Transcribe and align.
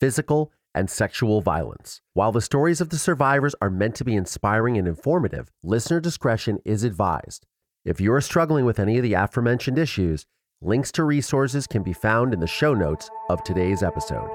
physical, 0.00 0.50
and 0.74 0.88
sexual 0.88 1.40
violence. 1.40 2.00
While 2.14 2.32
the 2.32 2.40
stories 2.40 2.80
of 2.80 2.88
the 2.88 2.98
survivors 2.98 3.54
are 3.60 3.70
meant 3.70 3.94
to 3.96 4.04
be 4.04 4.16
inspiring 4.16 4.78
and 4.78 4.88
informative, 4.88 5.50
listener 5.62 6.00
discretion 6.00 6.58
is 6.64 6.84
advised. 6.84 7.46
If 7.84 8.00
you 8.00 8.12
are 8.12 8.20
struggling 8.20 8.64
with 8.64 8.78
any 8.78 8.96
of 8.96 9.02
the 9.02 9.14
aforementioned 9.14 9.78
issues, 9.78 10.26
links 10.60 10.92
to 10.92 11.04
resources 11.04 11.66
can 11.66 11.82
be 11.82 11.92
found 11.92 12.32
in 12.32 12.40
the 12.40 12.46
show 12.46 12.74
notes 12.74 13.10
of 13.28 13.42
today's 13.42 13.82
episode. 13.82 14.30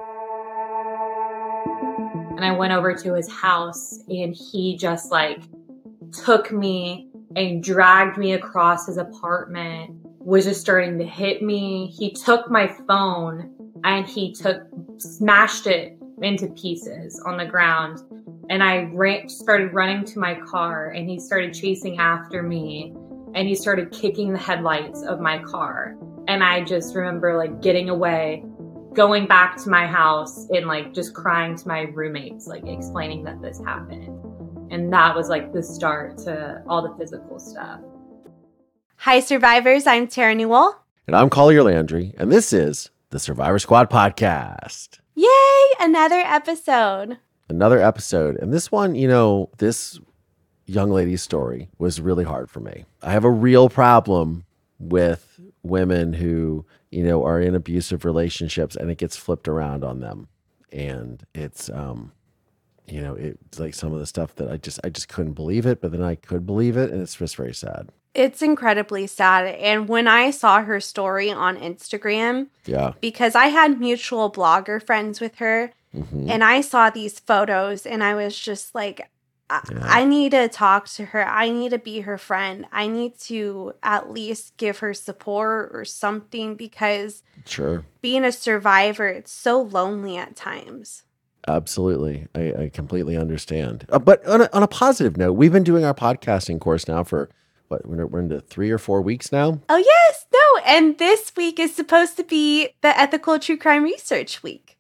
And 2.36 2.44
I 2.44 2.52
went 2.52 2.74
over 2.74 2.94
to 2.94 3.14
his 3.14 3.32
house 3.32 4.00
and 4.10 4.36
he 4.36 4.78
just 4.78 5.12
like 5.12 5.42
took 6.12 6.52
me 6.52 7.10
and 7.36 7.64
dragged 7.64 8.18
me 8.18 8.34
across 8.34 8.88
his 8.88 8.98
apartment, 8.98 9.92
was 10.20 10.46
just 10.46 10.62
starting 10.62 10.98
to 11.00 11.06
hit 11.06 11.42
me. 11.42 11.88
He 11.88 12.12
took 12.12 12.50
my 12.50 12.68
phone 12.88 13.55
and 13.86 14.08
he 14.08 14.34
took, 14.34 14.64
smashed 14.98 15.68
it 15.68 15.98
into 16.22 16.48
pieces 16.50 17.22
on 17.26 17.38
the 17.38 17.46
ground. 17.46 18.00
And 18.50 18.64
I 18.64 18.90
ran, 18.92 19.30
started 19.30 19.74
running 19.74 20.04
to 20.06 20.20
my 20.20 20.36
car 20.36 20.90
and 20.90 21.08
he 21.08 21.20
started 21.20 21.54
chasing 21.54 22.00
after 22.00 22.42
me 22.42 22.94
and 23.36 23.48
he 23.48 23.54
started 23.54 23.92
kicking 23.92 24.34
the 24.34 24.40
headlights 24.40 25.04
of 25.04 25.20
my 25.20 25.38
car. 25.44 25.96
And 26.28 26.44
I 26.44 26.64
just 26.64 26.96
remember 26.96 27.38
like 27.38 27.62
getting 27.62 27.90
away, 27.90 28.44
going 28.94 29.28
back 29.28 29.62
to 29.64 29.70
my 29.70 29.86
house 29.86 30.48
and 30.50 30.66
like 30.66 30.92
just 30.94 31.14
crying 31.14 31.56
to 31.56 31.68
my 31.68 31.82
roommates, 31.82 32.48
like 32.48 32.66
explaining 32.66 33.24
that 33.26 33.42
this 33.42 33.62
happened. 33.64 34.10
And 34.72 34.92
that 34.94 35.16
was 35.16 35.30
like 35.30 35.54
the 35.54 35.62
start 35.62 36.18
to 36.20 36.64
all 36.68 36.82
the 36.82 36.96
physical 36.98 37.40
stuff. 37.40 37.82
Hi, 38.98 39.20
survivors. 39.20 39.86
I'm 39.86 40.08
Terra 40.08 40.34
Newell. 40.34 40.82
And 41.06 41.16
I'm 41.16 41.30
Collier 41.30 41.62
Landry, 41.62 42.16
and 42.18 42.32
this 42.32 42.52
is 42.52 42.90
the 43.16 43.20
Survivor 43.20 43.60
Squad 43.60 43.90
podcast. 43.90 45.00
Yay! 45.16 45.30
Another 45.80 46.18
episode. 46.18 47.18
Another 47.48 47.82
episode. 47.82 48.36
And 48.36 48.52
this 48.52 48.74
one, 48.74 48.94
you 48.94 49.08
know, 49.08 49.50
this 49.58 49.98
young 50.66 50.92
lady's 50.92 51.22
story 51.22 51.70
was 51.78 52.02
really 52.02 52.26
hard 52.26 52.50
for 52.50 52.60
me. 52.60 52.84
I 53.02 53.14
have 53.14 53.24
a 53.24 53.32
real 53.32 53.70
problem 53.70 54.44
with 54.80 55.40
women 55.64 56.12
who, 56.12 56.66
you 56.92 57.04
know, 57.06 57.24
are 57.24 57.40
in 57.40 57.56
abusive 57.56 58.04
relationships 58.04 58.76
and 58.76 58.92
it 58.92 58.98
gets 58.98 59.16
flipped 59.16 59.48
around 59.48 59.86
on 59.86 60.02
them. 60.02 60.28
And 60.74 61.26
it's 61.34 61.70
um 61.70 62.12
you 62.86 63.00
know, 63.00 63.16
it's 63.16 63.60
like 63.60 63.76
some 63.76 63.94
of 63.94 64.00
the 64.00 64.06
stuff 64.08 64.36
that 64.36 64.52
I 64.52 64.58
just 64.58 64.82
I 64.84 64.90
just 64.90 65.08
couldn't 65.08 65.36
believe 65.36 65.66
it, 65.66 65.80
but 65.80 65.94
then 65.94 66.04
I 66.04 66.16
could 66.16 66.46
believe 66.46 66.76
it 66.76 66.92
and 66.92 67.02
it's 67.02 67.16
just 67.16 67.38
very 67.38 67.54
sad. 67.54 67.94
It's 68.16 68.42
incredibly 68.42 69.08
sad. 69.08 69.54
And 69.56 69.90
when 69.90 70.08
I 70.08 70.32
saw 70.32 70.62
her 70.64 70.80
story 70.80 71.30
on 71.32 71.58
Instagram, 71.58 72.48
Yeah. 72.66 72.94
because 73.02 73.36
I 73.36 73.48
had 73.48 73.80
mutual 73.80 74.32
blogger 74.32 74.82
friends 74.84 75.20
with 75.20 75.36
her, 75.36 75.72
Mhm. 75.96 76.30
and 76.30 76.44
I 76.44 76.62
saw 76.62 76.90
these 76.90 77.20
photos, 77.20 77.86
and 77.86 78.04
I 78.04 78.16
was 78.16 78.38
just 78.38 78.74
like, 78.74 79.10
I, 79.50 79.62
Yeah. 79.72 79.78
I 79.84 80.06
need 80.06 80.32
to 80.32 80.48
talk 80.48 80.88
to 80.96 81.06
her. 81.06 81.28
I 81.28 81.50
need 81.50 81.70
to 81.70 81.78
be 81.78 82.00
her 82.02 82.18
friend. 82.18 82.66
I 82.72 82.88
need 82.88 83.20
to 83.20 83.74
at 83.84 84.10
least 84.12 84.58
give 84.58 84.80
her 84.80 84.94
support 84.94 85.70
or 85.74 85.86
something 85.86 86.56
because 86.56 87.22
Sure. 87.46 87.84
being 88.02 88.24
a 88.26 88.32
survivor, 88.32 89.08
it's 89.08 89.32
so 89.32 89.62
lonely 89.62 90.18
at 90.18 90.36
times. 90.36 91.04
Absolutely. 91.48 92.28
I, 92.34 92.54
I 92.64 92.72
completely 92.74 93.16
understand. 93.18 93.86
Uh, 93.92 94.00
but 94.00 94.26
on 94.26 94.42
a, 94.42 94.50
on 94.52 94.64
a 94.64 94.68
positive 94.68 95.16
note, 95.16 95.34
we've 95.34 95.54
been 95.54 95.64
doing 95.64 95.86
our 95.86 95.94
podcasting 95.94 96.60
course 96.60 96.88
now 96.88 97.04
for 97.04 97.30
what, 97.76 97.88
we're, 97.88 98.06
we're 98.06 98.20
into 98.20 98.42
three 98.42 98.72
or 98.72 98.78
four 98.78 99.02
weeks 99.02 99.32
now. 99.32 99.60
Oh, 99.70 99.78
yes. 99.78 100.26
No. 100.34 100.62
And 100.66 100.98
this 100.98 101.32
week 101.36 101.60
is 101.60 101.76
supposed 101.76 102.18
to 102.18 102.24
be 102.24 102.70
the 102.82 102.98
Ethical 102.98 103.40
True 103.40 103.58
Crime 103.58 103.84
Research 103.84 104.44
Week. 104.44 104.78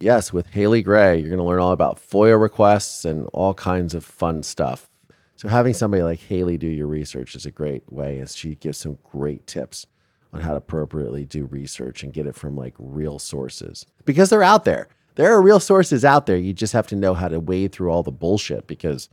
Yes, 0.00 0.32
with 0.32 0.48
Haley 0.48 0.82
Gray, 0.82 1.18
you're 1.18 1.30
going 1.30 1.38
to 1.38 1.44
learn 1.44 1.60
all 1.60 1.72
about 1.72 2.00
FOIA 2.00 2.40
requests 2.40 3.04
and 3.04 3.28
all 3.32 3.54
kinds 3.54 3.94
of 3.94 4.04
fun 4.04 4.42
stuff. 4.44 4.88
So 5.34 5.48
having 5.48 5.74
somebody 5.74 6.02
like 6.02 6.20
Haley 6.20 6.56
do 6.56 6.68
your 6.68 6.86
research 6.86 7.34
is 7.34 7.46
a 7.46 7.50
great 7.50 7.92
way 7.92 8.20
as 8.20 8.36
she 8.36 8.54
gives 8.54 8.78
some 8.78 8.98
great 9.02 9.46
tips 9.46 9.86
on 10.32 10.40
how 10.40 10.50
to 10.50 10.56
appropriately 10.56 11.24
do 11.24 11.46
research 11.46 12.02
and 12.02 12.12
get 12.12 12.26
it 12.26 12.34
from 12.34 12.56
like 12.56 12.74
real 12.78 13.18
sources 13.18 13.86
because 14.04 14.30
they're 14.30 14.42
out 14.42 14.64
there. 14.64 14.88
There 15.14 15.32
are 15.32 15.42
real 15.42 15.60
sources 15.60 16.04
out 16.04 16.26
there. 16.26 16.36
You 16.36 16.52
just 16.52 16.72
have 16.72 16.86
to 16.88 16.96
know 16.96 17.14
how 17.14 17.28
to 17.28 17.40
wade 17.40 17.72
through 17.72 17.90
all 17.90 18.02
the 18.02 18.12
bullshit 18.12 18.66
because 18.68 19.08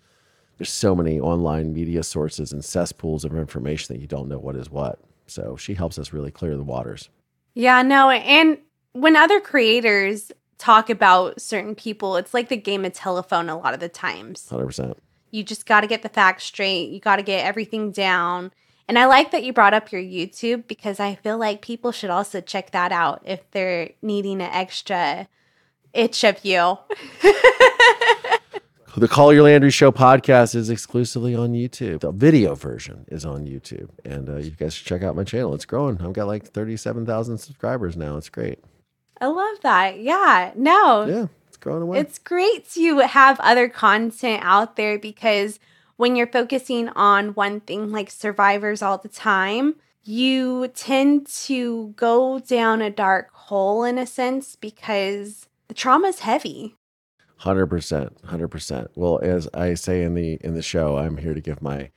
there's 0.57 0.71
so 0.71 0.95
many 0.95 1.19
online 1.19 1.73
media 1.73 2.03
sources 2.03 2.51
and 2.51 2.63
cesspools 2.63 3.25
of 3.25 3.35
information 3.35 3.93
that 3.93 4.01
you 4.01 4.07
don't 4.07 4.29
know 4.29 4.39
what 4.39 4.55
is 4.55 4.69
what. 4.69 4.99
So 5.27 5.55
she 5.57 5.73
helps 5.73 5.99
us 5.99 6.13
really 6.13 6.31
clear 6.31 6.55
the 6.55 6.63
waters. 6.63 7.09
Yeah, 7.53 7.81
no. 7.81 8.09
And 8.09 8.59
when 8.94 9.15
other 9.15 9.39
creators 9.39 10.31
talk 10.57 10.89
about 10.89 11.41
certain 11.41 11.75
people, 11.75 12.15
it's 12.17 12.33
like 12.33 12.49
the 12.49 12.57
game 12.57 12.85
of 12.85 12.94
telephone 12.94 13.49
a 13.49 13.57
lot 13.57 13.73
of 13.73 13.79
the 13.79 13.89
times. 13.89 14.47
100%. 14.49 14.95
You 15.31 15.44
just 15.44 15.65
got 15.65 15.81
to 15.81 15.88
get 15.88 16.01
the 16.01 16.09
facts 16.09 16.45
straight. 16.45 16.89
You 16.89 16.99
got 16.99 17.17
to 17.17 17.23
get 17.23 17.45
everything 17.45 17.91
down. 17.91 18.51
And 18.88 18.99
I 18.99 19.05
like 19.07 19.31
that 19.31 19.44
you 19.44 19.51
brought 19.51 19.73
up 19.73 19.91
your 19.91 20.01
YouTube 20.01 20.67
because 20.67 20.99
I 20.99 21.15
feel 21.15 21.38
like 21.38 21.61
people 21.61 21.91
should 21.91 22.11
also 22.11 22.39
check 22.39 22.71
that 22.71 22.91
out 22.91 23.21
if 23.25 23.49
they're 23.51 23.89
needing 24.01 24.41
an 24.41 24.51
extra 24.51 25.27
itch 25.94 26.23
of 26.23 26.45
you. 26.45 26.77
The 28.97 29.09
Collier 29.09 29.44
Landry 29.44 29.72
Show 29.72 29.91
podcast 29.91 30.56
is 30.56 30.69
exclusively 30.69 31.35
on 31.35 31.51
YouTube. 31.51 32.00
The 32.00 32.13
video 32.13 32.56
version 32.56 33.03
is 33.09 33.25
on 33.25 33.45
YouTube. 33.45 33.89
And 34.06 34.29
uh, 34.29 34.38
you 34.38 34.51
guys 34.51 34.73
should 34.73 34.88
check 34.88 35.03
out 35.03 35.17
my 35.17 35.25
channel. 35.25 35.53
It's 35.53 35.66
growing. 35.66 36.00
I've 36.01 36.13
got 36.13 36.28
like 36.28 36.45
37,000 36.45 37.38
subscribers 37.38 37.97
now. 37.97 38.16
It's 38.16 38.29
great. 38.29 38.63
I 39.19 39.25
love 39.25 39.57
that. 39.63 40.00
Yeah. 40.00 40.53
No, 40.56 41.06
Yeah, 41.07 41.28
it's 41.50 41.57
growing 41.57 41.81
away. 41.81 42.00
It's 42.00 42.17
great 42.19 42.69
to 42.72 43.00
have 43.00 43.38
other 43.41 43.67
content 43.67 44.41
out 44.45 44.78
there 44.78 44.97
because 44.97 45.59
when 45.97 46.16
you're 46.16 46.25
focusing 46.25 46.88
on 46.89 47.33
one 47.33 47.59
thing 47.59 47.91
like 47.91 48.09
survivors 48.09 48.81
all 48.81 48.97
the 48.97 49.09
time, 49.09 49.75
you 50.06 50.69
tend 50.69 51.27
to 51.27 51.94
go 51.97 52.39
down 52.39 52.81
a 52.81 52.91
dark 52.91 53.33
hole 53.33 53.83
in 53.83 53.97
a 53.97 54.07
sense 54.07 54.56
because 54.56 55.50
the 55.67 55.73
trauma 55.73 56.07
is 56.07 56.19
heavy. 56.19 56.77
Hundred 57.38 57.68
percent, 57.68 58.18
hundred 58.25 58.47
percent. 58.47 58.90
Well, 58.96 59.19
as 59.22 59.47
I 59.53 59.73
say 59.73 60.03
in 60.03 60.13
the 60.13 60.38
in 60.41 60.53
the 60.56 60.62
show, 60.62 60.97
I'm 60.97 61.18
here 61.18 61.34
to 61.34 61.41
give 61.41 61.62
my 61.62 61.90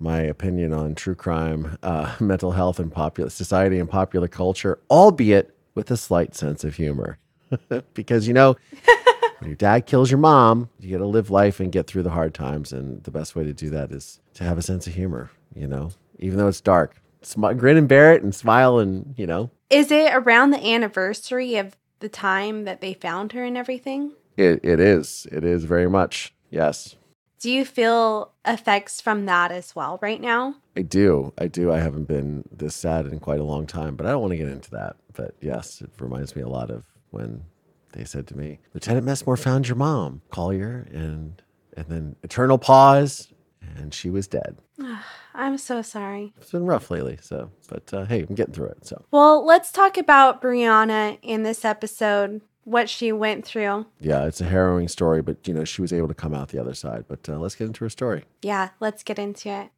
my 0.00 0.20
opinion 0.20 0.72
on 0.72 0.94
true 0.94 1.14
crime, 1.14 1.76
uh, 1.82 2.14
mental 2.20 2.52
health, 2.52 2.78
and 2.78 2.90
popular 2.90 3.30
society 3.30 3.78
and 3.78 3.88
popular 3.88 4.28
culture, 4.28 4.78
albeit 4.90 5.54
with 5.74 5.90
a 5.90 5.96
slight 5.96 6.34
sense 6.34 6.64
of 6.64 6.76
humor, 6.76 7.18
because 7.94 8.26
you 8.26 8.34
know. 8.34 8.56
when 9.40 9.50
your 9.50 9.56
dad 9.56 9.86
kills 9.86 10.10
your 10.10 10.18
mom, 10.18 10.68
you 10.80 10.90
got 10.90 10.98
to 10.98 11.06
live 11.06 11.30
life 11.30 11.60
and 11.60 11.70
get 11.70 11.86
through 11.86 12.02
the 12.02 12.10
hard 12.10 12.34
times, 12.34 12.72
and 12.72 13.04
the 13.04 13.10
best 13.10 13.36
way 13.36 13.44
to 13.44 13.52
do 13.52 13.70
that 13.70 13.92
is 13.92 14.18
to 14.34 14.42
have 14.42 14.58
a 14.58 14.62
sense 14.62 14.88
of 14.88 14.94
humor. 14.94 15.30
You 15.54 15.68
know, 15.68 15.90
even 16.18 16.38
though 16.38 16.48
it's 16.48 16.60
dark, 16.60 17.00
Smi- 17.22 17.56
grin 17.56 17.76
and 17.76 17.86
bear 17.88 18.12
it, 18.14 18.22
and 18.22 18.34
smile, 18.34 18.78
and 18.78 19.14
you 19.16 19.26
know, 19.26 19.50
Is 19.70 19.92
it 19.92 20.12
around 20.12 20.50
the 20.50 20.66
anniversary 20.66 21.56
of 21.56 21.76
the 22.00 22.08
time 22.08 22.64
that 22.64 22.80
they 22.80 22.94
found 22.94 23.32
her 23.32 23.44
and 23.44 23.56
everything? 23.56 24.12
It, 24.38 24.60
it 24.62 24.80
is, 24.80 25.26
it 25.30 25.44
is 25.44 25.64
very 25.64 25.88
much 25.88 26.34
yes. 26.50 26.96
Do 27.40 27.50
you 27.50 27.64
feel 27.64 28.32
effects 28.44 29.00
from 29.00 29.26
that 29.26 29.52
as 29.52 29.76
well 29.76 29.98
right 30.02 30.20
now? 30.20 30.56
I 30.76 30.82
do. 30.82 31.32
I 31.38 31.46
do. 31.46 31.72
I 31.72 31.78
haven't 31.78 32.08
been 32.08 32.44
this 32.50 32.74
sad 32.74 33.06
in 33.06 33.20
quite 33.20 33.38
a 33.40 33.44
long 33.44 33.66
time, 33.66 33.94
but 33.94 34.06
I 34.06 34.10
don't 34.10 34.20
want 34.20 34.32
to 34.32 34.36
get 34.36 34.48
into 34.48 34.70
that. 34.72 34.96
But 35.12 35.34
yes, 35.40 35.80
it 35.80 35.90
reminds 36.00 36.34
me 36.34 36.42
a 36.42 36.48
lot 36.48 36.70
of 36.70 36.84
when 37.10 37.44
they 37.92 38.04
said 38.04 38.26
to 38.28 38.36
me, 38.36 38.58
Lieutenant 38.74 39.06
Messmore 39.06 39.36
found 39.36 39.68
your 39.68 39.76
mom, 39.76 40.22
Collier, 40.30 40.86
and 40.92 41.40
and 41.76 41.86
then 41.86 42.16
eternal 42.24 42.58
pause, 42.58 43.32
and 43.76 43.94
she 43.94 44.10
was 44.10 44.26
dead. 44.26 44.58
I'm 45.34 45.58
so 45.58 45.82
sorry. 45.82 46.34
It's 46.38 46.50
been 46.50 46.66
rough 46.66 46.90
lately, 46.90 47.18
so 47.22 47.50
but 47.68 47.94
uh, 47.94 48.04
hey, 48.06 48.26
I'm 48.28 48.34
getting 48.34 48.54
through 48.54 48.70
it. 48.70 48.86
So 48.86 49.04
Well, 49.12 49.46
let's 49.46 49.70
talk 49.70 49.96
about 49.96 50.42
Brianna 50.42 51.18
in 51.22 51.44
this 51.44 51.64
episode, 51.64 52.40
what 52.68 52.88
she 52.88 53.12
went 53.12 53.44
through. 53.44 53.86
yeah, 54.00 54.24
it's 54.26 54.40
a 54.40 54.44
harrowing 54.44 54.88
story, 54.88 55.22
but 55.22 55.46
you 55.48 55.54
know 55.54 55.64
she 55.64 55.80
was 55.80 55.92
able 55.92 56.08
to 56.08 56.14
come 56.14 56.34
out 56.34 56.48
the 56.48 56.60
other 56.60 56.74
side. 56.74 57.04
But 57.08 57.28
uh, 57.28 57.38
let's 57.38 57.54
get 57.54 57.66
into 57.66 57.84
her 57.84 57.90
story. 57.90 58.24
Yeah, 58.42 58.70
let's 58.80 59.02
get 59.02 59.18
into 59.18 59.48
it. 59.48 59.70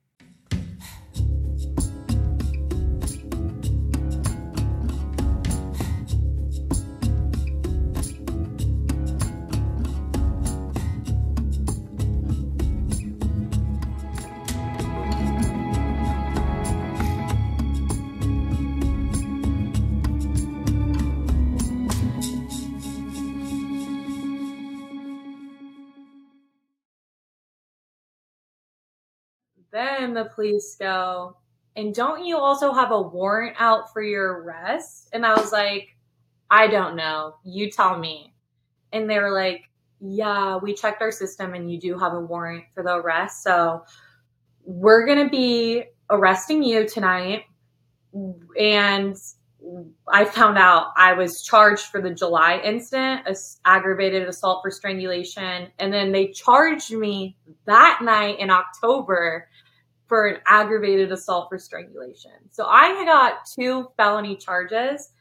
Then 29.72 30.14
the 30.14 30.30
police 30.34 30.76
go, 30.78 31.36
and 31.76 31.94
don't 31.94 32.24
you 32.24 32.36
also 32.36 32.72
have 32.72 32.90
a 32.90 33.00
warrant 33.00 33.56
out 33.58 33.92
for 33.92 34.02
your 34.02 34.42
arrest? 34.42 35.08
And 35.12 35.24
I 35.24 35.34
was 35.34 35.52
like, 35.52 35.88
I 36.50 36.66
don't 36.66 36.96
know. 36.96 37.36
You 37.44 37.70
tell 37.70 37.98
me. 37.98 38.34
And 38.92 39.08
they 39.08 39.18
were 39.18 39.32
like, 39.32 39.62
Yeah, 40.00 40.56
we 40.56 40.74
checked 40.74 41.00
our 41.00 41.12
system 41.12 41.54
and 41.54 41.70
you 41.70 41.78
do 41.78 41.98
have 41.98 42.12
a 42.12 42.20
warrant 42.20 42.64
for 42.74 42.82
the 42.82 42.94
arrest. 42.94 43.42
So 43.44 43.84
we're 44.64 45.06
going 45.06 45.24
to 45.24 45.30
be 45.30 45.84
arresting 46.10 46.62
you 46.62 46.88
tonight. 46.88 47.44
And 48.58 49.16
I 50.08 50.24
found 50.24 50.58
out 50.58 50.88
I 50.96 51.12
was 51.12 51.42
charged 51.42 51.86
for 51.86 52.00
the 52.00 52.10
July 52.10 52.60
incident, 52.64 53.28
aggravated 53.64 54.26
assault 54.26 54.62
for 54.62 54.70
strangulation. 54.70 55.68
And 55.78 55.92
then 55.92 56.12
they 56.12 56.28
charged 56.28 56.92
me 56.92 57.36
that 57.66 58.00
night 58.02 58.40
in 58.40 58.50
October 58.50 59.48
for 60.10 60.26
an 60.26 60.40
aggravated 60.44 61.12
assault 61.12 61.48
for 61.48 61.56
strangulation. 61.56 62.32
So 62.50 62.66
I 62.66 63.04
got 63.04 63.46
two 63.46 63.86
felony 63.96 64.34
charges 64.34 65.12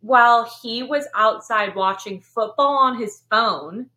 while 0.00 0.44
he 0.62 0.82
was 0.82 1.06
outside 1.14 1.74
watching 1.74 2.20
football 2.20 2.76
on 2.76 2.98
his 2.98 3.22
phone 3.30 3.88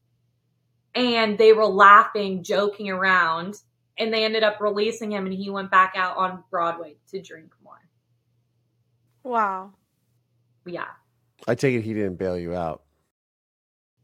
and 0.96 1.38
they 1.38 1.52
were 1.52 1.66
laughing, 1.66 2.42
joking 2.42 2.90
around, 2.90 3.56
and 3.98 4.14
they 4.14 4.24
ended 4.24 4.44
up 4.44 4.62
releasing 4.62 5.12
him 5.12 5.26
and 5.26 5.36
he 5.36 5.50
went 5.50 5.72
back 5.72 5.96
out 5.98 6.16
on 6.16 6.42
Broadway 6.50 6.96
to 7.12 7.22
drink 7.22 7.52
more. 7.62 7.74
Wow. 9.26 9.74
Yeah. 10.66 10.88
I 11.50 11.56
take 11.56 11.76
it 11.76 11.82
he 11.82 11.94
didn't 11.94 12.16
bail 12.16 12.38
you 12.38 12.56
out. 12.56 12.84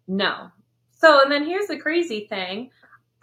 No. 0.05 0.51
So, 0.91 1.21
and 1.21 1.31
then 1.31 1.45
here's 1.45 1.67
the 1.67 1.79
crazy 1.79 2.27
thing. 2.27 2.71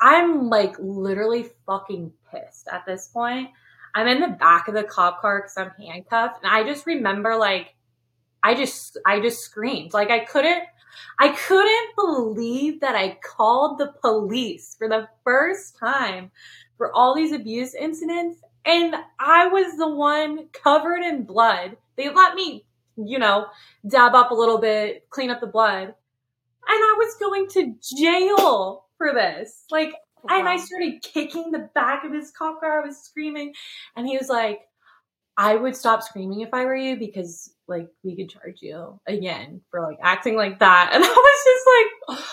I'm 0.01 0.49
like 0.49 0.75
literally 0.79 1.51
fucking 1.67 2.11
pissed 2.33 2.69
at 2.73 2.87
this 2.87 3.09
point. 3.09 3.51
I'm 3.95 4.09
in 4.09 4.21
the 4.21 4.29
back 4.29 4.69
of 4.69 4.75
the 4.75 4.85
cop 4.85 5.21
car 5.21 5.41
because 5.41 5.57
I'm 5.57 5.71
handcuffed, 5.85 6.43
and 6.43 6.51
I 6.51 6.65
just 6.65 6.87
remember 6.87 7.37
like 7.37 7.75
I 8.43 8.55
just 8.55 8.99
I 9.07 9.21
just 9.21 9.43
screamed 9.43 9.93
like 9.93 10.11
I 10.11 10.21
couldn't 10.21 10.65
I 11.19 11.29
couldn't 11.31 11.97
believe 11.97 12.81
that 12.81 12.95
I 12.95 13.19
called 13.23 13.79
the 13.79 13.93
police 14.01 14.75
for 14.79 14.89
the 14.89 15.09
first 15.25 15.79
time 15.79 16.31
for 16.77 16.93
all 16.95 17.15
these 17.15 17.33
abuse 17.33 17.75
incidents, 17.75 18.41
and 18.65 18.95
I 19.19 19.47
was 19.47 19.77
the 19.77 19.89
one 19.89 20.49
covered 20.53 21.03
in 21.03 21.25
blood. 21.25 21.77
They 21.97 22.09
let 22.09 22.35
me, 22.35 22.65
you 22.97 23.19
know, 23.19 23.47
dab 23.87 24.15
up 24.15 24.31
a 24.31 24.35
little 24.35 24.59
bit, 24.59 25.09
clean 25.11 25.31
up 25.31 25.41
the 25.41 25.47
blood, 25.47 25.85
and 25.85 25.95
I 26.67 26.95
was 26.99 27.15
going 27.21 27.49
to 27.51 27.75
jail 27.97 28.87
for 28.99 29.13
this. 29.13 29.65
Like 29.71 29.93
Wow. 30.25 30.39
And 30.39 30.49
I 30.49 30.57
started 30.57 31.03
kicking 31.03 31.51
the 31.51 31.71
back 31.75 32.05
of 32.05 32.13
his 32.13 32.31
cop 32.31 32.61
car. 32.61 32.83
I 32.83 32.87
was 32.87 32.99
screaming. 32.99 33.55
And 33.97 34.07
he 34.07 34.17
was 34.17 34.29
like, 34.29 34.61
I 35.37 35.57
would 35.57 35.75
stop 35.77 36.03
screaming 36.03 36.41
if 36.41 36.53
I 36.53 36.65
were 36.65 36.77
you 36.77 36.97
because 36.97 37.55
like 37.67 37.89
we 38.03 38.17
could 38.17 38.29
charge 38.29 38.59
you 38.61 39.01
again 39.07 39.63
for 39.71 39.81
like 39.81 39.99
acting 40.03 40.37
like 40.37 40.59
that. 40.59 40.91
And 40.95 41.03
I 41.03 41.09
was 41.09 41.45
just 41.45 41.67
like, 42.19 42.27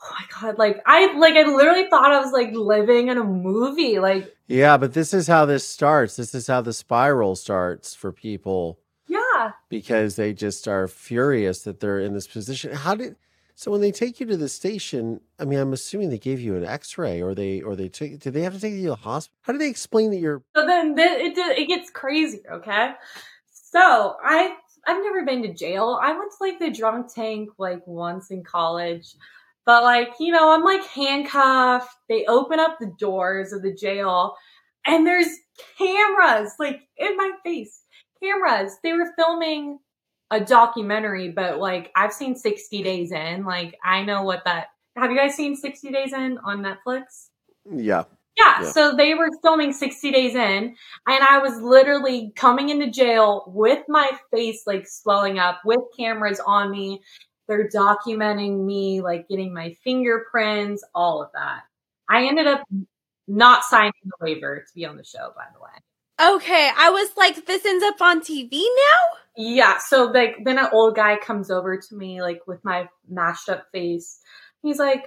oh 0.00 0.14
my 0.18 0.40
god, 0.40 0.58
like 0.58 0.82
I 0.84 1.16
like 1.16 1.34
I 1.34 1.44
literally 1.44 1.88
thought 1.88 2.10
I 2.10 2.20
was 2.20 2.32
like 2.32 2.52
living 2.52 3.08
in 3.08 3.18
a 3.18 3.24
movie. 3.24 4.00
Like 4.00 4.34
Yeah, 4.48 4.76
but 4.76 4.92
this 4.92 5.14
is 5.14 5.28
how 5.28 5.46
this 5.46 5.66
starts. 5.66 6.16
This 6.16 6.34
is 6.34 6.48
how 6.48 6.60
the 6.60 6.72
spiral 6.72 7.36
starts 7.36 7.94
for 7.94 8.12
people. 8.12 8.80
Yeah. 9.06 9.52
Because 9.68 10.16
they 10.16 10.32
just 10.32 10.66
are 10.66 10.88
furious 10.88 11.62
that 11.62 11.80
they're 11.80 12.00
in 12.00 12.12
this 12.12 12.26
position. 12.26 12.72
How 12.72 12.96
did 12.96 13.16
so 13.54 13.70
when 13.70 13.80
they 13.80 13.92
take 13.92 14.18
you 14.18 14.26
to 14.26 14.36
the 14.36 14.48
station, 14.48 15.20
I 15.38 15.44
mean, 15.44 15.58
I'm 15.58 15.72
assuming 15.72 16.10
they 16.10 16.18
gave 16.18 16.40
you 16.40 16.56
an 16.56 16.64
X-ray, 16.64 17.20
or 17.20 17.34
they, 17.34 17.60
or 17.60 17.76
they 17.76 17.88
took. 17.88 18.18
Did 18.18 18.32
they 18.32 18.42
have 18.42 18.54
to 18.54 18.60
take 18.60 18.74
you 18.74 18.82
to 18.84 18.88
the 18.88 18.96
hospital? 18.96 19.38
How 19.42 19.52
do 19.52 19.58
they 19.58 19.68
explain 19.68 20.10
that 20.10 20.18
you're? 20.18 20.42
So 20.56 20.66
then 20.66 20.94
it 20.98 21.36
it 21.36 21.68
gets 21.68 21.90
crazy. 21.90 22.40
Okay, 22.50 22.92
so 23.52 24.16
I 24.24 24.56
I've 24.86 25.02
never 25.02 25.24
been 25.24 25.42
to 25.42 25.52
jail. 25.52 25.98
I 26.02 26.12
went 26.12 26.32
to 26.32 26.44
like 26.44 26.58
the 26.58 26.70
drunk 26.70 27.12
tank 27.14 27.50
like 27.58 27.86
once 27.86 28.30
in 28.30 28.42
college, 28.42 29.14
but 29.64 29.82
like 29.82 30.14
you 30.18 30.32
know 30.32 30.52
I'm 30.52 30.64
like 30.64 30.84
handcuffed. 30.84 31.94
They 32.08 32.24
open 32.26 32.58
up 32.58 32.78
the 32.78 32.92
doors 32.98 33.52
of 33.52 33.62
the 33.62 33.74
jail, 33.74 34.34
and 34.86 35.06
there's 35.06 35.28
cameras 35.78 36.54
like 36.58 36.80
in 36.96 37.16
my 37.16 37.32
face. 37.44 37.82
Cameras. 38.22 38.76
They 38.82 38.92
were 38.92 39.12
filming 39.16 39.78
a 40.32 40.40
documentary, 40.40 41.28
but 41.28 41.58
like 41.58 41.92
I've 41.94 42.12
seen 42.12 42.34
60 42.34 42.82
Days 42.82 43.12
In. 43.12 43.44
Like 43.44 43.78
I 43.84 44.02
know 44.02 44.22
what 44.22 44.42
that. 44.46 44.68
Have 44.96 45.10
you 45.10 45.16
guys 45.16 45.34
seen 45.34 45.54
60 45.54 45.90
Days 45.90 46.12
In 46.12 46.38
on 46.38 46.62
Netflix? 46.62 47.28
Yeah. 47.70 48.04
Yeah, 48.38 48.62
yeah. 48.62 48.70
So 48.70 48.96
they 48.96 49.14
were 49.14 49.28
filming 49.42 49.74
60 49.74 50.10
Days 50.10 50.34
In, 50.34 50.74
and 51.06 51.24
I 51.24 51.38
was 51.38 51.60
literally 51.60 52.32
coming 52.34 52.70
into 52.70 52.90
jail 52.90 53.44
with 53.46 53.84
my 53.88 54.10
face 54.30 54.62
like 54.66 54.88
swelling 54.88 55.38
up, 55.38 55.60
with 55.66 55.80
cameras 55.96 56.40
on 56.44 56.70
me. 56.70 57.02
They're 57.46 57.68
documenting 57.68 58.64
me, 58.64 59.02
like 59.02 59.28
getting 59.28 59.52
my 59.52 59.76
fingerprints, 59.84 60.82
all 60.94 61.22
of 61.22 61.28
that. 61.34 61.64
I 62.08 62.24
ended 62.24 62.46
up 62.46 62.62
not 63.28 63.64
signing 63.64 63.92
the 64.04 64.12
waiver 64.22 64.64
to 64.66 64.74
be 64.74 64.86
on 64.86 64.96
the 64.96 65.04
show, 65.04 65.32
by 65.36 65.44
the 65.52 65.60
way. 65.60 65.70
Okay, 66.20 66.70
I 66.76 66.90
was 66.90 67.10
like, 67.16 67.46
this 67.46 67.64
ends 67.64 67.84
up 67.84 68.00
on 68.00 68.20
TV 68.20 68.50
now? 68.52 69.18
Yeah, 69.36 69.78
so 69.78 70.04
like 70.04 70.36
then 70.44 70.58
an 70.58 70.68
old 70.72 70.94
guy 70.94 71.16
comes 71.16 71.50
over 71.50 71.78
to 71.78 71.94
me 71.96 72.20
like 72.20 72.40
with 72.46 72.62
my 72.64 72.88
mashed 73.08 73.48
up 73.48 73.64
face. 73.72 74.20
He's 74.62 74.78
like, 74.78 75.06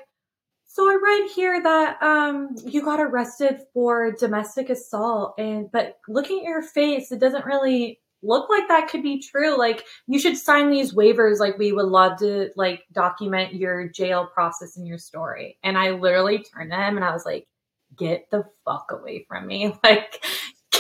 "So 0.68 0.90
I 0.90 0.96
read 1.02 1.30
here 1.36 1.62
that 1.62 2.02
um 2.02 2.56
you 2.66 2.82
got 2.84 3.00
arrested 3.00 3.60
for 3.74 4.12
domestic 4.14 4.70
assault 4.70 5.36
and 5.38 5.72
but 5.72 6.00
looking 6.08 6.40
at 6.40 6.46
your 6.46 6.64
face, 6.64 7.12
it 7.12 7.20
doesn't 7.20 7.46
really 7.46 8.02
look 8.24 8.50
like 8.50 8.68
that 8.70 8.90
could 8.90 9.04
be 9.04 9.20
true. 9.22 9.58
Like 9.58 9.86
you 10.08 10.20
should 10.20 10.38
sign 10.38 10.72
these 10.72 10.94
waivers 10.96 11.40
like 11.40 11.60
we 11.60 11.72
would 11.72 11.86
love 11.86 12.18
to 12.20 12.50
like 12.56 12.84
document 12.92 13.54
your 13.54 13.88
jail 13.90 14.26
process 14.34 14.76
and 14.78 14.88
your 14.88 14.98
story." 14.98 15.60
And 15.64 15.78
I 15.78 15.92
literally 15.92 16.40
turned 16.40 16.72
to 16.72 16.78
him 16.78 16.96
and 16.98 17.06
I 17.06 17.14
was 17.14 17.26
like, 17.26 17.48
"Get 17.96 18.30
the 18.32 18.46
fuck 18.66 18.88
away 18.92 19.26
from 19.28 19.46
me." 19.48 19.72
Like 19.84 20.26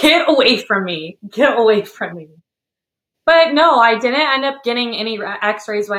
get 0.01 0.29
away 0.29 0.57
from 0.57 0.83
me. 0.83 1.17
Get 1.29 1.57
away 1.57 1.83
from 1.83 2.15
me. 2.15 2.29
But 3.25 3.53
no, 3.53 3.79
I 3.79 3.97
didn't 3.97 4.21
end 4.21 4.45
up 4.45 4.63
getting 4.63 4.95
any 4.95 5.19
x-rays 5.21 5.89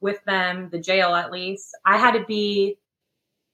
with 0.00 0.24
them, 0.24 0.68
the 0.70 0.80
jail 0.80 1.14
at 1.14 1.30
least. 1.30 1.68
I 1.86 1.96
had 1.96 2.12
to 2.12 2.24
be 2.24 2.76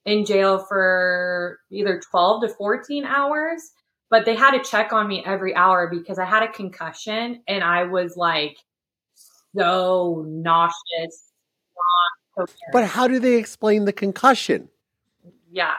in 0.05 0.25
jail 0.25 0.57
for 0.57 1.59
either 1.69 1.99
12 2.09 2.41
to 2.41 2.49
14 2.49 3.05
hours, 3.05 3.71
but 4.09 4.25
they 4.25 4.33
had 4.33 4.57
to 4.57 4.63
check 4.67 4.93
on 4.93 5.07
me 5.07 5.23
every 5.23 5.53
hour 5.55 5.87
because 5.87 6.17
I 6.17 6.25
had 6.25 6.41
a 6.41 6.51
concussion 6.51 7.43
and 7.47 7.63
I 7.63 7.83
was 7.83 8.17
like 8.17 8.57
so 9.55 10.25
nauseous. 10.27 11.31
But 12.71 12.85
how 12.85 13.07
do 13.07 13.19
they 13.19 13.35
explain 13.35 13.85
the 13.85 13.93
concussion? 13.93 14.69
Yeah. 15.51 15.75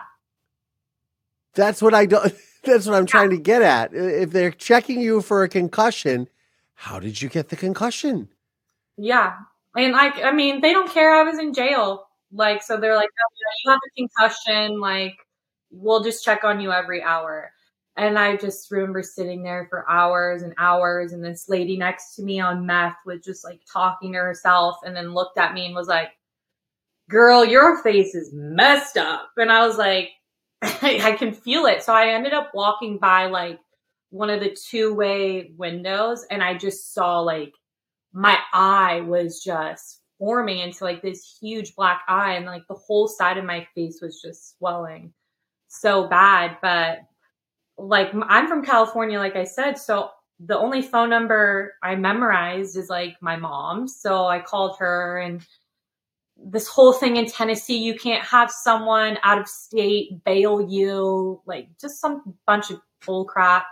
That's 1.54 1.82
what 1.82 1.94
I 1.94 2.06
don't 2.06 2.32
that's 2.62 2.86
what 2.86 2.94
I'm 2.94 3.06
trying 3.06 3.30
to 3.30 3.38
get 3.38 3.62
at. 3.62 3.92
If 3.94 4.30
they're 4.30 4.50
checking 4.50 5.00
you 5.00 5.22
for 5.22 5.42
a 5.42 5.48
concussion, 5.48 6.28
how 6.74 6.98
did 6.98 7.20
you 7.20 7.28
get 7.28 7.48
the 7.48 7.56
concussion? 7.56 8.28
Yeah. 8.96 9.36
And 9.76 9.92
like, 9.92 10.16
I 10.22 10.32
mean, 10.32 10.60
they 10.60 10.72
don't 10.72 10.90
care. 10.90 11.14
I 11.14 11.22
was 11.22 11.38
in 11.38 11.54
jail. 11.54 12.06
Like, 12.32 12.62
so 12.62 12.76
they're 12.76 12.96
like, 12.96 13.08
oh, 13.08 13.34
you 13.64 13.70
have 13.70 13.80
a 13.84 13.90
concussion. 13.96 14.80
Like, 14.80 15.16
we'll 15.70 16.02
just 16.02 16.24
check 16.24 16.44
on 16.44 16.60
you 16.60 16.72
every 16.72 17.02
hour. 17.02 17.52
And 17.96 18.18
I 18.18 18.36
just 18.36 18.70
remember 18.70 19.02
sitting 19.02 19.42
there 19.42 19.66
for 19.68 19.88
hours 19.90 20.42
and 20.42 20.54
hours. 20.58 21.12
And 21.12 21.24
this 21.24 21.48
lady 21.48 21.76
next 21.76 22.14
to 22.16 22.22
me 22.22 22.40
on 22.40 22.64
meth 22.64 22.96
was 23.04 23.20
just 23.20 23.44
like 23.44 23.60
talking 23.70 24.12
to 24.12 24.18
herself 24.18 24.76
and 24.84 24.94
then 24.94 25.12
looked 25.12 25.38
at 25.38 25.54
me 25.54 25.66
and 25.66 25.74
was 25.74 25.88
like, 25.88 26.10
girl, 27.08 27.44
your 27.44 27.82
face 27.82 28.14
is 28.14 28.30
messed 28.32 28.96
up. 28.96 29.30
And 29.36 29.50
I 29.50 29.66
was 29.66 29.76
like, 29.76 30.10
I 30.62 31.16
can 31.18 31.32
feel 31.32 31.66
it. 31.66 31.82
So 31.82 31.94
I 31.94 32.08
ended 32.08 32.32
up 32.32 32.50
walking 32.54 32.98
by 32.98 33.26
like 33.26 33.58
one 34.10 34.30
of 34.30 34.40
the 34.40 34.56
two 34.68 34.94
way 34.94 35.52
windows 35.56 36.26
and 36.30 36.42
I 36.42 36.56
just 36.56 36.92
saw 36.92 37.20
like 37.20 37.52
my 38.12 38.38
eye 38.52 39.00
was 39.00 39.42
just 39.42 40.00
forming 40.18 40.58
into 40.58 40.84
like 40.84 41.00
this 41.00 41.38
huge 41.40 41.74
black 41.74 42.02
eye 42.08 42.34
and 42.34 42.44
like 42.44 42.66
the 42.68 42.74
whole 42.74 43.08
side 43.08 43.38
of 43.38 43.44
my 43.44 43.66
face 43.74 44.00
was 44.02 44.20
just 44.20 44.58
swelling 44.58 45.12
so 45.68 46.06
bad. 46.08 46.58
But 46.60 46.98
like 47.78 48.10
I'm 48.28 48.46
from 48.46 48.64
California, 48.64 49.18
like 49.18 49.36
I 49.36 49.44
said, 49.44 49.78
so 49.78 50.10
the 50.40 50.58
only 50.58 50.82
phone 50.82 51.10
number 51.10 51.74
I 51.82 51.94
memorized 51.94 52.76
is 52.76 52.90
like 52.90 53.16
my 53.20 53.36
mom. 53.36 53.88
So 53.88 54.26
I 54.26 54.40
called 54.40 54.76
her 54.78 55.18
and 55.18 55.46
this 56.44 56.68
whole 56.68 56.92
thing 56.92 57.16
in 57.16 57.26
Tennessee, 57.26 57.78
you 57.78 57.94
can't 57.94 58.24
have 58.24 58.50
someone 58.50 59.18
out 59.22 59.38
of 59.38 59.48
state 59.48 60.24
bail 60.24 60.60
you, 60.60 61.40
like 61.46 61.68
just 61.80 62.00
some 62.00 62.34
bunch 62.46 62.70
of 62.70 62.80
bull 63.04 63.24
crap. 63.24 63.66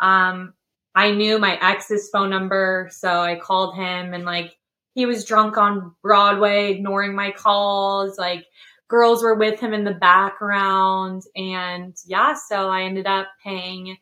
Um, 0.00 0.54
I 0.94 1.12
knew 1.12 1.38
my 1.38 1.58
ex's 1.62 2.10
phone 2.12 2.30
number, 2.30 2.88
so 2.92 3.20
I 3.20 3.38
called 3.38 3.76
him 3.76 4.14
and 4.14 4.24
like 4.24 4.56
he 4.94 5.06
was 5.06 5.24
drunk 5.24 5.56
on 5.56 5.94
Broadway, 6.02 6.72
ignoring 6.72 7.14
my 7.14 7.30
calls, 7.30 8.18
like 8.18 8.44
girls 8.88 9.22
were 9.22 9.34
with 9.34 9.58
him 9.58 9.72
in 9.72 9.84
the 9.84 9.94
background. 9.94 11.22
And 11.34 11.96
yeah, 12.06 12.34
so 12.34 12.68
I 12.68 12.82
ended 12.82 13.06
up 13.06 13.28
paying 13.42 13.96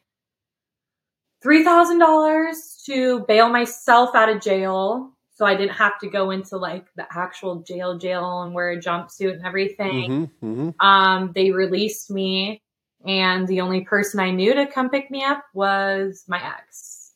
$3,000 1.45 2.85
to 2.87 3.21
bail 3.21 3.49
myself 3.49 4.14
out 4.14 4.28
of 4.28 4.42
jail. 4.42 5.16
So 5.40 5.47
I 5.47 5.54
didn't 5.54 5.76
have 5.76 5.99
to 6.00 6.11
go 6.11 6.32
into 6.32 6.59
like 6.59 6.92
the 6.97 7.06
actual 7.11 7.61
jail 7.62 7.97
jail 7.97 8.42
and 8.42 8.52
wear 8.52 8.73
a 8.73 8.76
jumpsuit 8.76 9.32
and 9.32 9.47
everything. 9.47 10.28
Mm-hmm, 10.42 10.47
mm-hmm. 10.47 10.87
Um, 10.87 11.32
they 11.35 11.50
released 11.50 12.11
me 12.11 12.61
and 13.06 13.49
the 13.49 13.62
only 13.62 13.80
person 13.80 14.20
I 14.20 14.32
knew 14.32 14.52
to 14.52 14.66
come 14.66 14.90
pick 14.90 15.11
me 15.11 15.25
up 15.25 15.42
was 15.54 16.25
my 16.28 16.47
ex. 16.47 17.12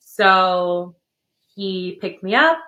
So 0.00 0.96
he 1.54 1.98
picked 2.00 2.24
me 2.24 2.34
up. 2.34 2.58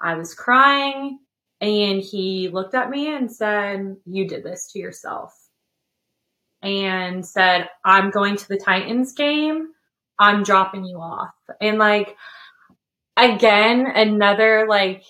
I 0.00 0.14
was 0.14 0.32
crying 0.32 1.18
and 1.60 2.00
he 2.00 2.48
looked 2.48 2.74
at 2.74 2.88
me 2.88 3.14
and 3.14 3.30
said, 3.30 3.94
You 4.06 4.26
did 4.26 4.42
this 4.42 4.72
to 4.72 4.78
yourself. 4.78 5.38
And 6.62 7.26
said, 7.26 7.68
I'm 7.84 8.08
going 8.08 8.38
to 8.38 8.48
the 8.48 8.56
Titans 8.56 9.12
game. 9.12 9.68
I'm 10.18 10.44
dropping 10.44 10.86
you 10.86 10.96
off. 10.96 11.34
And 11.60 11.76
like, 11.76 12.16
again, 13.18 13.86
another 13.86 14.66
like 14.68 15.02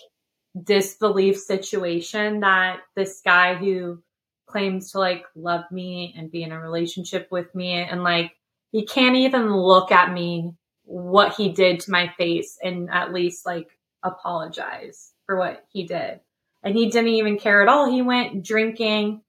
disbelief 0.64 1.36
situation 1.36 2.40
that 2.40 2.80
this 2.96 3.20
guy 3.24 3.54
who 3.54 4.02
claims 4.46 4.92
to 4.92 4.98
like 4.98 5.24
love 5.36 5.64
me 5.70 6.14
and 6.16 6.30
be 6.30 6.42
in 6.42 6.52
a 6.52 6.60
relationship 6.60 7.28
with 7.30 7.54
me 7.54 7.72
and 7.74 8.02
like 8.02 8.32
he 8.72 8.86
can't 8.86 9.16
even 9.16 9.54
look 9.54 9.92
at 9.92 10.12
me 10.12 10.52
what 10.84 11.34
he 11.34 11.50
did 11.50 11.80
to 11.80 11.90
my 11.90 12.08
face 12.16 12.58
and 12.62 12.88
at 12.90 13.12
least 13.12 13.44
like 13.44 13.68
apologize 14.02 15.12
for 15.26 15.36
what 15.38 15.64
he 15.70 15.86
did. 15.86 16.20
And 16.62 16.74
he 16.74 16.90
didn't 16.90 17.08
even 17.08 17.38
care 17.38 17.62
at 17.62 17.68
all. 17.68 17.90
He 17.90 18.02
went 18.02 18.42
drinking 18.42 19.22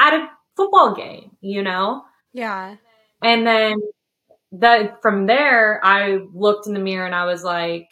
at 0.00 0.14
a 0.14 0.28
football 0.56 0.94
game, 0.94 1.36
you 1.40 1.62
know? 1.62 2.02
Yeah. 2.32 2.76
And 3.22 3.46
then 3.46 3.80
that 4.52 5.02
from 5.02 5.26
there, 5.26 5.80
I 5.84 6.20
looked 6.32 6.66
in 6.66 6.74
the 6.74 6.80
mirror 6.80 7.06
and 7.06 7.14
I 7.14 7.26
was 7.26 7.44
like, 7.44 7.88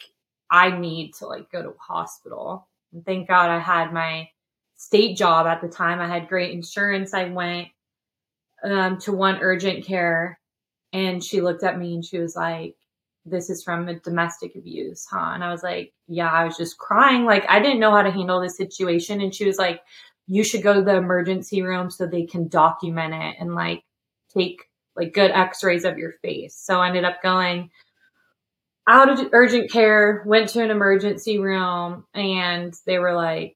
I 0.49 0.77
need 0.77 1.13
to 1.15 1.27
like 1.27 1.51
go 1.51 1.61
to 1.61 1.73
hospital. 1.79 2.67
And 2.93 3.05
thank 3.05 3.27
God 3.27 3.49
I 3.49 3.59
had 3.59 3.93
my 3.93 4.29
state 4.75 5.17
job 5.17 5.45
at 5.45 5.61
the 5.61 5.67
time. 5.67 5.99
I 5.99 6.07
had 6.07 6.29
great 6.29 6.53
insurance. 6.53 7.13
I 7.13 7.25
went 7.25 7.67
um, 8.63 8.97
to 8.99 9.11
one 9.11 9.39
urgent 9.41 9.85
care 9.85 10.39
and 10.93 11.23
she 11.23 11.41
looked 11.41 11.63
at 11.63 11.77
me 11.77 11.93
and 11.93 12.05
she 12.05 12.17
was 12.17 12.35
like, 12.35 12.75
this 13.25 13.49
is 13.49 13.61
from 13.61 13.89
a 13.89 13.99
domestic 13.99 14.55
abuse, 14.55 15.05
huh? 15.09 15.31
And 15.33 15.43
I 15.43 15.51
was 15.51 15.61
like, 15.61 15.93
yeah, 16.07 16.31
I 16.31 16.45
was 16.45 16.55
just 16.55 16.77
crying. 16.77 17.25
Like, 17.25 17.45
I 17.49 17.59
didn't 17.59 17.81
know 17.81 17.91
how 17.91 18.01
to 18.01 18.11
handle 18.11 18.39
this 18.39 18.55
situation. 18.55 19.19
And 19.19 19.35
she 19.35 19.45
was 19.45 19.57
like, 19.57 19.81
you 20.27 20.43
should 20.43 20.63
go 20.63 20.73
to 20.73 20.81
the 20.81 20.95
emergency 20.95 21.61
room 21.61 21.91
so 21.91 22.05
they 22.05 22.25
can 22.25 22.47
document 22.47 23.13
it 23.13 23.35
and 23.39 23.53
like 23.53 23.83
take 24.33 24.63
like 24.97 25.13
good 25.13 25.31
x-rays 25.31 25.85
of 25.85 25.97
your 25.97 26.13
face. 26.23 26.55
So 26.55 26.81
I 26.81 26.87
ended 26.87 27.05
up 27.05 27.21
going 27.21 27.69
out 28.87 29.09
of 29.09 29.29
urgent 29.31 29.69
care, 29.71 30.23
went 30.25 30.49
to 30.49 30.63
an 30.63 30.71
emergency 30.71 31.39
room 31.39 32.05
and 32.13 32.73
they 32.85 32.99
were 32.99 33.13
like, 33.13 33.55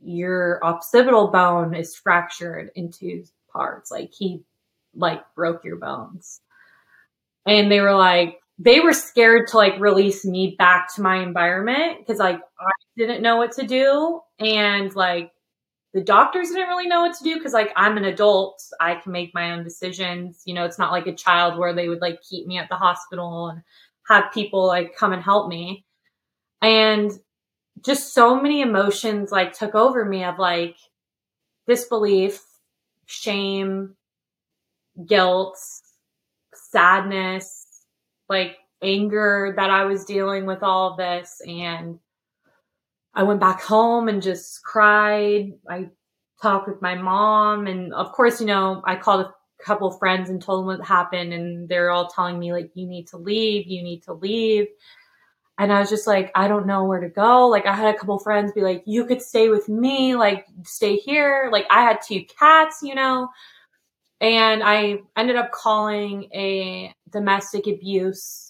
your 0.00 0.64
occipital 0.64 1.28
bone 1.28 1.74
is 1.74 1.96
fractured 1.96 2.70
into 2.74 3.24
parts. 3.52 3.90
Like 3.90 4.12
he 4.12 4.42
like 4.94 5.22
broke 5.34 5.64
your 5.64 5.76
bones. 5.76 6.40
And 7.46 7.70
they 7.70 7.80
were 7.80 7.94
like, 7.94 8.38
they 8.58 8.80
were 8.80 8.92
scared 8.92 9.48
to 9.48 9.56
like 9.56 9.78
release 9.78 10.24
me 10.24 10.56
back 10.58 10.94
to 10.94 11.02
my 11.02 11.22
environment 11.22 11.98
because 11.98 12.18
like 12.18 12.40
I 12.58 12.70
didn't 12.96 13.22
know 13.22 13.36
what 13.36 13.52
to 13.52 13.66
do. 13.66 14.20
And 14.38 14.94
like 14.94 15.30
the 15.98 16.04
doctors 16.04 16.50
didn't 16.50 16.68
really 16.68 16.86
know 16.86 17.00
what 17.00 17.18
to 17.18 17.24
do 17.24 17.34
because 17.34 17.52
like 17.52 17.72
I'm 17.74 17.96
an 17.96 18.04
adult, 18.04 18.62
I 18.80 18.94
can 18.94 19.10
make 19.10 19.34
my 19.34 19.50
own 19.50 19.64
decisions. 19.64 20.42
You 20.44 20.54
know, 20.54 20.64
it's 20.64 20.78
not 20.78 20.92
like 20.92 21.08
a 21.08 21.14
child 21.14 21.58
where 21.58 21.74
they 21.74 21.88
would 21.88 22.00
like 22.00 22.22
keep 22.22 22.46
me 22.46 22.56
at 22.56 22.68
the 22.68 22.76
hospital 22.76 23.48
and 23.48 23.62
have 24.06 24.32
people 24.32 24.64
like 24.64 24.94
come 24.96 25.12
and 25.12 25.20
help 25.20 25.48
me. 25.48 25.84
And 26.62 27.10
just 27.84 28.14
so 28.14 28.40
many 28.40 28.60
emotions 28.60 29.32
like 29.32 29.58
took 29.58 29.74
over 29.74 30.04
me 30.04 30.22
of 30.22 30.38
like 30.38 30.76
disbelief, 31.66 32.44
shame, 33.06 33.96
guilt, 35.04 35.58
sadness, 36.54 37.66
like 38.28 38.56
anger 38.80 39.52
that 39.56 39.70
I 39.70 39.86
was 39.86 40.04
dealing 40.04 40.46
with 40.46 40.62
all 40.62 40.92
of 40.92 40.96
this. 40.96 41.42
And 41.44 41.98
I 43.18 43.24
went 43.24 43.40
back 43.40 43.60
home 43.60 44.06
and 44.06 44.22
just 44.22 44.62
cried. 44.62 45.52
I 45.68 45.88
talked 46.40 46.68
with 46.68 46.80
my 46.80 46.94
mom. 46.94 47.66
And 47.66 47.92
of 47.92 48.12
course, 48.12 48.40
you 48.40 48.46
know, 48.46 48.80
I 48.86 48.94
called 48.94 49.26
a 49.26 49.34
couple 49.60 49.90
friends 49.90 50.30
and 50.30 50.40
told 50.40 50.60
them 50.60 50.66
what 50.78 50.86
happened. 50.86 51.32
And 51.32 51.68
they're 51.68 51.90
all 51.90 52.06
telling 52.06 52.38
me, 52.38 52.52
like, 52.52 52.70
you 52.74 52.86
need 52.86 53.08
to 53.08 53.16
leave, 53.16 53.66
you 53.66 53.82
need 53.82 54.04
to 54.04 54.12
leave. 54.12 54.68
And 55.58 55.72
I 55.72 55.80
was 55.80 55.90
just 55.90 56.06
like, 56.06 56.30
I 56.36 56.46
don't 56.46 56.68
know 56.68 56.84
where 56.84 57.00
to 57.00 57.08
go. 57.08 57.48
Like, 57.48 57.66
I 57.66 57.74
had 57.74 57.92
a 57.92 57.98
couple 57.98 58.20
friends 58.20 58.52
be 58.52 58.60
like, 58.60 58.84
you 58.86 59.04
could 59.04 59.20
stay 59.20 59.48
with 59.48 59.68
me, 59.68 60.14
like, 60.14 60.46
stay 60.62 60.94
here. 60.94 61.48
Like, 61.50 61.66
I 61.70 61.82
had 61.82 61.98
two 62.00 62.24
cats, 62.38 62.84
you 62.84 62.94
know. 62.94 63.30
And 64.20 64.62
I 64.62 65.00
ended 65.16 65.34
up 65.34 65.50
calling 65.50 66.28
a 66.32 66.94
domestic 67.10 67.66
abuse 67.66 68.47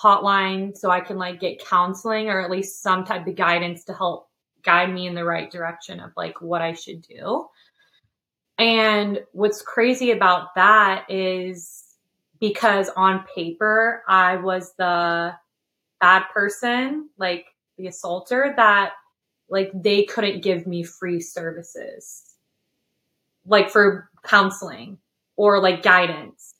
hotline 0.00 0.76
so 0.76 0.90
I 0.90 1.00
can 1.00 1.18
like 1.18 1.40
get 1.40 1.64
counseling 1.64 2.28
or 2.28 2.40
at 2.40 2.50
least 2.50 2.82
some 2.82 3.04
type 3.04 3.26
of 3.26 3.34
guidance 3.34 3.84
to 3.84 3.94
help 3.94 4.28
guide 4.62 4.92
me 4.92 5.06
in 5.06 5.14
the 5.14 5.24
right 5.24 5.50
direction 5.50 6.00
of 6.00 6.12
like 6.16 6.40
what 6.40 6.62
I 6.62 6.74
should 6.74 7.02
do. 7.02 7.46
And 8.58 9.20
what's 9.32 9.62
crazy 9.62 10.10
about 10.10 10.54
that 10.56 11.10
is 11.10 11.84
because 12.40 12.88
on 12.96 13.24
paper 13.34 14.02
I 14.08 14.36
was 14.36 14.72
the 14.76 15.34
bad 16.00 16.24
person, 16.32 17.08
like 17.16 17.46
the 17.78 17.86
assaulter 17.86 18.54
that 18.56 18.92
like 19.48 19.70
they 19.74 20.04
couldn't 20.04 20.42
give 20.42 20.66
me 20.66 20.82
free 20.82 21.20
services 21.20 22.26
like 23.46 23.70
for 23.70 24.10
counseling 24.24 24.98
or 25.36 25.60
like 25.60 25.82
guidance. 25.82 26.54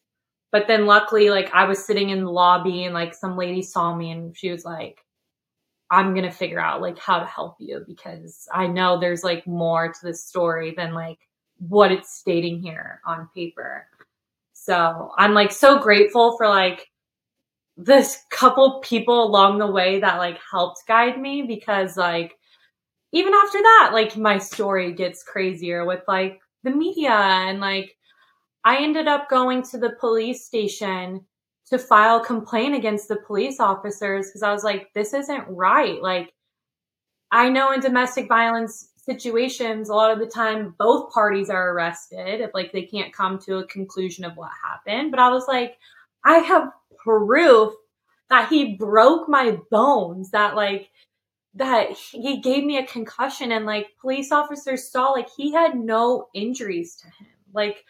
But 0.53 0.67
then 0.69 0.87
luckily, 0.87 1.31
like 1.31 1.53
I 1.53 1.65
was 1.65 1.85
sitting 1.85 2.11
in 2.11 2.25
the 2.25 2.31
lobby 2.31 2.85
and 2.85 2.95
like 2.95 3.15
some 3.15 3.37
lady 3.37 3.62
saw 3.62 3.95
me 3.95 4.11
and 4.11 4.37
she 4.37 4.50
was 4.50 4.65
like, 4.65 5.05
I'm 5.91 6.15
going 6.15 6.25
to 6.25 6.33
figure 6.33 6.61
out 6.61 6.81
like 6.81 6.99
how 6.99 7.21
to 7.21 7.26
help 7.26 7.57
you 7.61 7.85
because 7.87 8.49
I 8.53 8.67
know 8.67 8.99
there's 8.99 9.23
like 9.23 9.47
more 9.47 9.93
to 9.93 9.99
this 10.03 10.25
story 10.25 10.75
than 10.76 10.95
like 10.95 11.19
what 11.59 11.93
it's 11.93 12.15
stating 12.15 12.61
here 12.61 13.00
on 13.07 13.29
paper. 13.35 13.87
So 14.53 15.12
I'm 15.17 15.33
like 15.35 15.53
so 15.53 15.79
grateful 15.79 16.37
for 16.37 16.49
like 16.49 16.91
this 17.76 18.19
couple 18.31 18.81
people 18.81 19.23
along 19.23 19.59
the 19.59 19.71
way 19.71 20.00
that 20.00 20.19
like 20.19 20.38
helped 20.50 20.83
guide 20.88 21.21
me 21.21 21.43
because 21.43 21.97
like 21.97 22.35
even 23.12 23.33
after 23.35 23.59
that, 23.59 23.91
like 23.93 24.17
my 24.17 24.38
story 24.38 24.93
gets 24.93 25.23
crazier 25.23 25.85
with 25.85 26.03
like 26.09 26.41
the 26.65 26.71
media 26.71 27.12
and 27.12 27.61
like 27.61 27.96
I 28.67 28.79
ended 28.79 29.07
up 29.07 29.31
going 29.31 29.63
to 29.71 29.79
the 29.79 29.91
police 30.01 30.45
station 30.45 31.25
to 31.69 31.79
file 31.79 32.19
complaint 32.19 32.75
against 32.75 33.07
the 33.07 33.15
police 33.15 33.61
officers 33.61 34.27
because 34.27 34.43
I 34.43 34.53
was 34.53 34.65
like, 34.65 34.93
this 34.93 35.15
isn't 35.15 35.45
right. 35.49 36.03
Like, 36.03 36.35
I 37.31 37.49
know 37.49 37.71
in 37.71 37.79
domestic 37.79 38.27
violence 38.27 38.91
situations, 38.97 39.89
a 39.89 39.95
lot 39.95 40.11
of 40.11 40.19
the 40.19 40.27
time 40.27 40.75
both 40.81 41.13
parties 41.13 41.49
are 41.49 41.71
arrested 41.71 42.41
if 42.41 42.51
like 42.55 42.73
they 42.73 42.83
can't 42.83 43.13
come 43.13 43.39
to 43.41 43.59
a 43.59 43.67
conclusion 43.69 44.25
of 44.25 44.37
what 44.37 44.51
happened. 44.65 45.13
But 45.13 45.21
I 45.21 45.29
was 45.29 45.47
like, 45.47 45.79
I 46.25 46.39
have 46.39 46.73
proof 46.99 47.73
that 48.31 48.49
he 48.49 48.75
broke 48.75 49.29
my 49.29 49.59
bones, 49.71 50.33
that 50.33 50.57
like 50.57 50.91
that 51.55 51.93
he 51.93 52.41
gave 52.41 52.65
me 52.65 52.79
a 52.79 52.87
concussion 52.87 53.53
and 53.53 53.65
like 53.65 53.87
police 54.01 54.33
officers 54.33 54.91
saw 54.91 55.11
like 55.11 55.29
he 55.37 55.53
had 55.53 55.79
no 55.79 56.27
injuries 56.35 56.97
to 56.97 57.07
him. 57.07 57.29
Like 57.55 57.85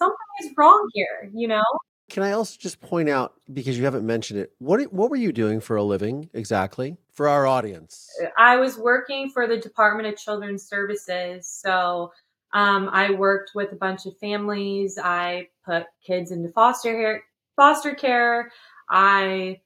something 0.00 0.16
is 0.42 0.50
wrong 0.56 0.88
here, 0.94 1.30
you 1.32 1.46
know? 1.46 1.62
Can 2.08 2.24
I 2.24 2.32
also 2.32 2.56
just 2.58 2.80
point 2.80 3.08
out 3.08 3.34
because 3.52 3.78
you 3.78 3.84
haven't 3.84 4.04
mentioned 4.04 4.40
it, 4.40 4.52
what 4.58 4.80
what 4.92 5.10
were 5.10 5.16
you 5.16 5.32
doing 5.32 5.60
for 5.60 5.76
a 5.76 5.82
living 5.82 6.28
exactly 6.34 6.96
for 7.12 7.28
our 7.28 7.46
audience? 7.46 8.08
I 8.36 8.56
was 8.56 8.76
working 8.76 9.30
for 9.30 9.46
the 9.46 9.56
Department 9.56 10.08
of 10.08 10.16
Children's 10.18 10.64
Services, 10.64 11.46
so 11.46 12.12
um, 12.52 12.88
I 12.92 13.12
worked 13.12 13.52
with 13.54 13.70
a 13.70 13.76
bunch 13.76 14.06
of 14.06 14.18
families. 14.18 14.98
I 15.00 15.48
put 15.64 15.84
kids 16.04 16.32
into 16.32 16.48
foster 16.48 16.92
care. 16.92 17.22
Foster 17.54 17.94
care. 17.94 18.50
I 18.88 19.60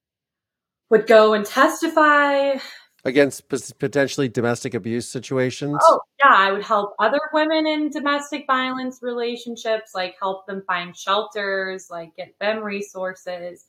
would 0.90 1.06
go 1.06 1.32
and 1.32 1.46
testify 1.46 2.56
against 3.04 3.48
potentially 3.78 4.28
domestic 4.28 4.74
abuse 4.74 5.08
situations? 5.08 5.78
Oh, 5.82 6.00
yeah. 6.18 6.32
I 6.32 6.52
would 6.52 6.64
help 6.64 6.94
other 6.98 7.20
women 7.32 7.66
in 7.66 7.90
domestic 7.90 8.44
violence 8.46 9.00
relationships, 9.02 9.92
like 9.94 10.16
help 10.18 10.46
them 10.46 10.62
find 10.66 10.96
shelters, 10.96 11.88
like 11.90 12.16
get 12.16 12.34
them 12.40 12.62
resources. 12.62 13.66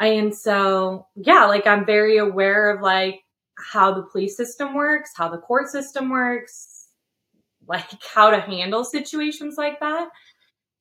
And 0.00 0.34
so, 0.34 1.06
yeah, 1.16 1.44
like 1.46 1.66
I'm 1.66 1.84
very 1.84 2.18
aware 2.18 2.74
of 2.74 2.82
like 2.82 3.20
how 3.58 3.92
the 3.92 4.02
police 4.02 4.36
system 4.36 4.74
works, 4.74 5.10
how 5.14 5.28
the 5.28 5.38
court 5.38 5.68
system 5.68 6.08
works, 6.08 6.88
like 7.66 8.02
how 8.14 8.30
to 8.30 8.40
handle 8.40 8.84
situations 8.84 9.56
like 9.58 9.80
that. 9.80 10.08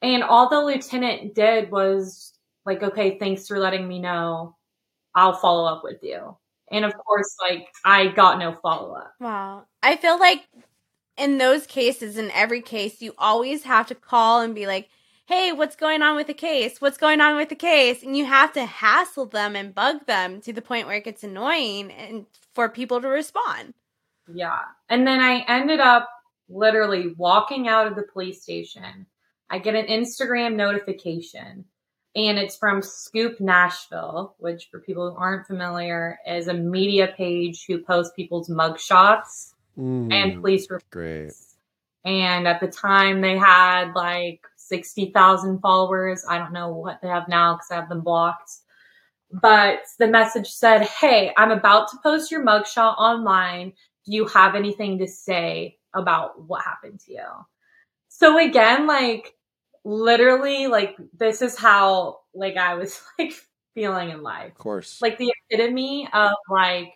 And 0.01 0.23
all 0.23 0.47
the 0.47 0.61
lieutenant 0.61 1.33
did 1.35 1.71
was 1.71 2.33
like, 2.65 2.83
okay, 2.83 3.17
thanks 3.17 3.47
for 3.47 3.59
letting 3.59 3.87
me 3.87 3.99
know. 3.99 4.55
I'll 5.15 5.33
follow 5.33 5.65
up 5.65 5.83
with 5.83 5.97
you. 6.03 6.37
And 6.71 6.85
of 6.85 6.93
course, 6.97 7.35
like 7.41 7.67
I 7.85 8.07
got 8.07 8.39
no 8.39 8.53
follow 8.61 8.93
up. 8.93 9.13
Wow. 9.19 9.65
I 9.81 9.95
feel 9.95 10.19
like 10.19 10.47
in 11.17 11.37
those 11.37 11.65
cases, 11.65 12.17
in 12.17 12.31
every 12.31 12.61
case, 12.61 13.01
you 13.01 13.13
always 13.17 13.63
have 13.63 13.87
to 13.87 13.95
call 13.95 14.41
and 14.41 14.53
be 14.53 14.67
like, 14.67 14.89
hey, 15.25 15.51
what's 15.51 15.75
going 15.75 16.01
on 16.01 16.15
with 16.15 16.27
the 16.27 16.33
case? 16.33 16.79
What's 16.79 16.97
going 16.97 17.19
on 17.19 17.35
with 17.35 17.49
the 17.49 17.55
case? 17.55 18.01
And 18.03 18.15
you 18.15 18.25
have 18.25 18.53
to 18.53 18.65
hassle 18.65 19.25
them 19.25 19.55
and 19.55 19.75
bug 19.75 20.05
them 20.05 20.39
to 20.41 20.53
the 20.53 20.61
point 20.61 20.87
where 20.87 20.97
it 20.97 21.03
gets 21.03 21.23
annoying 21.23 21.91
and 21.91 22.25
for 22.53 22.69
people 22.69 23.01
to 23.01 23.07
respond. 23.07 23.73
Yeah. 24.33 24.59
And 24.89 25.05
then 25.05 25.19
I 25.19 25.43
ended 25.47 25.79
up 25.79 26.09
literally 26.49 27.13
walking 27.17 27.67
out 27.67 27.87
of 27.87 27.95
the 27.95 28.05
police 28.13 28.41
station. 28.41 29.05
I 29.49 29.59
get 29.59 29.75
an 29.75 29.87
Instagram 29.87 30.55
notification 30.55 31.65
and 32.15 32.39
it's 32.39 32.57
from 32.57 32.81
Scoop 32.81 33.39
Nashville, 33.39 34.35
which 34.39 34.69
for 34.71 34.79
people 34.79 35.11
who 35.11 35.17
aren't 35.17 35.47
familiar 35.47 36.17
is 36.27 36.47
a 36.47 36.53
media 36.53 37.13
page 37.15 37.65
who 37.67 37.79
posts 37.83 38.13
people's 38.15 38.49
mugshots 38.49 39.53
mm, 39.77 40.11
and 40.11 40.41
police 40.41 40.69
reports. 40.69 40.87
Great. 40.89 41.33
And 42.05 42.47
at 42.47 42.59
the 42.59 42.67
time 42.67 43.21
they 43.21 43.37
had 43.37 43.93
like 43.93 44.41
60,000 44.55 45.59
followers. 45.59 46.25
I 46.27 46.37
don't 46.37 46.53
know 46.53 46.69
what 46.69 47.01
they 47.01 47.07
have 47.07 47.27
now 47.27 47.55
because 47.55 47.71
I 47.71 47.75
have 47.75 47.89
them 47.89 48.01
blocked. 48.01 48.51
But 49.31 49.79
the 49.99 50.07
message 50.07 50.47
said, 50.47 50.83
Hey, 50.83 51.33
I'm 51.37 51.51
about 51.51 51.89
to 51.91 51.97
post 52.01 52.31
your 52.31 52.45
mugshot 52.45 52.97
online. 52.97 53.73
Do 54.05 54.13
you 54.13 54.25
have 54.27 54.55
anything 54.55 54.99
to 54.99 55.07
say 55.07 55.77
about 55.93 56.41
what 56.47 56.63
happened 56.63 56.99
to 57.01 57.11
you? 57.11 57.25
So 58.07 58.37
again, 58.37 58.87
like 58.87 59.35
literally, 59.87 60.67
like 60.67 60.97
this 61.17 61.41
is 61.41 61.57
how 61.57 62.19
like 62.33 62.57
I 62.57 62.75
was 62.75 63.01
like 63.19 63.33
feeling 63.73 64.09
in 64.09 64.21
life. 64.21 64.51
Of 64.51 64.57
course. 64.57 65.01
Like 65.01 65.17
the 65.17 65.33
epitome 65.49 66.09
of 66.13 66.31
like 66.49 66.93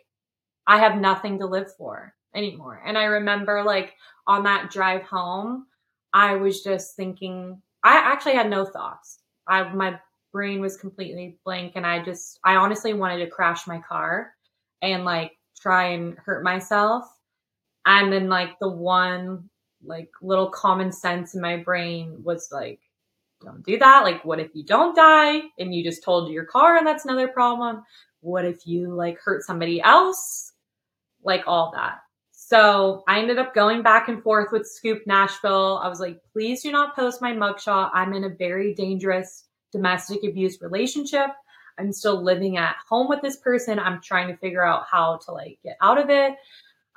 I 0.68 0.80
have 0.80 1.00
nothing 1.00 1.40
to 1.40 1.46
live 1.46 1.74
for 1.78 2.14
anymore. 2.36 2.82
And 2.86 2.98
I 2.98 3.06
remember 3.06 3.64
like 3.64 3.94
on 4.28 4.44
that 4.44 4.72
drive 4.72 5.04
home, 5.04 5.68
I 6.14 6.36
was 6.36 6.64
just 6.64 6.96
thinking, 6.96 7.62
I 7.84 7.98
actually 7.98 8.34
had 8.34 8.50
no 8.50 8.66
thoughts. 8.66 9.20
I, 9.48 9.64
my 9.74 10.00
brain 10.34 10.60
was 10.60 10.78
completely 10.78 11.40
blank 11.46 11.74
and 11.76 11.86
I 11.86 12.04
just, 12.04 12.40
I 12.44 12.56
honestly 12.56 12.94
wanted 12.94 13.24
to 13.24 13.32
crash 13.32 13.68
my 13.68 13.80
car 13.80 14.34
and 14.82 15.06
like 15.06 15.32
try 15.60 15.90
and 15.90 16.18
hurt 16.18 16.44
myself. 16.44 17.06
And 17.86 18.12
then 18.12 18.30
like 18.30 18.60
the 18.60 18.70
one 18.70 19.50
like 19.84 20.10
little 20.22 20.50
common 20.50 20.92
sense 20.92 21.36
in 21.36 21.42
my 21.42 21.58
brain 21.58 22.24
was 22.24 22.50
like, 22.52 22.80
don't 23.42 23.66
do 23.66 23.78
that. 23.80 24.04
Like, 24.04 24.24
what 24.24 24.40
if 24.40 24.52
you 24.54 24.64
don't 24.64 24.96
die 24.96 25.42
and 25.58 25.74
you 25.74 25.84
just 25.84 26.04
told 26.04 26.32
your 26.32 26.46
car 26.46 26.78
and 26.78 26.86
that's 26.86 27.06
another 27.06 27.28
problem? 27.28 27.84
What 28.22 28.46
if 28.46 28.68
you 28.68 28.94
like 28.94 29.20
hurt 29.20 29.44
somebody 29.44 29.82
else? 29.82 30.54
Like 31.24 31.44
all 31.48 31.72
that. 31.76 32.00
So 32.32 33.04
I 33.08 33.20
ended 33.20 33.40
up 33.40 33.56
going 33.56 33.82
back 33.82 34.10
and 34.10 34.22
forth 34.22 34.52
with 34.52 34.68
Scoop 34.68 35.04
Nashville. 35.08 35.80
I 35.82 35.88
was 35.88 36.00
like, 36.00 36.20
please 36.34 36.62
do 36.62 36.72
not 36.72 36.96
post 36.96 37.22
my 37.22 37.32
mugshot. 37.32 37.92
I'm 37.94 38.14
in 38.14 38.26
a 38.26 38.30
very 38.30 38.74
dangerous 38.74 39.46
domestic 39.72 40.24
abuse 40.24 40.62
relationship. 40.62 41.30
I'm 41.80 41.94
still 41.94 42.22
living 42.22 42.58
at 42.58 42.76
home 42.90 43.08
with 43.08 43.22
this 43.22 43.38
person. 43.38 43.80
I'm 43.80 44.02
trying 44.02 44.28
to 44.28 44.38
figure 44.38 44.66
out 44.66 44.86
how 44.92 45.20
to 45.26 45.32
like 45.32 45.60
get 45.64 45.78
out 45.82 45.98
of 45.98 46.10
it. 46.10 46.36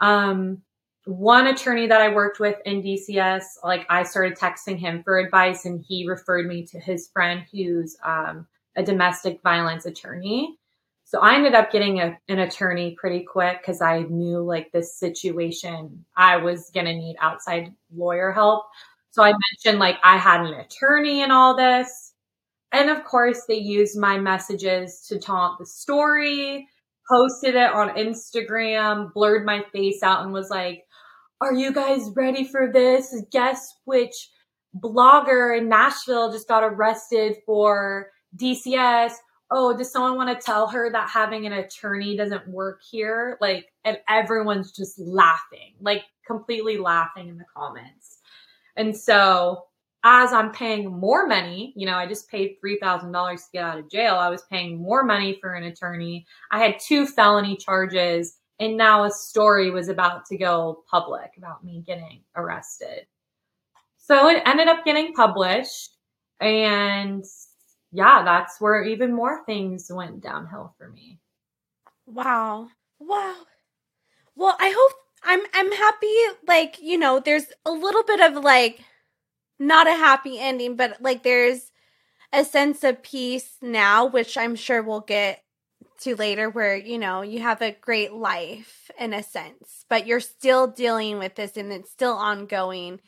Um, 0.00 0.62
one 1.06 1.48
attorney 1.48 1.86
that 1.86 2.00
I 2.00 2.14
worked 2.14 2.40
with 2.40 2.56
in 2.64 2.82
DCS, 2.82 3.42
like 3.62 3.86
I 3.90 4.02
started 4.04 4.38
texting 4.38 4.78
him 4.78 5.02
for 5.02 5.18
advice 5.18 5.66
and 5.66 5.84
he 5.86 6.08
referred 6.08 6.46
me 6.46 6.64
to 6.66 6.80
his 6.80 7.08
friend 7.08 7.44
who's 7.52 7.96
um, 8.02 8.46
a 8.76 8.82
domestic 8.82 9.42
violence 9.42 9.84
attorney. 9.84 10.58
So 11.04 11.20
I 11.20 11.34
ended 11.34 11.54
up 11.54 11.70
getting 11.70 12.00
a, 12.00 12.18
an 12.28 12.38
attorney 12.38 12.96
pretty 12.98 13.22
quick 13.22 13.60
because 13.60 13.82
I 13.82 14.02
knew 14.04 14.40
like 14.40 14.72
this 14.72 14.98
situation, 14.98 16.04
I 16.16 16.38
was 16.38 16.70
going 16.70 16.86
to 16.86 16.94
need 16.94 17.16
outside 17.20 17.74
lawyer 17.94 18.32
help. 18.32 18.64
So 19.10 19.22
I 19.22 19.32
mentioned 19.32 19.78
like 19.78 19.98
I 20.02 20.16
had 20.16 20.40
an 20.40 20.54
attorney 20.54 21.22
and 21.22 21.30
all 21.30 21.54
this. 21.54 22.14
And 22.72 22.90
of 22.90 23.04
course, 23.04 23.42
they 23.46 23.58
used 23.58 23.98
my 23.98 24.18
messages 24.18 25.06
to 25.08 25.18
taunt 25.18 25.58
the 25.58 25.66
story, 25.66 26.66
posted 27.08 27.54
it 27.54 27.72
on 27.72 27.90
Instagram, 27.90 29.12
blurred 29.12 29.44
my 29.44 29.62
face 29.72 30.02
out, 30.02 30.24
and 30.24 30.32
was 30.32 30.50
like, 30.50 30.83
Are 31.44 31.52
you 31.52 31.72
guys 31.72 32.10
ready 32.16 32.44
for 32.44 32.72
this? 32.72 33.14
Guess 33.30 33.74
which 33.84 34.30
blogger 34.78 35.58
in 35.58 35.68
Nashville 35.68 36.32
just 36.32 36.48
got 36.48 36.64
arrested 36.64 37.36
for 37.44 38.10
DCS? 38.36 39.12
oh, 39.50 39.76
does 39.76 39.92
someone 39.92 40.16
want 40.16 40.40
to 40.40 40.44
tell 40.44 40.66
her 40.66 40.90
that 40.90 41.08
having 41.08 41.46
an 41.46 41.52
attorney 41.52 42.16
doesn't 42.16 42.48
work 42.48 42.80
here? 42.90 43.38
Like, 43.40 43.66
and 43.84 43.98
everyone's 44.08 44.72
just 44.72 44.98
laughing, 44.98 45.74
like 45.80 46.02
completely 46.26 46.78
laughing 46.78 47.28
in 47.28 47.38
the 47.38 47.44
comments. 47.56 48.18
And 48.76 48.96
so, 48.96 49.66
as 50.02 50.32
I'm 50.32 50.50
paying 50.50 50.90
more 50.90 51.26
money, 51.26 51.72
you 51.76 51.86
know, 51.86 51.94
I 51.94 52.06
just 52.06 52.28
paid 52.28 52.56
$3,000 52.64 53.36
to 53.36 53.42
get 53.52 53.64
out 53.64 53.78
of 53.78 53.90
jail. 53.90 54.16
I 54.16 54.28
was 54.28 54.42
paying 54.50 54.82
more 54.82 55.04
money 55.04 55.38
for 55.40 55.54
an 55.54 55.64
attorney. 55.64 56.26
I 56.50 56.58
had 56.58 56.80
two 56.84 57.06
felony 57.06 57.56
charges, 57.56 58.36
and 58.60 58.76
now 58.76 59.04
a 59.04 59.10
story 59.10 59.70
was 59.70 59.88
about 59.88 60.26
to 60.26 60.36
go 60.36 60.84
public 60.90 61.32
about 61.36 61.64
me 61.64 61.82
getting 61.86 62.22
arrested. 62.36 63.06
So 63.98 64.28
it 64.28 64.42
ended 64.46 64.68
up 64.68 64.84
getting 64.84 65.12
published, 65.14 65.96
and 66.40 67.24
yeah, 67.92 68.22
that's 68.24 68.60
where 68.60 68.82
even 68.84 69.14
more 69.14 69.44
things 69.44 69.90
went 69.92 70.20
downhill 70.20 70.74
for 70.76 70.88
me. 70.90 71.20
Wow. 72.06 72.68
Wow. 72.98 73.36
Well, 74.36 74.56
I 74.58 74.74
hope 74.76 74.92
I'm 75.22 75.40
I'm 75.54 75.72
happy 75.72 76.14
like, 76.46 76.80
you 76.82 76.98
know, 76.98 77.20
there's 77.20 77.46
a 77.64 77.70
little 77.70 78.02
bit 78.04 78.20
of 78.20 78.42
like 78.42 78.80
not 79.58 79.86
a 79.86 79.92
happy 79.92 80.38
ending, 80.38 80.76
but 80.76 81.00
like 81.00 81.22
there's 81.22 81.70
a 82.32 82.44
sense 82.44 82.84
of 82.84 83.02
peace 83.02 83.56
now, 83.62 84.06
which 84.06 84.36
I'm 84.36 84.56
sure 84.56 84.82
we'll 84.82 85.00
get 85.00 85.43
to 86.00 86.16
later 86.16 86.50
where, 86.50 86.76
you 86.76 86.98
know, 86.98 87.22
you 87.22 87.40
have 87.40 87.62
a 87.62 87.72
great 87.72 88.12
life 88.12 88.90
in 88.98 89.12
a 89.12 89.22
sense, 89.22 89.84
but 89.88 90.06
you're 90.06 90.20
still 90.20 90.66
dealing 90.66 91.18
with 91.18 91.34
this 91.34 91.56
and 91.56 91.72
it's 91.72 91.90
still 91.90 92.14
ongoing 92.14 93.00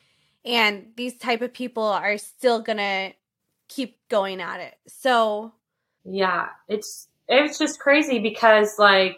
and 0.47 0.87
these 0.95 1.17
type 1.17 1.41
of 1.41 1.53
people 1.53 1.83
are 1.83 2.17
still 2.17 2.63
to 2.77 3.11
keep 3.67 3.97
going 4.07 4.41
at 4.41 4.61
it. 4.61 4.75
So 4.87 5.51
yeah, 6.05 6.47
it's 6.69 7.09
it's 7.27 7.59
just 7.59 7.79
crazy 7.79 8.19
because 8.19 8.79
like 8.79 9.17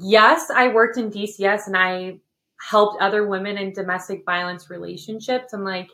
yes, 0.00 0.50
I 0.50 0.68
worked 0.68 0.98
in 0.98 1.10
DCS 1.10 1.68
and 1.68 1.76
I 1.76 2.18
helped 2.60 3.00
other 3.00 3.26
women 3.26 3.56
in 3.56 3.72
domestic 3.72 4.24
violence 4.24 4.70
relationships 4.70 5.52
and 5.52 5.64
like 5.64 5.90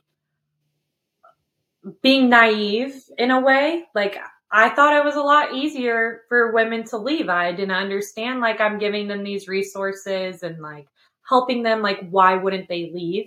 being 2.03 2.31
naive 2.31 2.95
in 3.19 3.31
a 3.31 3.41
way, 3.41 3.85
like 3.95 4.17
I 4.53 4.71
thought 4.71 4.97
it 4.97 5.05
was 5.05 5.17
a 5.17 5.23
lot 5.23 5.55
easier 5.55 6.23
for 6.29 6.53
women 6.53 6.85
to 6.85 6.99
leave. 6.99 7.29
I 7.29 7.53
didn't 7.53 7.71
understand 7.71 8.41
like 8.41 8.61
I'm 8.61 8.79
giving 8.79 9.07
them 9.07 9.23
these 9.23 9.47
resources 9.47 10.43
and 10.43 10.61
like 10.61 10.89
helping 11.29 11.63
them 11.63 11.83
like 11.83 12.09
why 12.11 12.37
wouldn't 12.37 12.69
they 12.69 12.91
leave? 12.93 13.27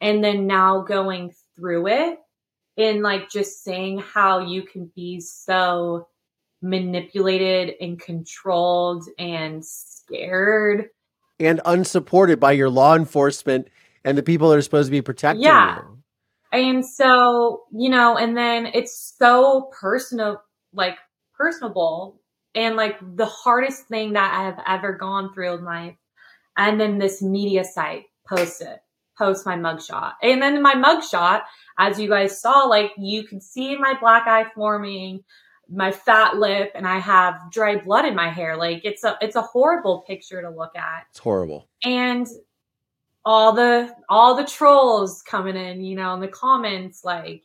And 0.00 0.24
then 0.24 0.46
now 0.46 0.82
going 0.82 1.32
through 1.54 1.88
it 1.88 2.18
in 2.76 3.02
like 3.02 3.30
just 3.30 3.64
saying 3.64 3.98
how 3.98 4.40
you 4.40 4.62
can 4.62 4.90
be 4.94 5.20
so 5.20 6.08
manipulated 6.62 7.74
and 7.80 8.00
controlled 8.00 9.04
and 9.18 9.64
scared 9.64 10.88
and 11.38 11.60
unsupported 11.64 12.40
by 12.40 12.52
your 12.52 12.70
law 12.70 12.94
enforcement 12.94 13.68
and 14.04 14.16
the 14.16 14.22
people 14.22 14.48
that 14.48 14.56
are 14.56 14.62
supposed 14.62 14.86
to 14.86 14.90
be 14.90 15.02
protecting 15.02 15.42
yeah. 15.42 15.78
you. 15.78 15.95
And 16.56 16.86
so, 16.86 17.64
you 17.72 17.90
know, 17.90 18.16
and 18.16 18.36
then 18.36 18.66
it's 18.66 19.14
so 19.18 19.70
personal, 19.78 20.42
like 20.72 20.96
personable 21.36 22.20
and 22.54 22.76
like 22.76 22.96
the 23.16 23.26
hardest 23.26 23.86
thing 23.88 24.14
that 24.14 24.32
I 24.32 24.44
have 24.44 24.62
ever 24.66 24.94
gone 24.94 25.32
through 25.34 25.58
in 25.58 25.64
life. 25.64 25.96
And 26.56 26.80
then 26.80 26.98
this 26.98 27.20
media 27.20 27.64
site 27.64 28.04
posts 28.26 28.62
it, 28.62 28.78
post 29.18 29.44
my 29.44 29.56
mugshot. 29.56 30.14
And 30.22 30.40
then 30.40 30.62
my 30.62 30.74
mugshot 30.74 31.42
as 31.78 32.00
you 32.00 32.08
guys 32.08 32.40
saw, 32.40 32.64
like 32.64 32.92
you 32.96 33.24
can 33.24 33.40
see 33.40 33.76
my 33.76 33.94
black 34.00 34.26
eye 34.26 34.46
forming, 34.54 35.24
my 35.68 35.92
fat 35.92 36.36
lip, 36.36 36.72
and 36.74 36.86
I 36.86 36.98
have 36.98 37.50
dry 37.50 37.76
blood 37.76 38.06
in 38.06 38.14
my 38.14 38.30
hair. 38.30 38.56
Like 38.56 38.82
it's 38.84 39.04
a 39.04 39.18
it's 39.20 39.36
a 39.36 39.42
horrible 39.42 40.04
picture 40.06 40.40
to 40.40 40.50
look 40.50 40.74
at. 40.74 41.04
It's 41.10 41.18
horrible. 41.18 41.68
And 41.84 42.26
all 43.26 43.52
the 43.52 43.92
all 44.08 44.36
the 44.36 44.44
trolls 44.44 45.20
coming 45.22 45.56
in, 45.56 45.82
you 45.82 45.96
know, 45.96 46.14
in 46.14 46.20
the 46.20 46.28
comments, 46.28 47.04
like, 47.04 47.42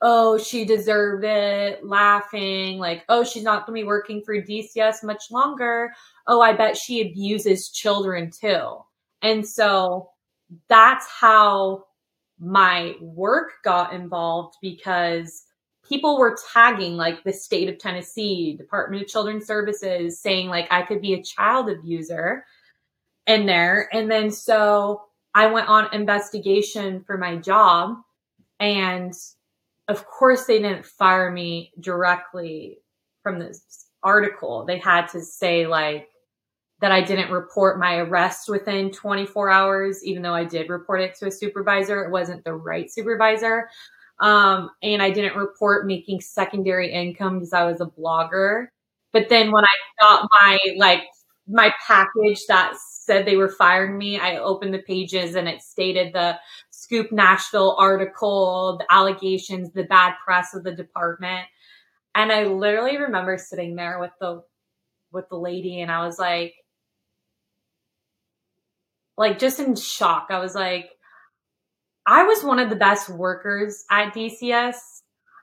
oh, 0.00 0.38
she 0.38 0.64
deserved 0.64 1.22
it, 1.24 1.84
laughing, 1.84 2.78
like, 2.78 3.04
oh, 3.10 3.22
she's 3.22 3.42
not 3.42 3.66
gonna 3.66 3.74
be 3.76 3.84
working 3.84 4.22
for 4.22 4.34
DCS 4.34 5.04
much 5.04 5.30
longer. 5.30 5.92
Oh, 6.26 6.40
I 6.40 6.54
bet 6.54 6.78
she 6.78 7.02
abuses 7.02 7.68
children 7.68 8.30
too. 8.30 8.78
And 9.20 9.46
so 9.46 10.08
that's 10.68 11.06
how 11.06 11.84
my 12.40 12.94
work 13.00 13.52
got 13.62 13.92
involved 13.92 14.56
because 14.62 15.44
people 15.86 16.18
were 16.18 16.38
tagging 16.52 16.96
like 16.96 17.22
the 17.22 17.32
state 17.34 17.68
of 17.68 17.78
Tennessee, 17.78 18.56
Department 18.56 19.02
of 19.02 19.08
Children's 19.08 19.46
Services, 19.46 20.18
saying 20.18 20.48
like 20.48 20.68
I 20.70 20.82
could 20.82 21.02
be 21.02 21.12
a 21.12 21.22
child 21.22 21.68
abuser 21.68 22.46
in 23.26 23.46
there. 23.46 23.88
And 23.92 24.10
then 24.10 24.30
so 24.30 25.02
I 25.34 25.46
went 25.46 25.68
on 25.68 25.94
investigation 25.94 27.02
for 27.04 27.16
my 27.16 27.36
job. 27.36 27.96
And 28.60 29.12
of 29.88 30.06
course, 30.06 30.44
they 30.44 30.60
didn't 30.60 30.86
fire 30.86 31.30
me 31.30 31.72
directly 31.80 32.78
from 33.22 33.38
this 33.38 33.86
article. 34.02 34.64
They 34.64 34.78
had 34.78 35.06
to 35.08 35.20
say 35.20 35.66
like 35.66 36.08
that 36.80 36.92
I 36.92 37.00
didn't 37.00 37.30
report 37.30 37.78
my 37.78 37.96
arrest 37.98 38.48
within 38.48 38.90
24 38.90 39.50
hours, 39.50 40.04
even 40.04 40.22
though 40.22 40.34
I 40.34 40.44
did 40.44 40.68
report 40.68 41.00
it 41.00 41.14
to 41.16 41.26
a 41.26 41.30
supervisor. 41.30 42.02
It 42.04 42.10
wasn't 42.10 42.44
the 42.44 42.54
right 42.54 42.90
supervisor. 42.90 43.68
Um, 44.20 44.70
and 44.82 45.02
I 45.02 45.10
didn't 45.10 45.36
report 45.36 45.86
making 45.86 46.20
secondary 46.20 46.92
income 46.92 47.38
because 47.38 47.52
I 47.52 47.64
was 47.64 47.80
a 47.80 47.86
blogger. 47.86 48.66
But 49.12 49.28
then 49.28 49.52
when 49.52 49.64
I 49.64 49.76
got 50.00 50.28
my 50.40 50.58
like 50.76 51.04
my 51.48 51.72
package 51.86 52.40
that 52.48 52.74
said 53.04 53.24
they 53.24 53.36
were 53.36 53.48
firing 53.48 53.98
me, 53.98 54.18
I 54.18 54.36
opened 54.36 54.72
the 54.72 54.82
pages 54.82 55.34
and 55.34 55.48
it 55.48 55.62
stated 55.62 56.12
the 56.12 56.38
Scoop 56.70 57.10
Nashville 57.10 57.76
article, 57.78 58.76
the 58.78 58.86
allegations, 58.92 59.72
the 59.72 59.84
bad 59.84 60.14
press 60.24 60.54
of 60.54 60.62
the 60.62 60.74
department. 60.74 61.46
And 62.14 62.30
I 62.30 62.44
literally 62.44 62.98
remember 62.98 63.38
sitting 63.38 63.74
there 63.74 63.98
with 63.98 64.12
the 64.20 64.42
with 65.12 65.28
the 65.28 65.36
lady 65.36 65.80
and 65.80 65.90
I 65.90 66.06
was 66.06 66.18
like 66.18 66.54
like 69.16 69.38
just 69.38 69.60
in 69.60 69.74
shock. 69.74 70.28
I 70.30 70.38
was 70.38 70.54
like 70.54 70.90
I 72.06 72.24
was 72.24 72.44
one 72.44 72.58
of 72.58 72.70
the 72.70 72.76
best 72.76 73.08
workers 73.08 73.84
at 73.90 74.14
DCS. 74.14 74.76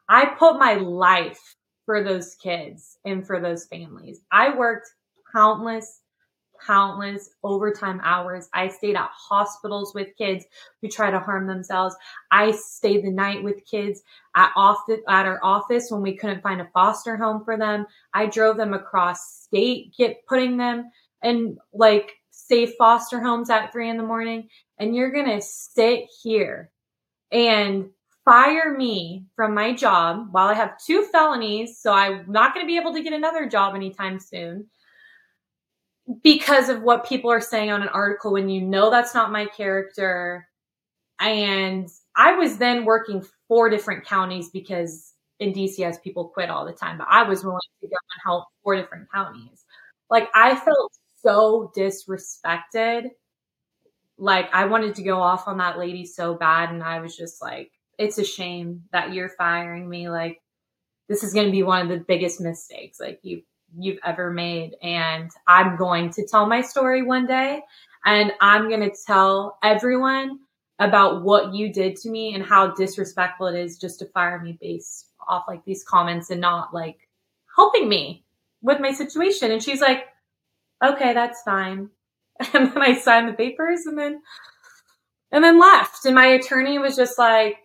I 0.08 0.26
put 0.38 0.60
my 0.60 0.76
life 0.76 1.56
for 1.86 2.04
those 2.04 2.36
kids 2.36 2.98
and 3.06 3.26
for 3.26 3.40
those 3.40 3.66
families. 3.66 4.22
I 4.32 4.56
worked 4.56 4.88
countless, 5.34 6.02
countless 6.66 7.30
overtime 7.44 8.02
hours. 8.04 8.50
I 8.54 8.68
stayed 8.68 8.96
at 8.96 9.10
hospitals 9.14 9.94
with 9.94 10.16
kids 10.18 10.46
who 10.82 10.88
try 10.88 11.12
to 11.12 11.20
harm 11.20 11.48
themselves. 11.48 11.96
I 12.32 12.52
stayed 12.52 13.04
the 13.04 13.12
night 13.12 13.44
with 13.44 13.66
kids 13.66 14.02
at 14.36 14.52
office, 14.56 15.00
at 15.08 15.26
our 15.26 15.40
office 15.44 15.90
when 15.90 16.02
we 16.02 16.16
couldn't 16.16 16.44
find 16.44 16.62
a 16.62 16.70
foster 16.74 17.18
home 17.18 17.44
for 17.44 17.58
them. 17.58 17.86
I 18.14 18.26
drove 18.28 18.58
them 18.58 18.74
across 18.74 19.44
state, 19.44 19.94
get 19.98 20.26
putting 20.28 20.58
them 20.58 20.92
in 21.24 21.58
like 21.74 22.12
safe 22.32 22.74
foster 22.78 23.22
homes 23.22 23.50
at 23.50 23.72
three 23.72 23.90
in 23.90 23.98
the 23.98 24.04
morning 24.04 24.50
and 24.80 24.96
you're 24.96 25.12
to 25.26 25.42
sit 25.42 26.06
here 26.24 26.72
and 27.32 27.90
fire 28.26 28.76
me 28.76 29.26
from 29.36 29.54
my 29.54 29.74
job 29.74 30.28
while 30.32 30.48
I 30.48 30.54
have 30.54 30.78
two 30.86 31.04
felonies. 31.12 31.80
So 31.80 31.92
I'm 31.92 32.26
not 32.28 32.54
to 32.66 32.68
be 32.68 32.78
able 32.78 32.94
to 32.94 33.04
get 33.04 33.14
another 33.14 33.48
job 33.48 33.76
anytime 33.76 34.20
soon 34.20 34.68
because 36.24 36.70
of 36.70 36.82
what 36.82 37.08
people 37.08 37.32
are 37.32 37.42
saying 37.42 37.72
on 37.72 37.82
an 37.82 37.90
article 37.90 38.34
when 38.34 38.50
you 38.50 38.62
know 38.62 38.90
that's 38.90 39.14
not 39.14 39.32
my 39.32 39.46
character. 39.46 40.48
And 41.20 41.88
I 42.16 42.34
was 42.34 42.58
then 42.58 42.86
working 42.86 43.24
four 43.48 43.70
different 43.70 44.06
counties 44.06 44.50
because 44.50 45.14
in 45.40 45.54
DCS 45.54 46.02
people 46.04 46.30
quit 46.30 46.50
all 46.50 46.66
the 46.66 46.74
time, 46.74 46.98
but 46.98 47.08
I 47.10 47.24
was 47.24 47.44
willing 47.44 47.60
to 47.82 47.88
go 47.88 47.92
and 47.92 48.22
help 48.24 48.46
four 48.64 48.76
different 48.76 49.08
counties. 49.14 49.64
Like 50.10 50.30
I 50.34 50.56
felt 50.56 50.92
so 51.22 51.72
disrespected 51.78 53.10
like 54.20 54.50
I 54.54 54.66
wanted 54.66 54.96
to 54.96 55.04
go 55.04 55.22
off 55.22 55.48
on 55.48 55.58
that 55.58 55.80
lady 55.80 56.06
so 56.06 56.36
bad 56.36 56.72
and 56.72 56.84
I 56.84 57.00
was 57.00 57.16
just 57.16 57.42
like 57.42 57.72
it's 57.98 58.18
a 58.18 58.26
shame 58.26 58.84
that 58.92 59.14
you're 59.14 59.30
firing 59.30 59.90
me 59.90 60.10
like 60.10 60.42
this 61.08 61.24
is 61.24 61.34
going 61.34 61.48
to 61.48 61.52
be 61.52 61.64
one 61.64 61.82
of 61.82 61.90
the 61.90 62.04
biggest 62.06 62.42
mistakes 62.42 63.00
like 63.00 63.20
you 63.24 63.42
you've 63.78 64.00
ever 64.06 64.32
made. 64.32 64.76
And 64.82 65.30
I'm 65.48 65.78
going 65.78 66.12
to 66.12 66.26
tell 66.26 66.48
my 66.48 66.62
story 66.62 67.02
one 67.02 67.26
day 67.26 67.62
and 68.06 68.32
I'm 68.42 68.70
going 68.70 68.90
to 68.90 68.96
tell 69.06 69.58
everyone 69.64 70.40
about 70.80 71.24
what 71.24 71.54
you 71.54 71.74
did 71.74 71.98
to 71.98 72.10
me 72.10 72.34
and 72.34 72.44
how 72.44 72.74
disrespectful 72.74 73.48
it 73.48 73.60
is 73.60 73.78
just 73.78 74.00
to 74.00 74.06
fire 74.06 74.40
me 74.40 74.58
based 74.62 75.08
off 75.28 75.44
like 75.48 75.64
these 75.66 75.84
comments 75.84 76.30
and 76.30 76.40
not 76.40 76.74
like 76.74 77.08
helping 77.56 77.90
me 77.90 78.24
with 78.62 78.80
my 78.80 78.92
situation. 78.92 79.52
And 79.52 79.62
she's 79.62 79.82
like 79.82 80.06
okay 80.84 81.14
that's 81.14 81.42
fine. 81.44 81.90
And 82.54 82.72
then 82.72 82.82
I 82.82 82.98
signed 82.98 83.28
the 83.28 83.34
papers 83.34 83.86
and 83.86 84.00
then 84.00 84.22
and 85.32 85.44
then 85.44 85.60
left. 85.60 86.06
And 86.06 86.16
my 86.16 86.28
attorney 86.28 86.80
was 86.80 86.96
just 86.96 87.18
like, 87.18 87.58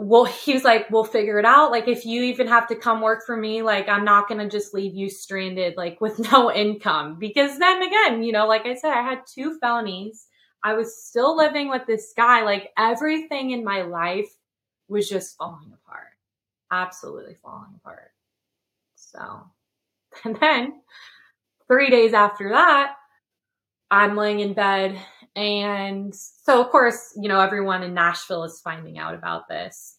well, 0.00 0.24
he 0.24 0.54
was 0.54 0.62
like, 0.62 0.88
we'll 0.90 1.02
figure 1.02 1.40
it 1.40 1.44
out. 1.44 1.72
Like, 1.72 1.88
if 1.88 2.06
you 2.06 2.22
even 2.22 2.46
have 2.46 2.68
to 2.68 2.76
come 2.76 3.00
work 3.00 3.26
for 3.26 3.36
me, 3.36 3.62
like, 3.62 3.88
I'm 3.88 4.04
not 4.04 4.28
going 4.28 4.38
to 4.38 4.48
just 4.48 4.72
leave 4.72 4.94
you 4.94 5.10
stranded, 5.10 5.76
like, 5.76 6.00
with 6.00 6.20
no 6.32 6.52
income. 6.52 7.18
Because 7.18 7.58
then 7.58 7.82
again, 7.82 8.22
you 8.22 8.30
know, 8.30 8.46
like 8.46 8.64
I 8.64 8.76
said, 8.76 8.92
I 8.92 9.02
had 9.02 9.22
two 9.26 9.58
felonies. 9.58 10.26
I 10.62 10.74
was 10.74 11.04
still 11.04 11.36
living 11.36 11.68
with 11.68 11.82
this 11.86 12.12
guy. 12.16 12.44
Like, 12.44 12.70
everything 12.78 13.50
in 13.50 13.64
my 13.64 13.82
life 13.82 14.30
was 14.88 15.08
just 15.08 15.36
falling 15.36 15.72
apart. 15.72 16.12
Absolutely 16.70 17.34
falling 17.34 17.74
apart. 17.76 18.12
So, 18.94 19.50
and 20.24 20.36
then 20.40 20.80
three 21.66 21.90
days 21.90 22.12
after 22.12 22.50
that, 22.50 22.94
I'm 23.90 24.16
laying 24.16 24.40
in 24.40 24.52
bed. 24.52 24.96
And 25.38 26.12
so, 26.12 26.60
of 26.60 26.70
course, 26.70 27.16
you 27.16 27.28
know, 27.28 27.40
everyone 27.40 27.84
in 27.84 27.94
Nashville 27.94 28.42
is 28.42 28.60
finding 28.60 28.98
out 28.98 29.14
about 29.14 29.46
this. 29.48 29.96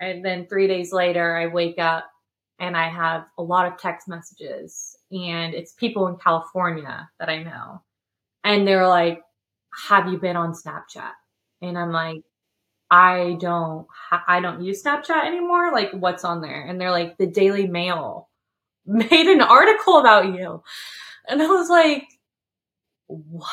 And 0.00 0.24
then 0.24 0.48
three 0.48 0.66
days 0.66 0.92
later, 0.92 1.36
I 1.36 1.46
wake 1.46 1.78
up 1.78 2.10
and 2.58 2.76
I 2.76 2.88
have 2.88 3.26
a 3.38 3.44
lot 3.44 3.66
of 3.70 3.78
text 3.78 4.08
messages, 4.08 4.96
and 5.12 5.54
it's 5.54 5.72
people 5.74 6.08
in 6.08 6.16
California 6.16 7.08
that 7.20 7.28
I 7.28 7.44
know. 7.44 7.82
And 8.42 8.66
they're 8.66 8.88
like, 8.88 9.22
Have 9.88 10.08
you 10.08 10.18
been 10.18 10.36
on 10.36 10.52
Snapchat? 10.52 11.12
And 11.60 11.78
I'm 11.78 11.92
like, 11.92 12.24
I 12.90 13.36
don't, 13.40 13.86
I 14.26 14.40
don't 14.40 14.62
use 14.62 14.82
Snapchat 14.82 15.26
anymore. 15.26 15.72
Like, 15.72 15.92
what's 15.92 16.24
on 16.24 16.40
there? 16.40 16.66
And 16.66 16.80
they're 16.80 16.90
like, 16.90 17.18
the 17.18 17.26
Daily 17.28 17.68
Mail 17.68 18.28
made 18.86 19.28
an 19.28 19.42
article 19.42 19.98
about 19.98 20.34
you. 20.34 20.64
And 21.28 21.40
I 21.40 21.46
was 21.46 21.70
like, 21.70 22.08
what? 23.06 23.48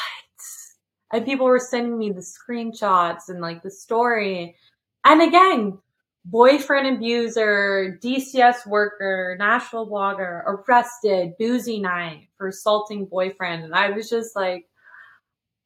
And 1.11 1.25
people 1.25 1.45
were 1.45 1.59
sending 1.59 1.97
me 1.97 2.11
the 2.11 2.21
screenshots 2.21 3.29
and 3.29 3.41
like 3.41 3.63
the 3.63 3.71
story. 3.71 4.55
And 5.03 5.21
again, 5.21 5.79
boyfriend 6.25 6.97
abuser, 6.97 7.99
DCS 8.03 8.67
worker, 8.67 9.35
Nashville 9.39 9.89
blogger, 9.89 10.43
arrested, 10.45 11.33
boozy 11.39 11.79
night 11.79 12.27
for 12.37 12.49
assaulting 12.49 13.05
boyfriend. 13.05 13.63
And 13.63 13.73
I 13.73 13.89
was 13.89 14.09
just 14.09 14.35
like, 14.35 14.67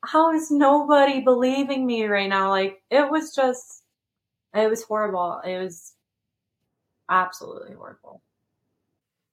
how 0.06 0.34
is 0.34 0.52
nobody 0.52 1.22
believing 1.22 1.86
me 1.86 2.06
right 2.06 2.30
now? 2.30 2.50
Like, 2.50 2.82
it 2.90 3.10
was 3.10 3.36
just, 3.36 3.84
it 4.54 4.70
was 4.70 4.84
horrible. 4.84 5.42
It 5.46 5.58
was 5.58 5.94
absolutely 7.10 7.76
horrible. 7.76 8.22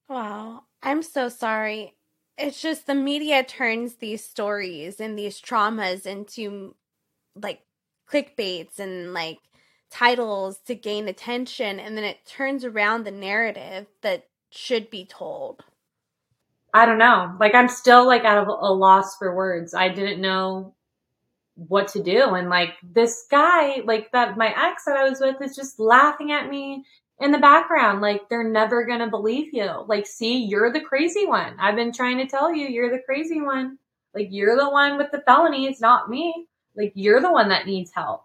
Wow. 0.08 0.64
I'm 0.82 1.02
so 1.02 1.28
sorry 1.28 1.94
it's 2.40 2.60
just 2.60 2.86
the 2.86 2.94
media 2.94 3.44
turns 3.44 3.96
these 3.96 4.24
stories 4.24 4.98
and 4.98 5.18
these 5.18 5.40
traumas 5.40 6.06
into 6.06 6.74
like 7.34 7.60
clickbaits 8.10 8.78
and 8.78 9.12
like 9.12 9.38
titles 9.90 10.58
to 10.66 10.74
gain 10.74 11.06
attention 11.06 11.78
and 11.78 11.96
then 11.96 12.04
it 12.04 12.24
turns 12.24 12.64
around 12.64 13.04
the 13.04 13.10
narrative 13.10 13.86
that 14.02 14.24
should 14.50 14.90
be 14.90 15.04
told. 15.04 15.62
I 16.72 16.86
don't 16.86 16.98
know. 16.98 17.36
Like 17.38 17.54
i'm 17.54 17.68
still 17.68 18.06
like 18.06 18.24
out 18.24 18.38
of 18.38 18.48
a 18.48 18.72
loss 18.72 19.16
for 19.16 19.34
words. 19.34 19.74
I 19.74 19.88
didn't 19.88 20.20
know 20.20 20.74
what 21.68 21.88
to 21.88 22.02
do 22.02 22.34
and 22.34 22.48
like 22.48 22.70
this 22.82 23.26
guy 23.30 23.82
like 23.84 24.10
that 24.12 24.38
my 24.38 24.46
ex 24.46 24.84
that 24.86 24.96
i 24.96 25.06
was 25.06 25.20
with 25.20 25.36
is 25.42 25.54
just 25.54 25.78
laughing 25.78 26.32
at 26.32 26.48
me 26.48 26.82
in 27.20 27.30
the 27.32 27.38
background. 27.38 28.00
Like 28.00 28.28
they're 28.28 28.48
never 28.48 28.84
going 28.84 29.00
to 29.00 29.08
believe 29.08 29.52
you. 29.52 29.84
Like, 29.86 30.06
see, 30.06 30.44
you're 30.44 30.72
the 30.72 30.80
crazy 30.80 31.26
one. 31.26 31.54
I've 31.58 31.76
been 31.76 31.92
trying 31.92 32.18
to 32.18 32.26
tell 32.26 32.54
you, 32.54 32.66
you're 32.66 32.90
the 32.90 33.02
crazy 33.04 33.40
one. 33.40 33.78
Like 34.14 34.28
you're 34.30 34.56
the 34.56 34.70
one 34.70 34.96
with 34.96 35.12
the 35.12 35.20
felonies, 35.20 35.80
not 35.80 36.10
me. 36.10 36.46
Like 36.76 36.92
you're 36.94 37.20
the 37.20 37.32
one 37.32 37.50
that 37.50 37.66
needs 37.66 37.92
help. 37.94 38.24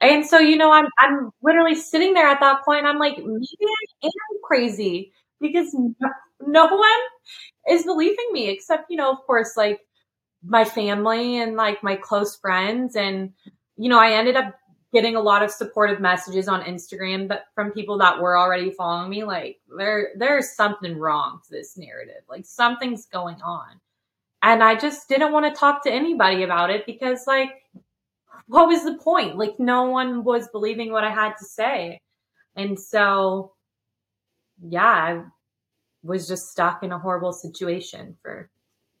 And 0.00 0.24
so, 0.24 0.38
you 0.38 0.56
know, 0.56 0.70
I'm 0.72 0.86
I'm 0.98 1.30
literally 1.42 1.74
sitting 1.74 2.14
there 2.14 2.28
at 2.28 2.40
that 2.40 2.64
point. 2.64 2.86
I'm 2.86 2.98
like, 2.98 3.18
maybe 3.18 3.46
I 4.02 4.06
am 4.06 4.40
crazy 4.44 5.12
because 5.40 5.74
no, 5.74 6.10
no 6.46 6.66
one 6.66 6.90
is 7.68 7.84
believing 7.84 8.28
me 8.32 8.48
except, 8.48 8.90
you 8.90 8.96
know, 8.96 9.10
of 9.10 9.18
course, 9.26 9.56
like 9.56 9.80
my 10.44 10.64
family 10.64 11.38
and 11.40 11.56
like 11.56 11.82
my 11.82 11.96
close 11.96 12.36
friends. 12.36 12.96
And, 12.96 13.32
you 13.76 13.88
know, 13.88 13.98
I 13.98 14.12
ended 14.12 14.36
up 14.36 14.57
getting 14.92 15.16
a 15.16 15.20
lot 15.20 15.42
of 15.42 15.50
supportive 15.50 16.00
messages 16.00 16.48
on 16.48 16.62
Instagram 16.62 17.28
but 17.28 17.46
from 17.54 17.72
people 17.72 17.98
that 17.98 18.20
were 18.20 18.38
already 18.38 18.70
following 18.70 19.10
me 19.10 19.24
like 19.24 19.60
there 19.78 20.10
there's 20.16 20.54
something 20.54 20.98
wrong 20.98 21.40
to 21.44 21.50
this 21.50 21.76
narrative 21.76 22.22
like 22.28 22.46
something's 22.46 23.06
going 23.06 23.40
on 23.42 23.68
And 24.42 24.62
I 24.62 24.76
just 24.76 25.08
didn't 25.08 25.32
want 25.32 25.52
to 25.52 25.58
talk 25.58 25.82
to 25.84 25.92
anybody 25.92 26.42
about 26.44 26.70
it 26.70 26.86
because, 26.86 27.26
like, 27.26 27.50
what 28.46 28.68
was 28.68 28.84
the 28.84 28.94
point? 28.98 29.36
Like, 29.36 29.58
no 29.58 29.84
one 29.90 30.24
was 30.24 30.48
believing 30.48 30.92
what 30.92 31.04
I 31.04 31.10
had 31.10 31.34
to 31.38 31.44
say. 31.44 32.00
And 32.56 32.78
so, 32.78 33.52
yeah, 34.62 34.82
I 34.82 35.22
was 36.02 36.28
just 36.28 36.50
stuck 36.50 36.82
in 36.82 36.92
a 36.92 36.98
horrible 36.98 37.32
situation 37.32 38.16
for 38.22 38.50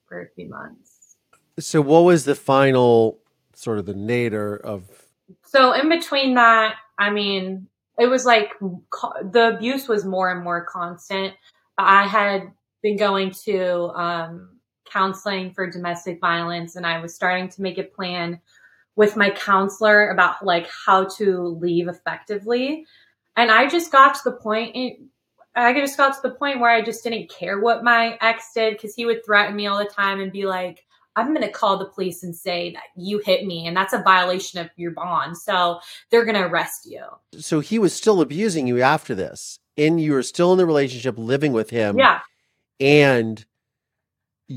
for 0.08 0.22
a 0.22 0.28
few 0.30 0.48
months. 0.48 1.16
So, 1.60 1.80
what 1.80 2.00
was 2.04 2.24
the 2.24 2.34
final 2.34 3.18
sort 3.54 3.78
of 3.78 3.86
the 3.86 3.94
nadir 3.94 4.56
of? 4.56 5.07
So, 5.44 5.72
in 5.72 5.88
between 5.88 6.34
that, 6.34 6.76
I 6.98 7.10
mean, 7.10 7.68
it 7.98 8.06
was 8.06 8.24
like 8.24 8.52
the 8.60 9.54
abuse 9.56 9.88
was 9.88 10.04
more 10.04 10.30
and 10.30 10.42
more 10.42 10.64
constant. 10.64 11.34
I 11.76 12.06
had 12.06 12.52
been 12.82 12.96
going 12.96 13.32
to 13.44 13.88
um, 13.88 14.58
counseling 14.90 15.52
for 15.52 15.70
domestic 15.70 16.20
violence, 16.20 16.76
and 16.76 16.86
I 16.86 17.00
was 17.00 17.14
starting 17.14 17.48
to 17.50 17.62
make 17.62 17.78
a 17.78 17.84
plan 17.84 18.40
with 18.96 19.16
my 19.16 19.30
counselor 19.30 20.10
about 20.10 20.44
like 20.44 20.68
how 20.86 21.04
to 21.04 21.58
leave 21.60 21.88
effectively. 21.88 22.84
And 23.36 23.50
I 23.50 23.68
just 23.68 23.92
got 23.92 24.14
to 24.16 24.20
the 24.24 24.36
point. 24.36 24.76
I 25.54 25.72
just 25.72 25.96
got 25.96 26.14
to 26.14 26.20
the 26.22 26.34
point 26.34 26.60
where 26.60 26.70
I 26.70 26.82
just 26.82 27.04
didn't 27.04 27.30
care 27.30 27.60
what 27.60 27.84
my 27.84 28.18
ex 28.20 28.50
did 28.54 28.74
because 28.74 28.94
he 28.94 29.06
would 29.06 29.24
threaten 29.24 29.56
me 29.56 29.66
all 29.66 29.78
the 29.78 29.84
time 29.84 30.20
and 30.20 30.32
be 30.32 30.46
like, 30.46 30.84
I'm 31.18 31.34
going 31.34 31.46
to 31.46 31.50
call 31.50 31.78
the 31.78 31.86
police 31.86 32.22
and 32.22 32.34
say 32.34 32.72
that 32.72 32.84
you 32.96 33.18
hit 33.18 33.44
me 33.44 33.66
and 33.66 33.76
that's 33.76 33.92
a 33.92 34.02
violation 34.02 34.60
of 34.60 34.70
your 34.76 34.92
bond. 34.92 35.36
So 35.36 35.80
they're 36.10 36.24
going 36.24 36.36
to 36.36 36.46
arrest 36.46 36.86
you. 36.86 37.02
So 37.38 37.60
he 37.60 37.78
was 37.78 37.92
still 37.92 38.20
abusing 38.20 38.66
you 38.66 38.80
after 38.80 39.14
this 39.14 39.58
and 39.76 40.00
you 40.00 40.12
were 40.12 40.22
still 40.22 40.52
in 40.52 40.58
the 40.58 40.66
relationship 40.66 41.16
living 41.18 41.52
with 41.52 41.70
him. 41.70 41.98
Yeah. 41.98 42.20
And 42.80 43.44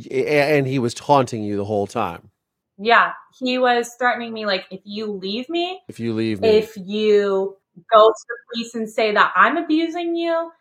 and 0.10 0.68
he 0.68 0.80
was 0.80 0.94
taunting 0.94 1.44
you 1.44 1.58
the 1.58 1.66
whole 1.66 1.88
time. 1.88 2.30
Yeah, 2.78 3.12
he 3.40 3.58
was 3.58 3.94
threatening 4.00 4.34
me 4.34 4.46
like 4.46 4.66
if 4.72 4.82
you 4.84 5.06
leave 5.12 5.50
me, 5.50 5.82
if 5.88 6.00
you 6.00 6.14
leave 6.14 6.42
me, 6.42 6.50
if 6.50 6.76
you 6.78 7.58
go 7.94 8.08
to 8.08 8.26
the 8.28 8.36
police 8.54 8.74
and 8.74 8.90
say 8.90 9.12
that 9.14 9.34
I'm 9.36 9.58
abusing 9.58 10.16
you, 10.16 10.52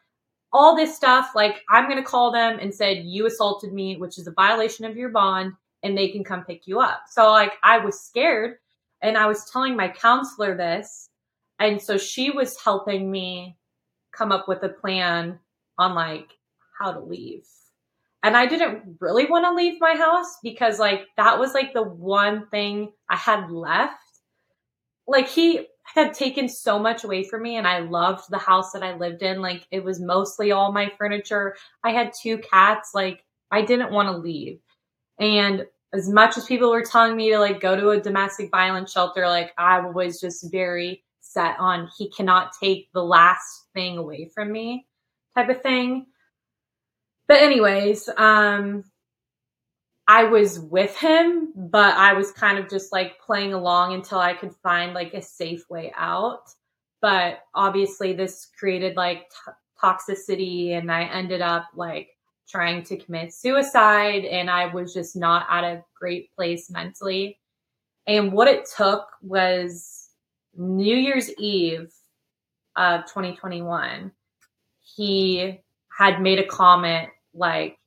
all 0.52 0.76
this 0.76 0.94
stuff, 0.96 1.30
like 1.34 1.62
I'm 1.70 1.88
going 1.88 2.02
to 2.02 2.08
call 2.08 2.32
them 2.32 2.58
and 2.60 2.74
said 2.74 3.04
you 3.04 3.26
assaulted 3.26 3.72
me, 3.72 3.96
which 3.96 4.18
is 4.18 4.26
a 4.26 4.32
violation 4.32 4.84
of 4.84 4.96
your 4.96 5.10
bond 5.10 5.52
and 5.82 5.96
they 5.96 6.08
can 6.08 6.24
come 6.24 6.44
pick 6.44 6.66
you 6.66 6.80
up. 6.80 7.02
So 7.08 7.30
like 7.30 7.52
I 7.62 7.78
was 7.78 8.00
scared 8.00 8.56
and 9.02 9.16
I 9.16 9.26
was 9.26 9.50
telling 9.50 9.76
my 9.76 9.88
counselor 9.88 10.56
this. 10.56 11.08
And 11.58 11.80
so 11.80 11.98
she 11.98 12.30
was 12.30 12.60
helping 12.62 13.10
me 13.10 13.56
come 14.12 14.32
up 14.32 14.48
with 14.48 14.62
a 14.62 14.68
plan 14.68 15.38
on 15.78 15.94
like 15.94 16.30
how 16.78 16.92
to 16.92 17.00
leave. 17.00 17.46
And 18.22 18.36
I 18.36 18.46
didn't 18.46 18.98
really 19.00 19.26
want 19.26 19.46
to 19.46 19.54
leave 19.54 19.80
my 19.80 19.94
house 19.94 20.36
because 20.42 20.78
like 20.78 21.06
that 21.16 21.38
was 21.38 21.54
like 21.54 21.72
the 21.72 21.82
one 21.82 22.46
thing 22.48 22.92
I 23.08 23.16
had 23.16 23.50
left. 23.50 23.94
Like 25.06 25.28
he 25.28 25.66
had 25.94 26.14
taken 26.14 26.48
so 26.48 26.78
much 26.78 27.02
away 27.02 27.24
from 27.24 27.42
me 27.42 27.56
and 27.56 27.66
I 27.66 27.80
loved 27.80 28.24
the 28.28 28.38
house 28.38 28.72
that 28.72 28.82
I 28.82 28.96
lived 28.96 29.22
in. 29.22 29.40
Like 29.40 29.66
it 29.70 29.82
was 29.82 30.00
mostly 30.00 30.52
all 30.52 30.70
my 30.70 30.92
furniture. 30.98 31.56
I 31.82 31.92
had 31.92 32.12
two 32.20 32.38
cats. 32.38 32.90
Like 32.94 33.24
I 33.50 33.62
didn't 33.62 33.90
want 33.90 34.08
to 34.08 34.16
leave. 34.16 34.60
And 35.20 35.66
as 35.92 36.08
much 36.08 36.36
as 36.36 36.46
people 36.46 36.70
were 36.70 36.84
telling 36.84 37.16
me 37.16 37.30
to 37.30 37.38
like 37.38 37.60
go 37.60 37.76
to 37.76 37.90
a 37.90 38.00
domestic 38.00 38.50
violence 38.50 38.90
shelter, 38.90 39.28
like 39.28 39.52
I 39.58 39.80
was 39.80 40.20
just 40.20 40.50
very 40.50 41.04
set 41.20 41.56
on 41.60 41.88
he 41.96 42.10
cannot 42.10 42.52
take 42.60 42.88
the 42.92 43.04
last 43.04 43.66
thing 43.74 43.98
away 43.98 44.28
from 44.34 44.50
me 44.50 44.86
type 45.36 45.48
of 45.50 45.62
thing. 45.62 46.06
But 47.28 47.42
anyways, 47.42 48.08
um 48.16 48.84
I 50.08 50.24
was 50.24 50.58
with 50.58 50.96
him, 50.96 51.52
but 51.54 51.94
I 51.94 52.14
was 52.14 52.32
kind 52.32 52.58
of 52.58 52.68
just 52.68 52.90
like 52.92 53.20
playing 53.20 53.52
along 53.52 53.94
until 53.94 54.18
I 54.18 54.34
could 54.34 54.54
find 54.56 54.92
like 54.92 55.14
a 55.14 55.22
safe 55.22 55.62
way 55.70 55.92
out. 55.96 56.42
But 57.00 57.38
obviously 57.54 58.12
this 58.12 58.48
created 58.58 58.96
like 58.96 59.30
t- 59.30 59.52
toxicity 59.80 60.76
and 60.76 60.90
I 60.90 61.04
ended 61.04 61.42
up 61.42 61.68
like 61.76 62.08
trying 62.50 62.82
to 62.84 62.96
commit 62.96 63.32
suicide 63.32 64.24
and 64.24 64.50
I 64.50 64.66
was 64.66 64.92
just 64.92 65.16
not 65.16 65.46
at 65.48 65.64
a 65.64 65.84
great 65.98 66.34
place 66.34 66.70
mentally. 66.70 67.38
And 68.06 68.32
what 68.32 68.48
it 68.48 68.68
took 68.76 69.06
was 69.22 70.10
New 70.56 70.96
Year's 70.96 71.30
Eve 71.38 71.92
of 72.76 73.02
2021. 73.06 74.10
He 74.80 75.60
had 75.96 76.20
made 76.20 76.38
a 76.38 76.46
comment 76.46 77.10
like, 77.34 77.78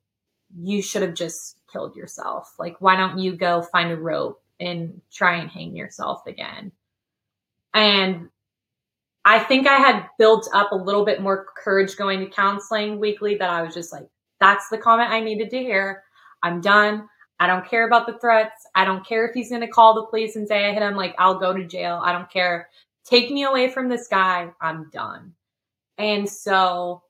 you 0.56 0.80
should 0.80 1.02
have 1.02 1.14
just 1.14 1.58
killed 1.70 1.96
yourself. 1.96 2.54
Like, 2.58 2.80
why 2.80 2.96
don't 2.96 3.18
you 3.18 3.36
go 3.36 3.62
find 3.62 3.90
a 3.90 3.96
rope 3.96 4.40
and 4.60 5.00
try 5.12 5.36
and 5.36 5.50
hang 5.50 5.76
yourself 5.76 6.26
again? 6.26 6.72
And 7.74 8.28
I 9.24 9.40
think 9.40 9.66
I 9.66 9.76
had 9.76 10.06
built 10.18 10.48
up 10.54 10.70
a 10.72 10.76
little 10.76 11.04
bit 11.04 11.20
more 11.20 11.46
courage 11.56 11.96
going 11.96 12.20
to 12.20 12.26
counseling 12.26 13.00
weekly 13.00 13.36
that 13.36 13.50
I 13.50 13.62
was 13.62 13.74
just 13.74 13.92
like, 13.92 14.06
that's 14.44 14.68
the 14.68 14.76
comment 14.76 15.10
I 15.10 15.20
needed 15.20 15.48
to 15.50 15.58
hear. 15.58 16.02
I'm 16.42 16.60
done. 16.60 17.08
I 17.40 17.46
don't 17.46 17.66
care 17.66 17.86
about 17.86 18.06
the 18.06 18.18
threats. 18.18 18.66
I 18.74 18.84
don't 18.84 19.04
care 19.04 19.26
if 19.26 19.34
he's 19.34 19.48
going 19.48 19.62
to 19.62 19.68
call 19.68 19.94
the 19.94 20.04
police 20.04 20.36
and 20.36 20.46
say 20.46 20.66
I 20.66 20.72
hit 20.74 20.82
him. 20.82 20.96
Like, 20.96 21.14
I'll 21.18 21.38
go 21.38 21.54
to 21.54 21.64
jail. 21.64 22.02
I 22.04 22.12
don't 22.12 22.30
care. 22.30 22.68
Take 23.06 23.30
me 23.30 23.44
away 23.44 23.70
from 23.70 23.88
this 23.88 24.06
guy. 24.06 24.50
I'm 24.60 24.90
done. 24.90 25.32
And 25.96 26.28
so 26.28 27.02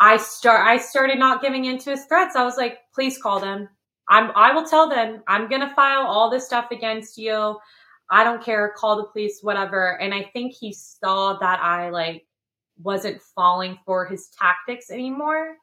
I 0.00 0.16
start, 0.16 0.66
I 0.66 0.78
started 0.78 1.18
not 1.18 1.42
giving 1.42 1.66
into 1.66 1.90
his 1.90 2.06
threats. 2.06 2.36
I 2.36 2.44
was 2.44 2.56
like, 2.56 2.78
please 2.94 3.18
call 3.18 3.38
them. 3.38 3.68
I'm, 4.08 4.32
I 4.34 4.54
will 4.54 4.64
tell 4.64 4.88
them 4.88 5.22
I'm 5.28 5.46
going 5.46 5.60
to 5.60 5.74
file 5.74 6.06
all 6.06 6.30
this 6.30 6.46
stuff 6.46 6.70
against 6.70 7.18
you. 7.18 7.58
I 8.10 8.24
don't 8.24 8.42
care. 8.42 8.72
Call 8.78 8.96
the 8.96 9.04
police, 9.04 9.40
whatever. 9.42 10.00
And 10.00 10.14
I 10.14 10.22
think 10.32 10.54
he 10.54 10.72
saw 10.72 11.38
that 11.38 11.60
I 11.60 11.90
like 11.90 12.26
wasn't 12.82 13.20
falling 13.20 13.78
for 13.84 14.06
his 14.06 14.30
tactics 14.40 14.90
anymore 14.90 15.56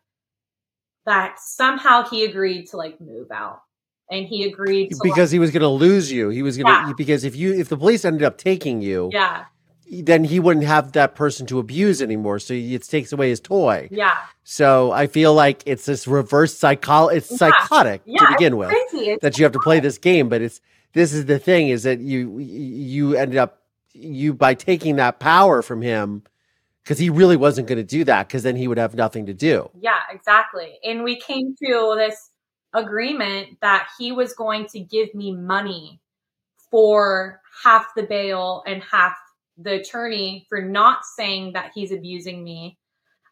that 1.05 1.39
somehow 1.39 2.07
he 2.09 2.25
agreed 2.25 2.67
to 2.67 2.77
like 2.77 2.99
move 2.99 3.31
out 3.31 3.61
and 4.09 4.25
he 4.25 4.45
agreed 4.45 4.89
because 5.01 5.17
like, 5.17 5.29
he 5.29 5.39
was 5.39 5.51
going 5.51 5.61
to 5.61 5.67
lose 5.67 6.11
you. 6.11 6.29
He 6.29 6.41
was 6.41 6.57
going 6.57 6.67
to 6.67 6.87
yeah. 6.87 6.93
because 6.97 7.23
if 7.23 7.35
you 7.35 7.53
if 7.53 7.69
the 7.69 7.77
police 7.77 8.05
ended 8.05 8.23
up 8.23 8.37
taking 8.37 8.81
you, 8.81 9.09
yeah, 9.11 9.45
then 9.87 10.23
he 10.23 10.39
wouldn't 10.39 10.65
have 10.65 10.93
that 10.93 11.15
person 11.15 11.45
to 11.47 11.59
abuse 11.59 12.01
anymore. 12.01 12.39
So 12.39 12.53
it 12.53 12.83
takes 12.83 13.11
away 13.11 13.29
his 13.29 13.39
toy. 13.39 13.87
Yeah. 13.91 14.17
So 14.43 14.91
I 14.91 15.07
feel 15.07 15.33
like 15.33 15.63
it's 15.65 15.85
this 15.85 16.07
reverse 16.07 16.55
psycho. 16.55 17.07
It's 17.07 17.31
yeah. 17.31 17.37
psychotic 17.37 18.01
yeah, 18.05 18.19
to 18.19 18.27
begin 18.31 18.57
with 18.57 18.71
that 19.21 19.37
you 19.37 19.43
have 19.43 19.53
to 19.53 19.59
play 19.59 19.79
this 19.79 19.97
game. 19.97 20.29
But 20.29 20.41
it's 20.41 20.61
this 20.93 21.13
is 21.13 21.25
the 21.25 21.39
thing 21.39 21.69
is 21.69 21.83
that 21.83 21.99
you 21.99 22.39
you 22.39 23.15
ended 23.15 23.37
up 23.37 23.61
you 23.93 24.33
by 24.33 24.53
taking 24.53 24.97
that 24.97 25.19
power 25.19 25.61
from 25.61 25.81
him 25.81 26.23
because 26.85 26.99
he 26.99 27.09
really 27.09 27.35
wasn't 27.35 27.67
going 27.67 27.79
to 27.79 27.83
do 27.83 28.03
that 28.03 28.27
because 28.27 28.43
then 28.43 28.55
he 28.55 28.67
would 28.67 28.77
have 28.77 28.93
nothing 28.93 29.25
to 29.25 29.33
do. 29.33 29.69
Yeah, 29.79 30.01
exactly. 30.11 30.77
And 30.83 31.03
we 31.03 31.19
came 31.19 31.55
to 31.65 31.95
this 31.97 32.29
agreement 32.73 33.57
that 33.61 33.87
he 33.97 34.11
was 34.11 34.33
going 34.33 34.67
to 34.67 34.79
give 34.79 35.13
me 35.15 35.35
money 35.35 35.99
for 36.69 37.41
half 37.63 37.87
the 37.95 38.03
bail 38.03 38.63
and 38.67 38.83
half 38.83 39.15
the 39.57 39.81
attorney 39.81 40.45
for 40.47 40.61
not 40.61 41.05
saying 41.05 41.53
that 41.53 41.71
he's 41.73 41.91
abusing 41.91 42.43
me. 42.43 42.77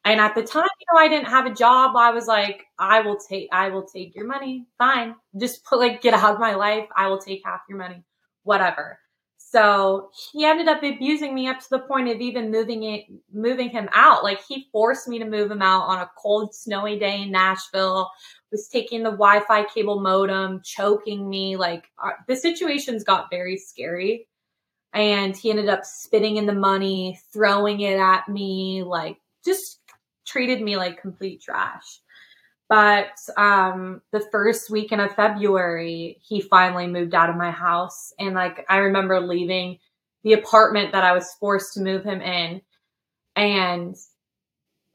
And 0.04 0.20
at 0.20 0.34
the 0.34 0.44
time, 0.44 0.68
you 0.80 0.86
know, 0.92 1.00
I 1.00 1.08
didn't 1.08 1.28
have 1.28 1.46
a 1.46 1.54
job. 1.54 1.96
I 1.96 2.12
was 2.12 2.26
like, 2.26 2.64
I 2.80 3.02
will 3.02 3.18
take, 3.18 3.50
I 3.52 3.70
will 3.70 3.86
take 3.86 4.16
your 4.16 4.26
money. 4.26 4.66
Fine. 4.80 5.16
Just 5.40 5.64
put 5.64 5.80
like, 5.80 6.02
get 6.02 6.16
out 6.16 6.34
of 6.34 6.40
my 6.40 6.56
life. 6.56 6.88
I 6.98 7.08
will 7.08 7.20
take 7.20 7.42
half 7.46 7.62
your 7.70 7.78
money. 7.78 8.04
Whatever. 8.44 9.00
So 9.54 10.10
he 10.32 10.46
ended 10.46 10.68
up 10.68 10.82
abusing 10.82 11.36
me 11.36 11.48
up 11.48 11.60
to 11.60 11.70
the 11.70 11.80
point 11.82 12.10
of 12.10 12.20
even 12.20 12.50
moving 12.50 12.82
it, 12.82 13.06
moving 13.32 13.70
him 13.70 13.88
out. 13.94 14.24
Like 14.24 14.42
he 14.44 14.68
forced 14.72 15.08
me 15.08 15.20
to 15.20 15.26
move 15.26 15.52
him 15.52 15.62
out 15.62 15.84
on 15.84 16.00
a 16.00 16.10
cold, 16.18 16.56
snowy 16.56 16.98
day 16.98 17.22
in 17.22 17.32
Nashville. 17.32 18.10
Was 18.52 18.68
taking 18.68 19.04
the 19.04 19.12
Wi-Fi 19.12 19.66
cable 19.66 20.00
modem, 20.00 20.62
choking 20.64 21.30
me. 21.30 21.56
Like 21.56 21.86
uh, 22.04 22.14
the 22.28 22.36
situations 22.36 23.04
got 23.04 23.30
very 23.30 23.58
scary, 23.58 24.28
and 24.92 25.38
he 25.38 25.52
ended 25.52 25.70
up 25.70 25.86
spitting 25.86 26.38
in 26.38 26.48
the 26.48 26.54
money, 26.54 27.20
throwing 27.32 27.82
it 27.82 28.00
at 28.00 28.28
me, 28.28 28.82
like 28.82 29.18
just 29.46 29.82
treated 30.26 30.62
me 30.62 30.78
like 30.78 31.00
complete 31.00 31.42
trash. 31.44 32.00
But 32.74 33.20
um, 33.38 34.02
the 34.12 34.28
first 34.32 34.72
weekend 34.72 35.00
of 35.00 35.14
February, 35.14 36.18
he 36.24 36.42
finally 36.42 36.88
moved 36.88 37.14
out 37.14 37.30
of 37.30 37.36
my 37.36 37.52
house. 37.52 38.12
And 38.18 38.34
like, 38.34 38.66
I 38.68 38.78
remember 38.78 39.20
leaving 39.20 39.78
the 40.24 40.34
apartment 40.34 40.92
that 40.94 41.04
I 41.04 41.12
was 41.12 41.36
forced 41.40 41.76
to 41.76 41.82
move 41.82 42.04
him 42.04 42.20
in. 42.20 42.62
And 43.36 43.96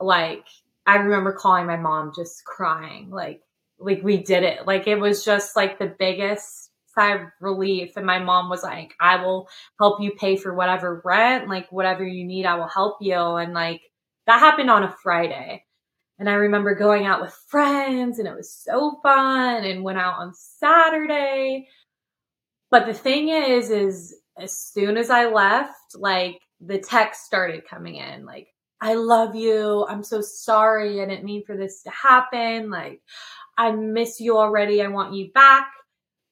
like, 0.01 0.45
I 0.89 0.97
remember 0.97 1.33
calling 1.33 1.69
my 1.69 1.77
mom 1.77 2.11
just 2.17 2.45
crying, 2.45 3.11
like, 3.11 3.43
like 3.79 4.03
we 4.03 4.25
did 4.25 4.43
it. 4.43 4.67
Like, 4.67 4.89
it 4.89 4.99
was 4.99 5.25
just 5.25 5.55
like 5.55 5.79
the 5.79 5.95
biggest 6.01 6.73
sigh 6.97 7.15
of 7.15 7.21
relief. 7.41 7.93
And 7.97 8.05
my 8.05 8.19
mom 8.19 8.51
was 8.51 8.65
like, 8.65 8.95
I 9.01 9.23
will 9.23 9.49
help 9.79 10.03
you 10.03 10.11
pay 10.19 10.35
for 10.35 10.53
whatever 10.53 11.01
rent, 11.05 11.49
like, 11.49 11.71
whatever 11.71 12.05
you 12.05 12.25
need, 12.25 12.45
I 12.45 12.57
will 12.57 12.67
help 12.67 12.97
you. 13.01 13.15
And 13.15 13.55
like, 13.55 13.83
that 14.27 14.41
happened 14.41 14.69
on 14.69 14.83
a 14.83 14.97
Friday. 15.01 15.63
And 16.19 16.29
I 16.29 16.35
remember 16.35 16.75
going 16.75 17.07
out 17.07 17.21
with 17.21 17.33
friends 17.47 18.19
and 18.19 18.27
it 18.27 18.35
was 18.35 18.53
so 18.53 18.99
fun 19.03 19.65
and 19.65 19.85
went 19.85 19.99
out 19.99 20.19
on 20.19 20.35
Saturday. 20.35 21.69
But 22.71 22.87
the 22.87 22.95
thing 22.95 23.29
is, 23.29 23.71
is 23.71 24.17
as 24.37 24.59
soon 24.59 24.97
as 24.97 25.11
I 25.11 25.27
left, 25.27 25.95
like 25.95 26.41
the 26.61 26.79
text 26.79 27.25
started 27.25 27.69
coming 27.69 27.97
in, 27.97 28.27
like, 28.27 28.49
I 28.81 28.95
love 28.95 29.35
you. 29.35 29.87
I'm 29.89 30.05
so 30.05 30.21
sorry. 30.21 31.01
I 31.01 31.07
didn't 31.07 31.25
mean 31.25 31.45
for 31.45 31.57
this 31.57 31.83
to 31.83 31.91
happen. 31.91 32.71
Like, 32.71 33.01
I 33.57 33.73
miss 33.73 34.21
you 34.21 34.37
already. 34.37 34.83
I 34.83 34.89
want 34.89 35.15
you 35.15 35.33
back. 35.33 35.71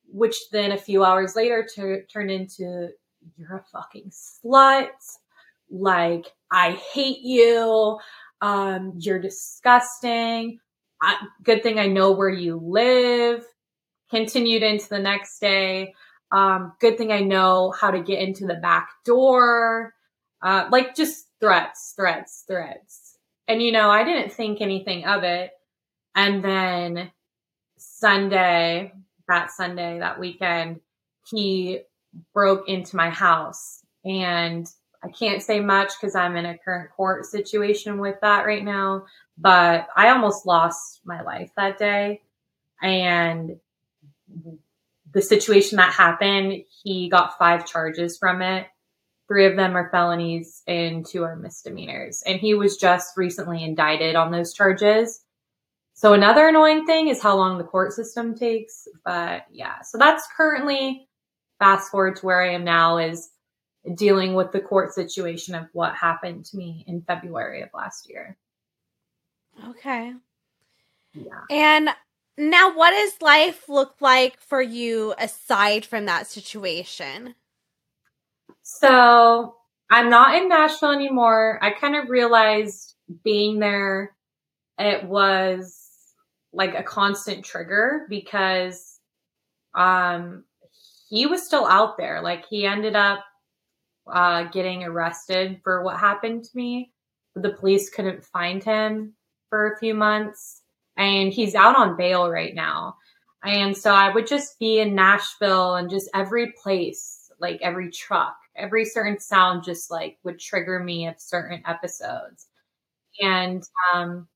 Which 0.08 0.36
then 0.52 0.70
a 0.70 0.78
few 0.78 1.04
hours 1.04 1.34
later 1.34 1.66
t- 1.68 2.02
turned 2.12 2.30
into, 2.30 2.90
you're 3.36 3.56
a 3.56 3.64
fucking 3.72 4.10
slut. 4.10 4.90
Like, 5.68 6.26
I 6.50 6.72
hate 6.92 7.22
you. 7.22 7.98
Um, 8.40 8.94
you're 8.98 9.18
disgusting. 9.18 10.58
I, 11.00 11.16
good 11.42 11.62
thing 11.62 11.78
I 11.78 11.86
know 11.86 12.12
where 12.12 12.30
you 12.30 12.60
live. 12.62 13.44
Continued 14.10 14.62
into 14.62 14.88
the 14.88 14.98
next 14.98 15.40
day. 15.40 15.94
Um, 16.32 16.72
good 16.80 16.98
thing 16.98 17.12
I 17.12 17.20
know 17.20 17.72
how 17.78 17.90
to 17.90 18.00
get 18.00 18.20
into 18.20 18.46
the 18.46 18.54
back 18.54 18.88
door. 19.04 19.94
Uh, 20.42 20.68
like 20.70 20.94
just 20.94 21.26
threats, 21.40 21.94
threats, 21.96 22.44
threats. 22.46 23.18
And 23.48 23.62
you 23.62 23.72
know, 23.72 23.90
I 23.90 24.04
didn't 24.04 24.32
think 24.32 24.60
anything 24.60 25.04
of 25.04 25.22
it. 25.22 25.50
And 26.14 26.42
then 26.42 27.10
Sunday, 27.78 28.92
that 29.28 29.50
Sunday, 29.50 29.98
that 29.98 30.18
weekend, 30.18 30.80
he 31.30 31.80
broke 32.32 32.68
into 32.68 32.96
my 32.96 33.10
house 33.10 33.84
and 34.04 34.66
I 35.02 35.08
can't 35.08 35.42
say 35.42 35.60
much 35.60 35.92
because 36.00 36.14
I'm 36.14 36.36
in 36.36 36.46
a 36.46 36.58
current 36.58 36.90
court 36.90 37.26
situation 37.26 37.98
with 38.00 38.16
that 38.22 38.46
right 38.46 38.64
now, 38.64 39.06
but 39.38 39.86
I 39.96 40.10
almost 40.10 40.46
lost 40.46 41.00
my 41.04 41.22
life 41.22 41.50
that 41.56 41.78
day. 41.78 42.22
And 42.82 43.58
the 45.12 45.22
situation 45.22 45.76
that 45.76 45.92
happened, 45.92 46.64
he 46.82 47.08
got 47.08 47.38
five 47.38 47.66
charges 47.66 48.18
from 48.18 48.42
it. 48.42 48.66
Three 49.28 49.46
of 49.46 49.56
them 49.56 49.76
are 49.76 49.90
felonies 49.90 50.62
and 50.66 51.04
two 51.04 51.24
are 51.24 51.36
misdemeanors. 51.36 52.22
And 52.26 52.38
he 52.38 52.54
was 52.54 52.76
just 52.76 53.16
recently 53.16 53.64
indicted 53.64 54.14
on 54.14 54.30
those 54.30 54.52
charges. 54.52 55.20
So 55.94 56.12
another 56.12 56.48
annoying 56.48 56.86
thing 56.86 57.08
is 57.08 57.22
how 57.22 57.36
long 57.36 57.58
the 57.58 57.64
court 57.64 57.92
system 57.92 58.36
takes. 58.36 58.86
But 59.04 59.46
yeah, 59.50 59.80
so 59.82 59.98
that's 59.98 60.28
currently 60.36 61.08
fast 61.58 61.90
forward 61.90 62.16
to 62.16 62.26
where 62.26 62.42
I 62.42 62.52
am 62.52 62.64
now 62.64 62.98
is 62.98 63.30
dealing 63.94 64.34
with 64.34 64.52
the 64.52 64.60
court 64.60 64.92
situation 64.92 65.54
of 65.54 65.66
what 65.72 65.94
happened 65.94 66.44
to 66.46 66.56
me 66.56 66.84
in 66.86 67.02
February 67.02 67.62
of 67.62 67.68
last 67.72 68.08
year. 68.08 68.36
Okay. 69.68 70.12
Yeah. 71.14 71.40
And 71.50 71.88
now, 72.38 72.76
what 72.76 72.90
does 72.90 73.22
life 73.22 73.68
look 73.68 73.96
like 74.00 74.40
for 74.40 74.60
you 74.60 75.14
aside 75.18 75.86
from 75.86 76.04
that 76.06 76.26
situation? 76.26 77.34
So, 78.62 79.56
I'm 79.88 80.10
not 80.10 80.34
in 80.34 80.48
Nashville 80.48 80.90
anymore. 80.90 81.58
I 81.62 81.70
kind 81.70 81.96
of 81.96 82.10
realized 82.10 82.94
being 83.24 83.58
there, 83.58 84.14
it 84.78 85.04
was 85.04 85.88
like 86.52 86.74
a 86.74 86.82
constant 86.82 87.44
trigger 87.44 88.06
because 88.10 88.98
um, 89.74 90.44
he 91.08 91.26
was 91.26 91.42
still 91.42 91.66
out 91.66 91.96
there. 91.96 92.20
Like, 92.20 92.46
he 92.46 92.66
ended 92.66 92.96
up 92.96 93.24
uh, 94.10 94.44
getting 94.44 94.84
arrested 94.84 95.60
for 95.62 95.82
what 95.82 95.98
happened 95.98 96.44
to 96.44 96.56
me. 96.56 96.92
The 97.34 97.50
police 97.50 97.90
couldn't 97.90 98.24
find 98.24 98.62
him 98.62 99.14
for 99.50 99.72
a 99.72 99.78
few 99.78 99.94
months, 99.94 100.62
and 100.96 101.32
he's 101.32 101.54
out 101.54 101.76
on 101.76 101.96
bail 101.96 102.30
right 102.30 102.54
now. 102.54 102.96
And 103.44 103.76
so 103.76 103.92
I 103.92 104.12
would 104.12 104.26
just 104.26 104.58
be 104.58 104.80
in 104.80 104.94
Nashville 104.94 105.76
and 105.76 105.90
just 105.90 106.10
every 106.14 106.52
place, 106.62 107.30
like 107.38 107.60
every 107.62 107.90
truck, 107.90 108.36
every 108.56 108.84
certain 108.84 109.20
sound 109.20 109.62
just 109.64 109.90
like 109.90 110.18
would 110.24 110.40
trigger 110.40 110.80
me 110.80 111.06
of 111.06 111.14
certain 111.18 111.62
episodes. 111.66 112.46
And 113.20 113.62
um, 113.94 114.26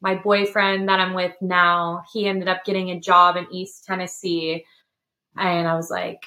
my 0.00 0.16
boyfriend 0.16 0.88
that 0.88 1.00
I'm 1.00 1.14
with 1.14 1.34
now, 1.40 2.02
he 2.12 2.26
ended 2.26 2.48
up 2.48 2.64
getting 2.64 2.90
a 2.90 3.00
job 3.00 3.36
in 3.36 3.46
East 3.50 3.84
Tennessee. 3.84 4.64
And 5.36 5.66
I 5.66 5.74
was 5.74 5.90
like, 5.90 6.22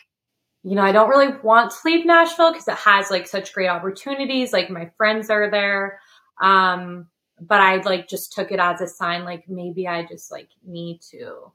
you 0.64 0.76
know, 0.76 0.84
I 0.84 0.92
don't 0.92 1.10
really 1.10 1.36
want 1.44 1.72
to 1.72 1.78
leave 1.86 2.06
Nashville 2.06 2.52
because 2.52 2.68
it 2.68 2.78
has 2.78 3.10
like 3.10 3.28
such 3.28 3.54
great 3.54 3.68
opportunities. 3.68 4.54
Like 4.54 4.70
my 4.70 4.92
friends 4.98 5.30
are 5.30 5.50
there. 5.50 6.00
Um, 6.40 7.08
but 7.40 7.60
I 7.60 7.78
like 7.78 8.08
just 8.08 8.34
took 8.34 8.52
it 8.52 8.60
as 8.60 8.82
a 8.82 8.88
sign, 8.88 9.24
like 9.24 9.50
maybe 9.50 9.88
I 9.88 10.06
just 10.06 10.32
like 10.32 10.50
need 10.66 11.02
to 11.12 11.52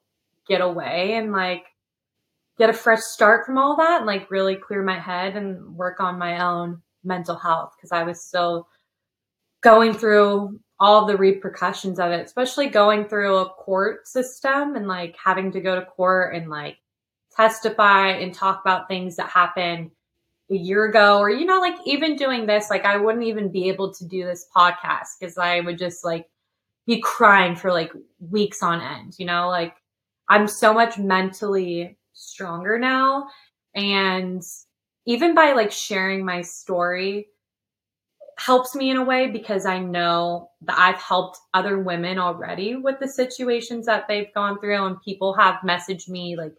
get 0.48 0.60
away 0.60 1.14
and 1.14 1.32
like 1.32 1.64
get 2.58 2.70
a 2.70 2.72
fresh 2.72 3.00
start 3.00 3.46
from 3.46 3.58
all 3.58 3.76
that 3.76 3.98
and 3.98 4.06
like 4.06 4.30
really 4.30 4.56
clear 4.56 4.82
my 4.82 4.98
head 4.98 5.36
and 5.36 5.76
work 5.76 6.00
on 6.00 6.18
my 6.18 6.44
own 6.44 6.82
mental 7.04 7.36
health 7.36 7.74
because 7.76 7.92
I 7.92 8.02
was 8.02 8.20
still 8.20 8.66
going 9.60 9.92
through 9.92 10.58
all 10.80 11.06
the 11.06 11.16
repercussions 11.16 12.00
of 12.00 12.10
it, 12.10 12.24
especially 12.24 12.68
going 12.68 13.04
through 13.04 13.36
a 13.36 13.48
court 13.50 14.08
system 14.08 14.74
and 14.74 14.88
like 14.88 15.16
having 15.22 15.52
to 15.52 15.60
go 15.60 15.76
to 15.76 15.86
court 15.86 16.34
and 16.34 16.50
like 16.50 16.78
testify 17.36 18.08
and 18.08 18.34
talk 18.34 18.60
about 18.60 18.88
things 18.88 19.16
that 19.16 19.28
happened 19.28 19.90
a 20.50 20.54
year 20.54 20.84
ago 20.84 21.18
or 21.18 21.28
you 21.28 21.44
know 21.44 21.60
like 21.60 21.76
even 21.84 22.16
doing 22.16 22.46
this 22.46 22.70
like 22.70 22.84
I 22.84 22.96
wouldn't 22.96 23.24
even 23.24 23.50
be 23.50 23.68
able 23.68 23.92
to 23.94 24.04
do 24.06 24.24
this 24.24 24.46
podcast 24.54 25.18
cuz 25.20 25.36
I 25.36 25.60
would 25.60 25.78
just 25.78 26.04
like 26.04 26.28
be 26.86 27.00
crying 27.00 27.56
for 27.56 27.72
like 27.72 27.92
weeks 28.20 28.62
on 28.62 28.80
end 28.80 29.14
you 29.18 29.26
know? 29.26 29.48
Like 29.48 29.76
I'm 30.28 30.46
so 30.46 30.72
much 30.72 30.98
mentally 30.98 31.98
stronger 32.12 32.78
now 32.78 33.28
and 33.74 34.42
even 35.04 35.34
by 35.34 35.52
like 35.52 35.72
sharing 35.72 36.24
my 36.24 36.42
story 36.42 37.28
helps 38.38 38.74
me 38.74 38.90
in 38.90 38.98
a 38.98 39.04
way 39.04 39.28
because 39.28 39.64
I 39.64 39.78
know 39.78 40.50
that 40.62 40.78
I've 40.78 41.00
helped 41.00 41.38
other 41.54 41.78
women 41.78 42.18
already 42.18 42.76
with 42.76 43.00
the 43.00 43.08
situations 43.08 43.86
that 43.86 44.08
they've 44.08 44.32
gone 44.34 44.60
through 44.60 44.84
and 44.84 45.00
people 45.00 45.34
have 45.34 45.60
messaged 45.62 46.08
me 46.08 46.36
like 46.36 46.54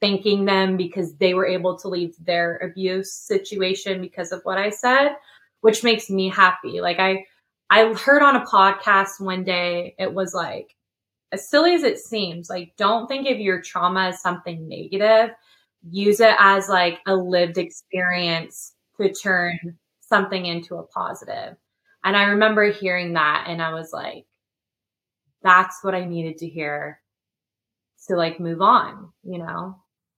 thanking 0.00 0.44
them 0.44 0.76
because 0.76 1.14
they 1.16 1.34
were 1.34 1.46
able 1.46 1.78
to 1.78 1.88
leave 1.88 2.14
their 2.24 2.58
abuse 2.58 3.12
situation 3.12 4.00
because 4.00 4.32
of 4.32 4.42
what 4.42 4.58
I 4.58 4.70
said, 4.70 5.16
which 5.60 5.84
makes 5.84 6.10
me 6.10 6.28
happy. 6.28 6.80
Like 6.80 6.98
I 6.98 7.24
I 7.70 7.92
heard 7.94 8.22
on 8.22 8.36
a 8.36 8.46
podcast 8.46 9.20
one 9.20 9.44
day 9.44 9.94
it 9.98 10.12
was 10.12 10.34
like 10.34 10.74
as 11.32 11.48
silly 11.48 11.74
as 11.74 11.82
it 11.82 11.98
seems, 11.98 12.48
like 12.48 12.74
don't 12.76 13.08
think 13.08 13.28
of 13.28 13.40
your 13.40 13.60
trauma 13.60 14.08
as 14.08 14.20
something 14.20 14.68
negative. 14.68 15.34
Use 15.90 16.20
it 16.20 16.34
as 16.38 16.68
like 16.68 17.00
a 17.06 17.14
lived 17.14 17.58
experience 17.58 18.74
to 19.00 19.12
turn 19.12 19.58
something 20.00 20.46
into 20.46 20.76
a 20.76 20.86
positive. 20.86 21.56
And 22.04 22.16
I 22.16 22.24
remember 22.24 22.70
hearing 22.70 23.14
that 23.14 23.46
and 23.48 23.60
I 23.62 23.74
was 23.74 23.92
like 23.92 24.26
that's 25.42 25.82
what 25.82 25.94
I 25.94 26.04
needed 26.04 26.38
to 26.38 26.48
hear 26.48 27.00
to 28.08 28.16
like 28.16 28.40
move 28.40 28.60
on, 28.60 29.12
you 29.22 29.38
know? 29.38 29.76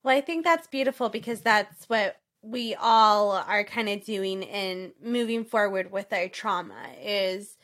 Well, 0.08 0.16
I 0.16 0.22
think 0.22 0.42
that's 0.42 0.66
beautiful 0.66 1.10
because 1.10 1.42
that's 1.42 1.86
what 1.86 2.16
we 2.40 2.74
all 2.74 3.32
are 3.32 3.62
kind 3.62 3.90
of 3.90 4.06
doing 4.06 4.42
in 4.42 4.94
moving 5.02 5.44
forward 5.44 5.92
with 5.92 6.10
our 6.14 6.28
trauma 6.28 6.80
is 7.04 7.58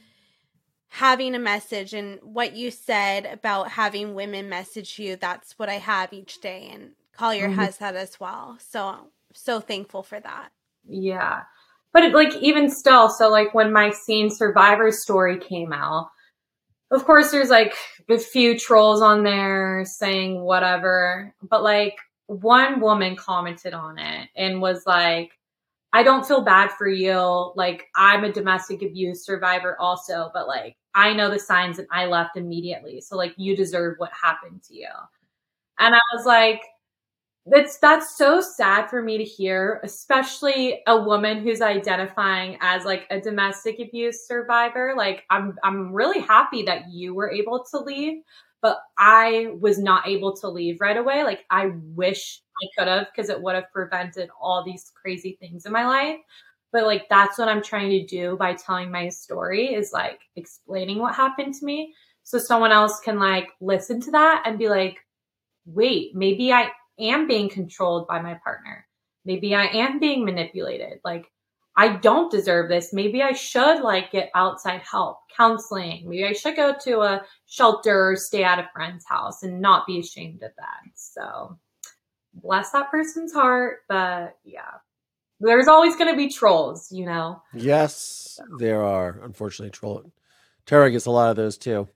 having 0.88 1.34
a 1.34 1.38
message 1.38 1.94
and 1.94 2.18
what 2.22 2.54
you 2.54 2.70
said 2.70 3.24
about 3.24 3.70
having 3.70 4.14
women 4.14 4.50
message 4.50 4.98
you 4.98 5.16
that's 5.16 5.58
what 5.58 5.70
i 5.70 5.74
have 5.74 6.12
each 6.12 6.42
day 6.42 6.68
and 6.70 6.90
collier 7.16 7.48
mm-hmm. 7.48 7.60
has 7.60 7.78
that 7.78 7.96
as 7.96 8.20
well. 8.20 8.58
So 8.60 9.08
so 9.32 9.58
thankful 9.60 10.02
for 10.02 10.20
that. 10.20 10.50
Yeah. 10.86 11.44
But 11.94 12.04
it, 12.04 12.12
like 12.12 12.34
even 12.42 12.68
still 12.68 13.08
so 13.08 13.30
like 13.30 13.54
when 13.54 13.72
my 13.72 13.88
scene 13.88 14.28
survivor 14.28 14.90
story 14.90 15.38
came 15.38 15.72
out 15.72 16.10
of 16.90 17.06
course 17.06 17.30
there's 17.30 17.48
like 17.48 17.74
a 18.10 18.18
few 18.18 18.58
trolls 18.58 19.00
on 19.00 19.22
there 19.22 19.86
saying 19.86 20.42
whatever 20.42 21.34
but 21.42 21.62
like 21.62 21.96
one 22.26 22.80
woman 22.80 23.16
commented 23.16 23.74
on 23.74 23.98
it 23.98 24.28
and 24.36 24.60
was 24.60 24.84
like, 24.86 25.32
I 25.92 26.02
don't 26.02 26.26
feel 26.26 26.42
bad 26.42 26.72
for 26.72 26.88
you. 26.88 27.52
Like, 27.54 27.86
I'm 27.94 28.24
a 28.24 28.32
domestic 28.32 28.82
abuse 28.82 29.24
survivor 29.24 29.76
also, 29.80 30.30
but 30.34 30.48
like, 30.48 30.76
I 30.94 31.12
know 31.12 31.30
the 31.30 31.38
signs 31.38 31.78
and 31.78 31.88
I 31.92 32.06
left 32.06 32.36
immediately. 32.36 33.00
So, 33.00 33.16
like, 33.16 33.34
you 33.36 33.56
deserve 33.56 33.94
what 33.98 34.10
happened 34.12 34.62
to 34.64 34.74
you. 34.74 34.88
And 35.78 35.94
I 35.94 36.00
was 36.14 36.26
like, 36.26 36.62
that's 37.46 37.78
that's 37.78 38.16
so 38.16 38.40
sad 38.40 38.88
for 38.88 39.02
me 39.02 39.18
to 39.18 39.24
hear, 39.24 39.80
especially 39.84 40.82
a 40.86 40.98
woman 40.98 41.42
who's 41.42 41.60
identifying 41.60 42.56
as 42.62 42.84
like 42.84 43.06
a 43.10 43.20
domestic 43.20 43.78
abuse 43.80 44.26
survivor. 44.26 44.94
Like 44.96 45.24
I'm 45.28 45.56
I'm 45.62 45.92
really 45.92 46.20
happy 46.20 46.62
that 46.62 46.90
you 46.90 47.14
were 47.14 47.30
able 47.30 47.62
to 47.70 47.78
leave, 47.80 48.22
but 48.64 48.80
I 48.96 49.48
was 49.60 49.78
not 49.78 50.08
able 50.08 50.34
to 50.38 50.48
leave 50.48 50.80
right 50.80 50.96
away. 50.96 51.22
Like 51.22 51.44
I 51.50 51.72
wish 51.94 52.40
I 52.62 52.66
could 52.78 52.88
have 52.88 53.08
because 53.14 53.28
it 53.28 53.42
would 53.42 53.54
have 53.54 53.70
prevented 53.70 54.30
all 54.40 54.64
these 54.64 54.90
crazy 54.94 55.36
things 55.38 55.66
in 55.66 55.72
my 55.72 55.86
life. 55.86 56.16
But 56.72 56.84
like 56.84 57.06
that's 57.10 57.36
what 57.36 57.50
I'm 57.50 57.62
trying 57.62 57.90
to 57.90 58.06
do 58.06 58.38
by 58.38 58.54
telling 58.54 58.90
my 58.90 59.10
story 59.10 59.74
is 59.74 59.92
like 59.92 60.22
explaining 60.36 60.98
what 60.98 61.14
happened 61.14 61.52
to 61.56 61.64
me 61.66 61.92
so 62.22 62.38
someone 62.38 62.72
else 62.72 63.00
can 63.00 63.18
like 63.18 63.50
listen 63.60 64.00
to 64.00 64.10
that 64.12 64.44
and 64.46 64.58
be 64.58 64.70
like, 64.70 64.96
wait, 65.66 66.16
maybe 66.16 66.50
I 66.50 66.70
am 66.98 67.28
being 67.28 67.50
controlled 67.50 68.08
by 68.08 68.22
my 68.22 68.40
partner. 68.42 68.86
Maybe 69.26 69.54
I 69.54 69.66
am 69.66 69.98
being 69.98 70.24
manipulated. 70.24 71.00
Like, 71.04 71.30
I 71.76 71.96
don't 71.96 72.30
deserve 72.30 72.68
this. 72.68 72.92
Maybe 72.92 73.22
I 73.22 73.32
should 73.32 73.80
like 73.82 74.12
get 74.12 74.30
outside 74.34 74.82
help, 74.82 75.18
counseling. 75.36 76.08
Maybe 76.08 76.24
I 76.24 76.32
should 76.32 76.54
go 76.56 76.74
to 76.84 77.00
a 77.00 77.22
shelter 77.46 78.10
or 78.10 78.16
stay 78.16 78.44
at 78.44 78.60
a 78.60 78.70
friend's 78.72 79.04
house 79.06 79.42
and 79.42 79.60
not 79.60 79.86
be 79.86 79.98
ashamed 79.98 80.42
of 80.44 80.52
that. 80.56 80.90
So 80.94 81.58
bless 82.34 82.70
that 82.70 82.90
person's 82.90 83.32
heart. 83.32 83.78
But 83.88 84.36
yeah, 84.44 84.70
there's 85.40 85.66
always 85.66 85.96
going 85.96 86.12
to 86.12 86.16
be 86.16 86.28
trolls, 86.28 86.92
you 86.92 87.06
know? 87.06 87.42
Yes, 87.52 88.38
there 88.58 88.84
are. 88.84 89.18
Unfortunately, 89.22 89.70
troll. 89.70 90.12
Terra 90.66 90.90
gets 90.92 91.06
a 91.06 91.10
lot 91.10 91.30
of 91.30 91.36
those 91.36 91.58
too. 91.58 91.88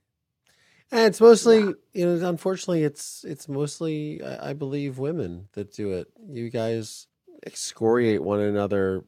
And 0.91 1.01
it's 1.05 1.21
mostly, 1.21 1.59
Yeah. 1.59 1.71
you 1.93 2.05
know, 2.17 2.27
unfortunately, 2.29 2.83
it's 2.83 3.23
it's 3.23 3.47
mostly, 3.47 4.21
I 4.23 4.49
I 4.49 4.53
believe, 4.53 4.97
women 4.97 5.47
that 5.53 5.71
do 5.71 5.91
it. 5.93 6.07
You 6.27 6.49
guys 6.49 7.07
excoriate 7.45 8.21
one 8.23 8.39
another 8.41 9.05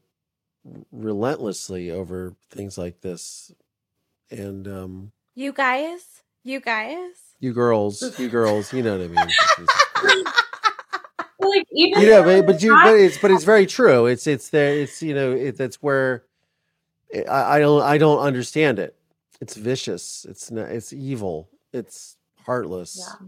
relentlessly 0.90 1.90
over 1.90 2.34
things 2.50 2.78
like 2.78 3.00
this, 3.00 3.52
and 4.30 4.66
um, 4.68 5.12
You 5.34 5.52
guys, 5.52 6.22
you 6.44 6.60
guys. 6.60 7.14
you 7.40 7.52
girls, 7.52 8.18
you 8.18 8.28
girls, 8.28 8.72
you 8.72 8.82
know 8.82 8.98
what 8.98 9.04
I 9.04 9.08
mean. 9.08 10.24
Like 11.44 11.66
even 11.72 12.00
you 12.02 12.10
know, 12.10 12.22
but, 12.22 12.46
but 12.46 12.62
you, 12.62 12.72
but 12.72 12.94
it's 12.94 13.18
but 13.18 13.30
it's 13.32 13.42
very 13.44 13.66
true. 13.66 14.06
It's 14.06 14.26
it's 14.28 14.48
there. 14.50 14.74
It's 14.74 15.02
you 15.02 15.12
know, 15.12 15.32
it, 15.32 15.56
that's 15.56 15.82
where 15.82 16.24
I, 17.28 17.56
I 17.56 17.58
don't 17.58 17.82
I 17.82 17.98
don't 17.98 18.20
understand 18.20 18.78
it. 18.78 18.96
It's 19.40 19.56
vicious. 19.56 20.24
It's 20.28 20.52
not. 20.52 20.68
It's 20.70 20.92
evil. 20.92 21.50
It's 21.72 22.16
heartless. 22.46 22.96
Yeah. 22.96 23.26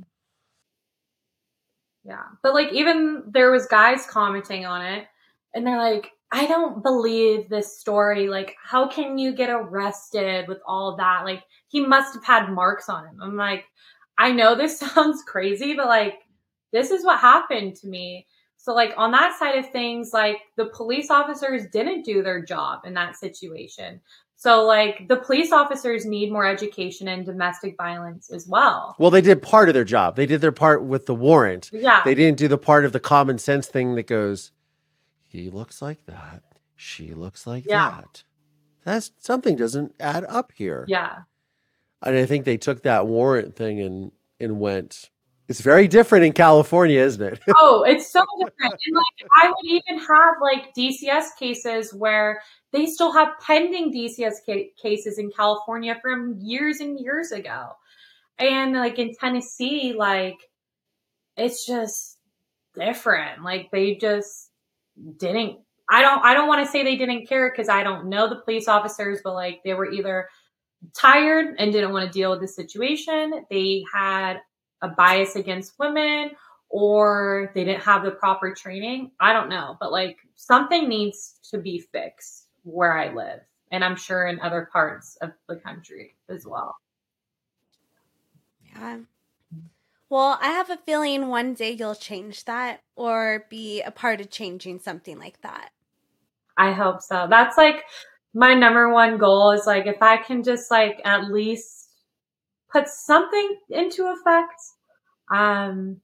Yeah. 2.05 2.22
But 2.43 2.55
like 2.55 2.72
even 2.72 3.24
there 3.26 3.51
was 3.51 3.66
guys 3.66 4.07
commenting 4.07 4.64
on 4.64 4.85
it 4.87 5.07
and 5.55 5.66
they're 5.66 5.78
like, 5.78 6.12
I 6.35 6.47
don't 6.47 6.82
believe 6.82 7.49
this 7.49 7.78
story. 7.78 8.28
Like, 8.28 8.57
how 8.61 8.89
can 8.89 9.18
you 9.18 9.32
get 9.32 9.51
arrested 9.51 10.49
with 10.49 10.59
all 10.66 10.97
that? 10.97 11.24
Like, 11.24 11.45
he 11.68 11.87
must 11.87 12.12
have 12.14 12.24
had 12.24 12.51
marks 12.51 12.89
on 12.89 13.07
him. 13.07 13.20
I'm 13.22 13.37
like, 13.37 13.66
I 14.18 14.32
know 14.32 14.57
this 14.57 14.78
sounds 14.80 15.22
crazy, 15.22 15.74
but 15.74 15.87
like, 15.87 16.18
this 16.72 16.91
is 16.91 17.05
what 17.05 17.20
happened 17.20 17.76
to 17.76 17.87
me. 17.87 18.26
So, 18.57 18.74
like, 18.74 18.95
on 18.97 19.12
that 19.12 19.39
side 19.39 19.59
of 19.59 19.70
things, 19.70 20.11
like, 20.12 20.39
the 20.57 20.66
police 20.74 21.09
officers 21.09 21.66
didn't 21.72 22.03
do 22.03 22.20
their 22.20 22.43
job 22.43 22.80
in 22.85 22.95
that 22.95 23.14
situation. 23.14 24.01
So, 24.35 24.64
like, 24.64 25.07
the 25.07 25.18
police 25.18 25.53
officers 25.53 26.05
need 26.05 26.32
more 26.32 26.47
education 26.47 27.07
in 27.07 27.24
domestic 27.24 27.76
violence 27.76 28.32
as 28.32 28.49
well. 28.49 28.97
Well, 28.99 29.11
they 29.11 29.20
did 29.20 29.41
part 29.41 29.68
of 29.68 29.74
their 29.74 29.85
job. 29.85 30.16
They 30.16 30.26
did 30.26 30.41
their 30.41 30.51
part 30.51 30.82
with 30.82 31.07
the 31.07 31.14
warrant. 31.14 31.70
Yeah. 31.72 32.03
They 32.05 32.16
didn't 32.16 32.39
do 32.39 32.49
the 32.49 32.59
part 32.59 32.85
of 32.85 32.93
the 32.93 32.99
common 32.99 33.39
sense 33.39 33.68
thing 33.68 33.95
that 33.95 34.09
goes, 34.09 34.51
he 35.35 35.51
looks 35.51 35.82
like 35.82 36.05
that. 36.07 36.43
She 36.76 37.12
looks 37.14 37.47
like 37.47 37.64
Yeah. 37.66 37.91
that. 38.03 38.22
That's 38.85 39.11
something 39.18 39.57
doesn't 39.57 39.95
add 39.99 40.24
up 40.24 40.53
here. 40.55 40.85
Yeah. 40.89 41.22
And 42.03 42.16
I 42.16 42.26
think 42.26 42.45
they 42.45 42.57
took 42.57 42.82
that 42.82 43.07
warrant 43.07 43.57
thing 43.57 43.80
and 43.80 44.12
and 44.41 44.61
went. 44.61 45.11
It's 45.49 45.61
very 45.61 45.89
different 45.89 46.24
in 46.24 46.32
California, 46.32 47.01
isn't 47.01 47.22
it? 47.22 47.41
Oh, 47.57 47.82
it's 47.82 48.11
so 48.11 48.24
different. 48.39 48.74
And 48.87 48.97
like 48.97 49.30
I 49.43 49.49
would 49.49 49.66
even 49.70 49.99
have 49.99 50.35
like 50.41 50.74
DCS 50.74 51.37
cases 51.39 51.93
where 51.93 52.41
they 52.72 52.87
still 52.87 53.12
have 53.12 53.28
pending 53.41 53.93
DCS 53.93 54.37
ca- 54.47 54.70
cases 54.80 55.18
in 55.18 55.30
California 55.30 55.99
from 56.03 56.39
years 56.41 56.80
and 56.80 56.99
years 56.99 57.30
ago. 57.32 57.70
And 58.39 58.72
like 58.74 58.99
in 58.99 59.14
Tennessee, 59.14 59.95
like 59.97 60.39
it's 61.37 61.66
just 61.66 62.18
different. 62.74 63.43
Like 63.43 63.70
they 63.70 63.95
just 63.97 64.51
didn't 65.19 65.59
I 65.91 66.01
don't 66.01 66.25
I 66.25 66.35
don't 66.35 66.49
want 66.49 66.65
to 66.65 66.71
say 66.71 66.83
they 66.83 66.97
didn't 66.97 67.27
care 67.27 67.51
because 67.51 67.69
I 67.69 67.83
don't 67.83 68.09
know 68.09 68.29
the 68.29 68.37
police 68.37 68.69
officers, 68.69 69.21
but 69.23 69.35
like 69.35 69.61
they 69.65 69.75
were 69.75 69.91
either 69.91 70.29
tired 70.97 71.57
and 71.59 71.73
didn't 71.73 71.93
want 71.93 72.07
to 72.07 72.13
deal 72.13 72.31
with 72.31 72.41
the 72.41 72.49
situation. 72.49 73.45
They 73.51 73.85
had 73.93 74.39
a 74.83 74.89
bias 74.89 75.37
against 75.37 75.79
women 75.79 76.31
or 76.69 77.53
they 77.55 77.65
didn't 77.65 77.83
have 77.83 78.03
the 78.03 78.13
proper 78.13 78.55
training. 78.55 79.13
I 79.21 79.33
don't 79.33 79.49
know, 79.49 79.77
but 79.79 79.93
like 79.93 80.19
something 80.35 80.89
needs 80.89 81.39
to 81.51 81.59
be 81.59 81.79
fixed 81.79 82.49
where 82.63 82.97
I 82.97 83.13
live. 83.13 83.41
And 83.71 83.85
I'm 83.85 83.97
sure 83.97 84.27
in 84.27 84.41
other 84.41 84.69
parts 84.73 85.17
of 85.21 85.33
the 85.49 85.57
country 85.57 86.17
as 86.29 86.47
well. 86.47 86.77
Yeah. 88.75 88.99
Well, 90.11 90.39
I 90.41 90.49
have 90.49 90.71
a 90.71 90.77
feeling 90.77 91.29
one 91.29 91.55
day 91.55 91.71
you'll 91.73 91.95
change 91.95 92.45
that 92.45 92.81
or 92.97 93.47
be 93.49 93.83
a 93.83 93.91
part 93.91 94.21
of 94.21 94.31
changing 94.31 94.79
something 94.81 95.19
like 95.19 95.41
that. 95.43 95.71
I 96.57 96.73
hope 96.73 97.03
so. 97.03 97.27
That's 97.29 97.57
like 97.57 97.85
my 98.35 98.55
number 98.55 98.93
one 98.93 99.19
goal 99.19 99.51
is 99.53 99.67
like 99.67 99.87
if 99.87 100.01
I 100.03 100.17
can 100.19 100.43
just 100.43 100.71
like 100.71 101.01
at 101.05 101.31
least 101.31 101.89
put 102.71 102.89
something 102.89 103.57
into 103.71 104.07
effect, 104.07 104.61
um, 105.33 106.01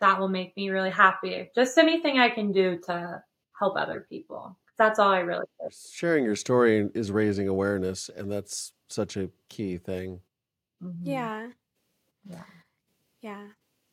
that 0.00 0.18
will 0.20 0.28
make 0.28 0.56
me 0.56 0.70
really 0.70 0.90
happy. 0.90 1.50
Just 1.54 1.76
anything 1.78 2.18
I 2.18 2.30
can 2.30 2.52
do 2.52 2.78
to 2.86 3.22
help 3.58 3.76
other 3.76 4.06
people. 4.08 4.56
That's 4.78 4.98
all 4.98 5.10
I 5.10 5.20
really 5.20 5.44
do. 5.60 5.68
Sharing 5.92 6.24
your 6.24 6.36
story 6.36 6.88
is 6.94 7.10
raising 7.10 7.48
awareness, 7.48 8.08
and 8.08 8.30
that's 8.30 8.72
such 8.88 9.16
a 9.16 9.30
key 9.48 9.76
thing. 9.76 10.20
Mhm. 10.82 11.00
Yeah. 11.02 11.48
Yeah. 12.24 12.44
Yeah. 13.22 13.48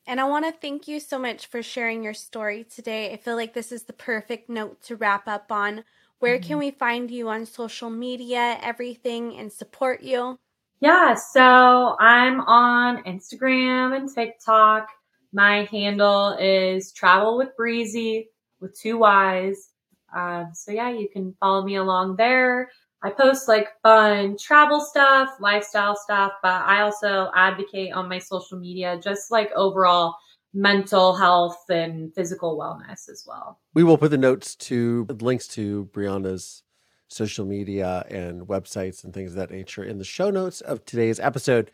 And 0.06 0.20
I 0.20 0.24
want 0.24 0.46
to 0.46 0.52
thank 0.52 0.88
you 0.88 1.00
so 1.00 1.18
much 1.18 1.46
for 1.46 1.62
sharing 1.62 2.02
your 2.02 2.14
story 2.14 2.64
today. 2.64 3.12
I 3.12 3.18
feel 3.18 3.36
like 3.36 3.52
this 3.52 3.70
is 3.70 3.82
the 3.82 3.92
perfect 3.92 4.48
note 4.48 4.80
to 4.84 4.96
wrap 4.96 5.28
up 5.28 5.52
on. 5.52 5.84
Where 6.18 6.38
can 6.38 6.58
we 6.58 6.70
find 6.72 7.10
you 7.10 7.28
on 7.28 7.46
social 7.46 7.90
media, 7.90 8.58
everything, 8.62 9.36
and 9.36 9.52
support 9.52 10.02
you? 10.02 10.38
Yeah, 10.80 11.14
so 11.14 11.96
I'm 12.00 12.40
on 12.40 13.04
Instagram 13.04 13.96
and 13.96 14.12
TikTok. 14.12 14.88
My 15.32 15.68
handle 15.70 16.36
is 16.40 16.92
Travel 16.92 17.36
with 17.36 17.56
Breezy 17.56 18.30
with 18.60 18.78
two 18.80 18.98
Y's. 18.98 19.68
Um, 20.16 20.50
so 20.54 20.72
yeah, 20.72 20.90
you 20.90 21.08
can 21.12 21.34
follow 21.38 21.64
me 21.64 21.76
along 21.76 22.16
there. 22.16 22.70
I 23.02 23.10
post 23.10 23.46
like 23.46 23.68
fun 23.82 24.36
travel 24.38 24.80
stuff, 24.80 25.30
lifestyle 25.40 25.94
stuff, 25.96 26.32
but 26.42 26.62
I 26.62 26.80
also 26.80 27.30
advocate 27.34 27.92
on 27.92 28.08
my 28.08 28.18
social 28.18 28.58
media 28.58 28.98
just 29.02 29.30
like 29.30 29.50
overall 29.54 30.16
mental 30.52 31.14
health 31.14 31.64
and 31.68 32.12
physical 32.14 32.58
wellness 32.58 33.08
as 33.08 33.24
well. 33.26 33.60
We 33.74 33.84
will 33.84 33.98
put 33.98 34.10
the 34.10 34.18
notes 34.18 34.56
to 34.56 35.06
links 35.20 35.46
to 35.48 35.88
Brianna's 35.92 36.64
social 37.06 37.46
media 37.46 38.04
and 38.10 38.42
websites 38.48 39.04
and 39.04 39.14
things 39.14 39.32
of 39.32 39.36
that 39.36 39.50
nature 39.50 39.84
in 39.84 39.98
the 39.98 40.04
show 40.04 40.30
notes 40.30 40.60
of 40.60 40.84
today's 40.84 41.20
episode. 41.20 41.70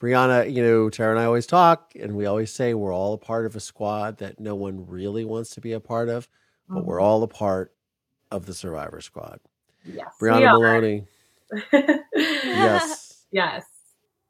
Brianna, 0.00 0.52
you 0.52 0.62
know, 0.62 0.90
Terra 0.90 1.12
and 1.12 1.20
I 1.20 1.24
always 1.24 1.46
talk, 1.46 1.92
and 2.00 2.14
we 2.14 2.26
always 2.26 2.52
say 2.52 2.74
we're 2.74 2.94
all 2.94 3.14
a 3.14 3.18
part 3.18 3.46
of 3.46 3.56
a 3.56 3.60
squad 3.60 4.18
that 4.18 4.38
no 4.38 4.54
one 4.54 4.86
really 4.86 5.24
wants 5.24 5.50
to 5.50 5.60
be 5.60 5.72
a 5.72 5.80
part 5.80 6.08
of, 6.08 6.28
but 6.68 6.78
mm-hmm. 6.78 6.86
we're 6.86 7.00
all 7.00 7.22
a 7.22 7.28
part 7.28 7.74
of 8.30 8.46
the 8.46 8.54
Survivor 8.54 9.00
Squad. 9.00 9.40
Yes. 9.84 10.14
Brianna. 10.20 10.52
Maloney, 10.52 11.06
yes. 11.72 13.24
yes. 13.30 13.64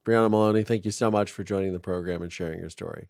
Brianna 0.04 0.30
Maloney, 0.30 0.64
thank 0.64 0.84
you 0.84 0.90
so 0.90 1.10
much 1.10 1.30
for 1.30 1.44
joining 1.44 1.72
the 1.72 1.80
program 1.80 2.22
and 2.22 2.32
sharing 2.32 2.60
your 2.60 2.70
story. 2.70 3.08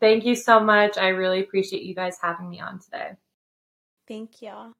Thank 0.00 0.24
you 0.24 0.34
so 0.34 0.60
much. 0.60 0.98
I 0.98 1.08
really 1.08 1.40
appreciate 1.40 1.82
you 1.82 1.94
guys 1.94 2.18
having 2.20 2.50
me 2.50 2.60
on 2.60 2.80
today. 2.80 3.12
Thank 4.08 4.42
you. 4.42 4.74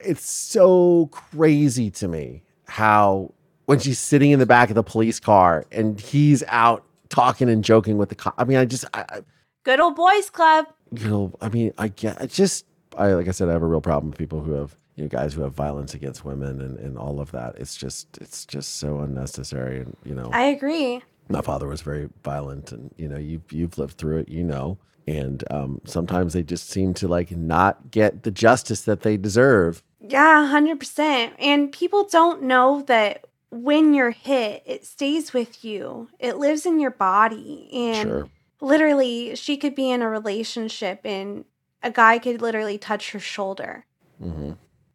It's 0.00 0.28
so 0.28 1.08
crazy 1.12 1.90
to 1.92 2.08
me 2.08 2.42
how 2.66 3.32
when 3.66 3.78
she's 3.78 3.98
sitting 3.98 4.30
in 4.30 4.38
the 4.38 4.46
back 4.46 4.70
of 4.70 4.74
the 4.74 4.82
police 4.82 5.20
car 5.20 5.64
and 5.70 6.00
he's 6.00 6.42
out 6.48 6.84
talking 7.08 7.48
and 7.48 7.62
joking 7.62 7.98
with 7.98 8.08
the 8.08 8.14
cop. 8.14 8.34
I 8.38 8.44
mean, 8.44 8.56
I 8.58 8.64
just, 8.64 8.84
I, 8.92 9.04
I, 9.08 9.20
Good 9.64 9.78
old 9.78 9.94
boys 9.94 10.28
club. 10.28 10.66
you 10.90 11.08
know, 11.08 11.32
I 11.40 11.48
mean, 11.48 11.72
I 11.78 11.88
get, 11.88 12.20
I 12.20 12.26
just, 12.26 12.66
I 12.98 13.12
like 13.12 13.28
I 13.28 13.30
said, 13.30 13.48
I 13.48 13.52
have 13.52 13.62
a 13.62 13.66
real 13.66 13.80
problem 13.80 14.10
with 14.10 14.18
people 14.18 14.40
who 14.40 14.52
have, 14.52 14.76
you 14.96 15.04
know, 15.04 15.08
guys 15.08 15.34
who 15.34 15.42
have 15.42 15.54
violence 15.54 15.94
against 15.94 16.24
women 16.24 16.60
and, 16.60 16.78
and 16.78 16.98
all 16.98 17.20
of 17.20 17.30
that. 17.32 17.54
It's 17.58 17.76
just, 17.76 18.18
it's 18.20 18.44
just 18.44 18.76
so 18.76 19.00
unnecessary. 19.00 19.80
And 19.80 19.96
you 20.04 20.14
know, 20.14 20.30
I 20.32 20.44
agree. 20.44 21.02
my 21.28 21.40
father 21.40 21.66
was 21.66 21.80
very 21.82 22.08
violent, 22.24 22.72
and 22.72 22.92
you 22.96 23.08
know, 23.08 23.18
you've 23.18 23.50
you've 23.52 23.78
lived 23.78 23.96
through 23.98 24.18
it, 24.18 24.28
you 24.28 24.44
know. 24.44 24.78
And 25.08 25.42
um, 25.50 25.80
sometimes 25.84 26.32
they 26.32 26.42
just 26.44 26.68
seem 26.70 26.94
to 26.94 27.08
like 27.08 27.32
not 27.32 27.90
get 27.90 28.22
the 28.22 28.30
justice 28.30 28.82
that 28.82 29.00
they 29.00 29.16
deserve. 29.16 29.82
Yeah, 30.00 30.48
100%. 30.52 31.32
And 31.40 31.72
people 31.72 32.04
don't 32.08 32.42
know 32.44 32.82
that 32.82 33.24
when 33.50 33.94
you're 33.94 34.10
hit, 34.12 34.62
it 34.64 34.86
stays 34.86 35.32
with 35.32 35.64
you, 35.64 36.08
it 36.20 36.36
lives 36.38 36.66
in 36.66 36.78
your 36.80 36.90
body. 36.92 37.68
And 37.72 38.08
Sure. 38.08 38.28
literally, 38.60 39.34
she 39.34 39.56
could 39.56 39.74
be 39.74 39.90
in 39.90 40.02
a 40.02 40.08
relationship 40.08 41.00
and 41.04 41.44
a 41.82 41.90
guy 41.90 42.18
could 42.20 42.40
literally 42.40 42.78
touch 42.78 43.10
her 43.12 43.18
shoulder 43.20 43.84
hmm 44.22 44.52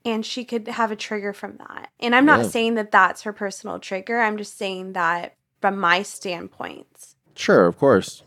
and 0.08 0.26
she 0.26 0.46
could 0.46 0.68
have 0.70 0.90
a 0.92 0.96
trigger 0.96 1.34
from 1.34 1.58
that. 1.58 1.90
And 2.00 2.16
I'm 2.16 2.26
not 2.26 2.40
Yeah. 2.40 2.50
saying 2.50 2.76
that 2.76 2.92
that's 2.92 3.24
her 3.24 3.34
personal 3.34 3.78
trigger. 3.78 4.20
I'm 4.20 4.38
just 4.38 4.58
saying 4.58 4.94
that 4.94 5.36
from 5.62 5.78
my 5.78 6.02
standpoint. 6.02 7.16
Sure, 7.36 7.66
of 7.66 7.78
course. 7.78 8.24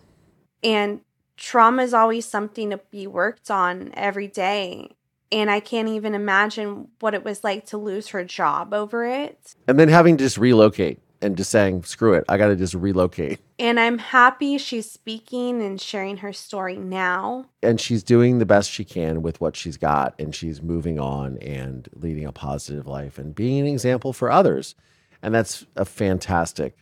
And 0.63 1.01
trauma 1.37 1.83
is 1.83 1.95
always 1.95 2.27
something 2.27 2.71
to 2.71 2.79
be 2.91 3.07
worked 3.07 3.51
on 3.51 3.93
every 3.95 4.29
day. 4.29 4.95
And 5.33 5.51
I 5.51 5.61
can't 5.61 5.89
even 5.89 6.15
imagine 6.15 6.89
what 6.99 7.15
it 7.15 7.25
was 7.25 7.43
like 7.43 7.65
to 7.67 7.79
lose 7.79 8.09
her 8.09 8.25
job 8.25 8.75
over 8.75 9.07
it. 9.07 9.55
And 9.67 9.79
then 9.79 9.89
having 9.89 10.17
to 10.19 10.25
just 10.25 10.37
relocate 10.37 11.01
and 11.23 11.37
just 11.37 11.51
saying, 11.51 11.85
screw 11.85 12.15
it, 12.15 12.25
I 12.29 12.39
got 12.39 12.49
to 12.49 12.57
just 12.57 12.75
relocate. 12.75 13.41
And 13.59 13.79
I'm 13.79 13.99
happy 13.99 14.57
she's 14.59 14.91
speaking 14.91 15.63
and 15.63 15.81
sharing 15.81 16.19
her 16.19 16.33
story 16.33 16.77
now. 16.77 17.47
And 17.63 17.81
she's 17.81 18.03
doing 18.03 18.39
the 18.39 18.47
best 18.47 18.71
she 18.71 18.85
can 18.85 19.23
with 19.23 19.41
what 19.41 19.57
she's 19.57 19.77
got. 19.77 20.15
And 20.19 20.35
she's 20.35 20.63
moving 20.63 20.99
on 20.99 21.37
and 21.39 21.89
leading 21.95 22.25
a 22.25 22.33
positive 22.33 22.87
life 22.87 23.19
and 23.19 23.35
being 23.35 23.61
an 23.61 23.67
example 23.67 24.13
for 24.13 24.31
others. 24.31 24.75
And 25.23 25.35
that's 25.35 25.67
a 25.77 25.85
fantastic 25.85 26.77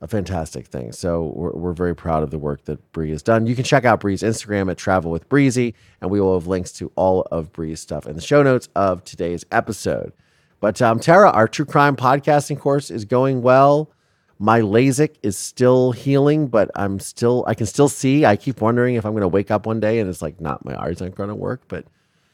a 0.00 0.08
fantastic 0.08 0.66
thing. 0.66 0.92
So 0.92 1.32
we're, 1.34 1.52
we're 1.52 1.72
very 1.72 1.94
proud 1.94 2.22
of 2.22 2.30
the 2.30 2.38
work 2.38 2.64
that 2.64 2.92
Bri 2.92 3.10
has 3.10 3.22
done. 3.22 3.46
You 3.46 3.54
can 3.54 3.64
check 3.64 3.84
out 3.84 4.00
Bri's 4.00 4.22
Instagram 4.22 4.70
at 4.70 4.78
Travel 4.78 5.10
with 5.10 5.28
Breezy, 5.28 5.74
and 6.00 6.10
we 6.10 6.20
will 6.20 6.38
have 6.38 6.46
links 6.46 6.72
to 6.74 6.90
all 6.96 7.26
of 7.30 7.52
Bri's 7.52 7.80
stuff 7.80 8.06
in 8.06 8.14
the 8.14 8.22
show 8.22 8.42
notes 8.42 8.68
of 8.74 9.04
today's 9.04 9.44
episode. 9.52 10.12
But 10.60 10.80
um, 10.82 11.00
Terra, 11.00 11.30
our 11.30 11.48
true 11.48 11.64
crime 11.64 11.96
podcasting 11.96 12.58
course 12.58 12.90
is 12.90 13.04
going 13.04 13.42
well. 13.42 13.90
My 14.38 14.60
LASIK 14.60 15.16
is 15.22 15.36
still 15.36 15.92
healing, 15.92 16.48
but 16.48 16.70
I'm 16.74 16.98
still 17.00 17.44
I 17.46 17.54
can 17.54 17.66
still 17.66 17.88
see. 17.88 18.24
I 18.24 18.36
keep 18.36 18.60
wondering 18.60 18.94
if 18.94 19.04
I'm 19.04 19.12
going 19.12 19.22
to 19.22 19.28
wake 19.28 19.50
up 19.50 19.66
one 19.66 19.80
day 19.80 19.98
and 20.00 20.08
it's 20.08 20.22
like 20.22 20.40
not 20.40 20.64
my 20.64 20.80
eyes 20.80 21.02
aren't 21.02 21.14
going 21.14 21.28
to 21.28 21.34
work, 21.34 21.62
but 21.68 21.84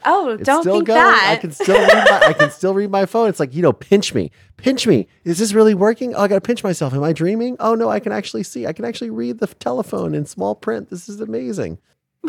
Oh, 0.09 0.29
it's 0.31 0.45
don't 0.45 0.63
still 0.63 0.75
think 0.75 0.87
going. 0.87 1.01
that. 1.01 1.31
I 1.37 1.41
can 1.41 1.51
still 1.51 1.75
read 1.77 1.89
my, 2.11 2.21
I 2.29 2.33
can 2.33 2.51
still 2.51 2.75
read 2.75 2.91
my 2.93 3.07
phone. 3.07 3.29
It's 3.29 3.41
like 3.41 3.53
you 3.55 3.63
know, 3.63 3.73
pinch 3.73 4.15
me, 4.15 4.31
pinch 4.57 4.87
me. 4.87 5.09
Is 5.25 5.39
this 5.39 5.53
really 5.53 5.75
working? 5.75 6.15
Oh, 6.15 6.21
I 6.21 6.29
got 6.29 6.37
to 6.37 6.41
pinch 6.41 6.63
myself. 6.63 6.95
Am 6.95 7.03
I 7.03 7.13
dreaming? 7.13 7.57
Oh 7.59 7.75
no, 7.75 7.89
I 7.89 7.99
can 7.99 8.13
actually 8.13 8.45
see. 8.45 8.67
I 8.69 8.73
can 8.73 8.85
actually 8.85 9.11
read 9.11 9.39
the 9.41 9.49
telephone 9.49 10.15
in 10.15 10.25
small 10.27 10.55
print. 10.55 10.91
This 10.91 11.09
is 11.09 11.21
amazing. 11.21 11.79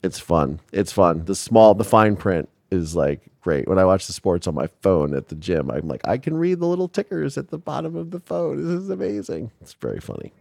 It's 0.00 0.20
fun. 0.20 0.60
It's 0.72 0.92
fun. 0.92 1.24
The 1.24 1.34
small, 1.34 1.74
the 1.74 1.82
fine 1.84 2.14
print 2.14 2.48
is 2.70 2.94
like 2.94 3.28
great. 3.40 3.66
When 3.68 3.78
I 3.78 3.84
watch 3.84 4.06
the 4.06 4.12
sports 4.12 4.46
on 4.46 4.54
my 4.54 4.66
phone 4.82 5.14
at 5.14 5.28
the 5.28 5.34
gym, 5.34 5.70
I'm 5.70 5.88
like, 5.88 6.06
I 6.06 6.18
can 6.18 6.36
read 6.36 6.60
the 6.60 6.66
little 6.66 6.88
tickers 6.88 7.38
at 7.38 7.48
the 7.48 7.58
bottom 7.58 7.96
of 7.96 8.10
the 8.10 8.20
phone. 8.20 8.56
This 8.62 8.82
is 8.82 8.90
amazing. 8.90 9.50
It's 9.60 9.72
very 9.74 10.00
funny. 10.00 10.32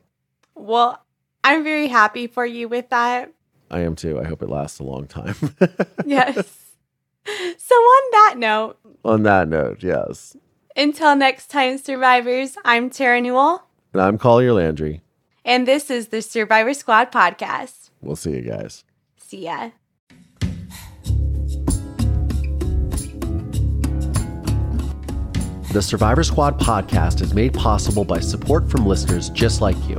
well, 0.56 1.04
I'm 1.44 1.64
very 1.64 1.88
happy 1.88 2.28
for 2.28 2.46
you 2.46 2.68
with 2.68 2.90
that. 2.90 3.32
I 3.72 3.80
am 3.82 3.96
too. 3.96 4.20
I 4.20 4.26
hope 4.26 4.42
it 4.42 4.50
lasts 4.50 4.80
a 4.80 4.84
long 4.84 5.08
time. 5.08 5.36
Yes. 6.06 6.36
so, 7.58 7.76
on 7.76 8.12
that 8.12 8.36
note, 8.38 8.78
on 9.04 9.24
that 9.24 9.48
note, 9.50 9.84
yes. 9.84 10.36
until 10.76 11.16
next 11.16 11.48
time, 11.48 11.78
survivors, 11.78 12.58
I'm 12.64 12.90
Terra 12.90 13.20
Newell, 13.22 13.64
And 13.94 14.02
I'm 14.02 14.18
Collier 14.18 14.54
Landry. 14.54 15.02
and 15.44 15.68
this 15.68 15.90
is 15.90 16.08
the 16.10 16.22
Survivor 16.22 16.74
Squad 16.74 17.12
podcast. 17.12 17.90
We'll 18.02 18.16
see 18.16 18.32
you 18.32 18.42
guys. 18.42 18.84
See 19.18 19.46
ya. 19.46 19.72
The 25.72 25.82
Survivor 25.82 26.24
Squad 26.24 26.58
podcast 26.60 27.22
is 27.22 27.34
made 27.34 27.54
possible 27.54 28.06
by 28.06 28.22
support 28.22 28.72
from 28.72 28.86
listeners 28.86 29.30
just 29.30 29.60
like 29.60 29.76
you. 29.88 29.98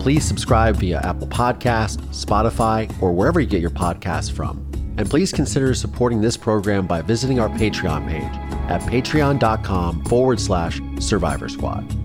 Please 0.00 0.24
subscribe 0.24 0.76
via 0.76 0.98
Apple 1.00 1.28
Podcast, 1.28 1.98
Spotify, 2.08 2.90
or 3.02 3.12
wherever 3.12 3.38
you 3.38 3.46
get 3.46 3.60
your 3.60 3.70
podcasts 3.70 4.32
from. 4.32 4.66
And 4.96 5.08
please 5.08 5.30
consider 5.30 5.74
supporting 5.74 6.22
this 6.22 6.38
program 6.38 6.86
by 6.86 7.02
visiting 7.02 7.38
our 7.38 7.50
Patreon 7.50 8.08
page 8.08 8.70
at 8.70 8.80
patreon.com 8.90 10.04
forward 10.06 10.40
slash 10.40 10.80
survivor 10.98 11.50
squad. 11.50 11.99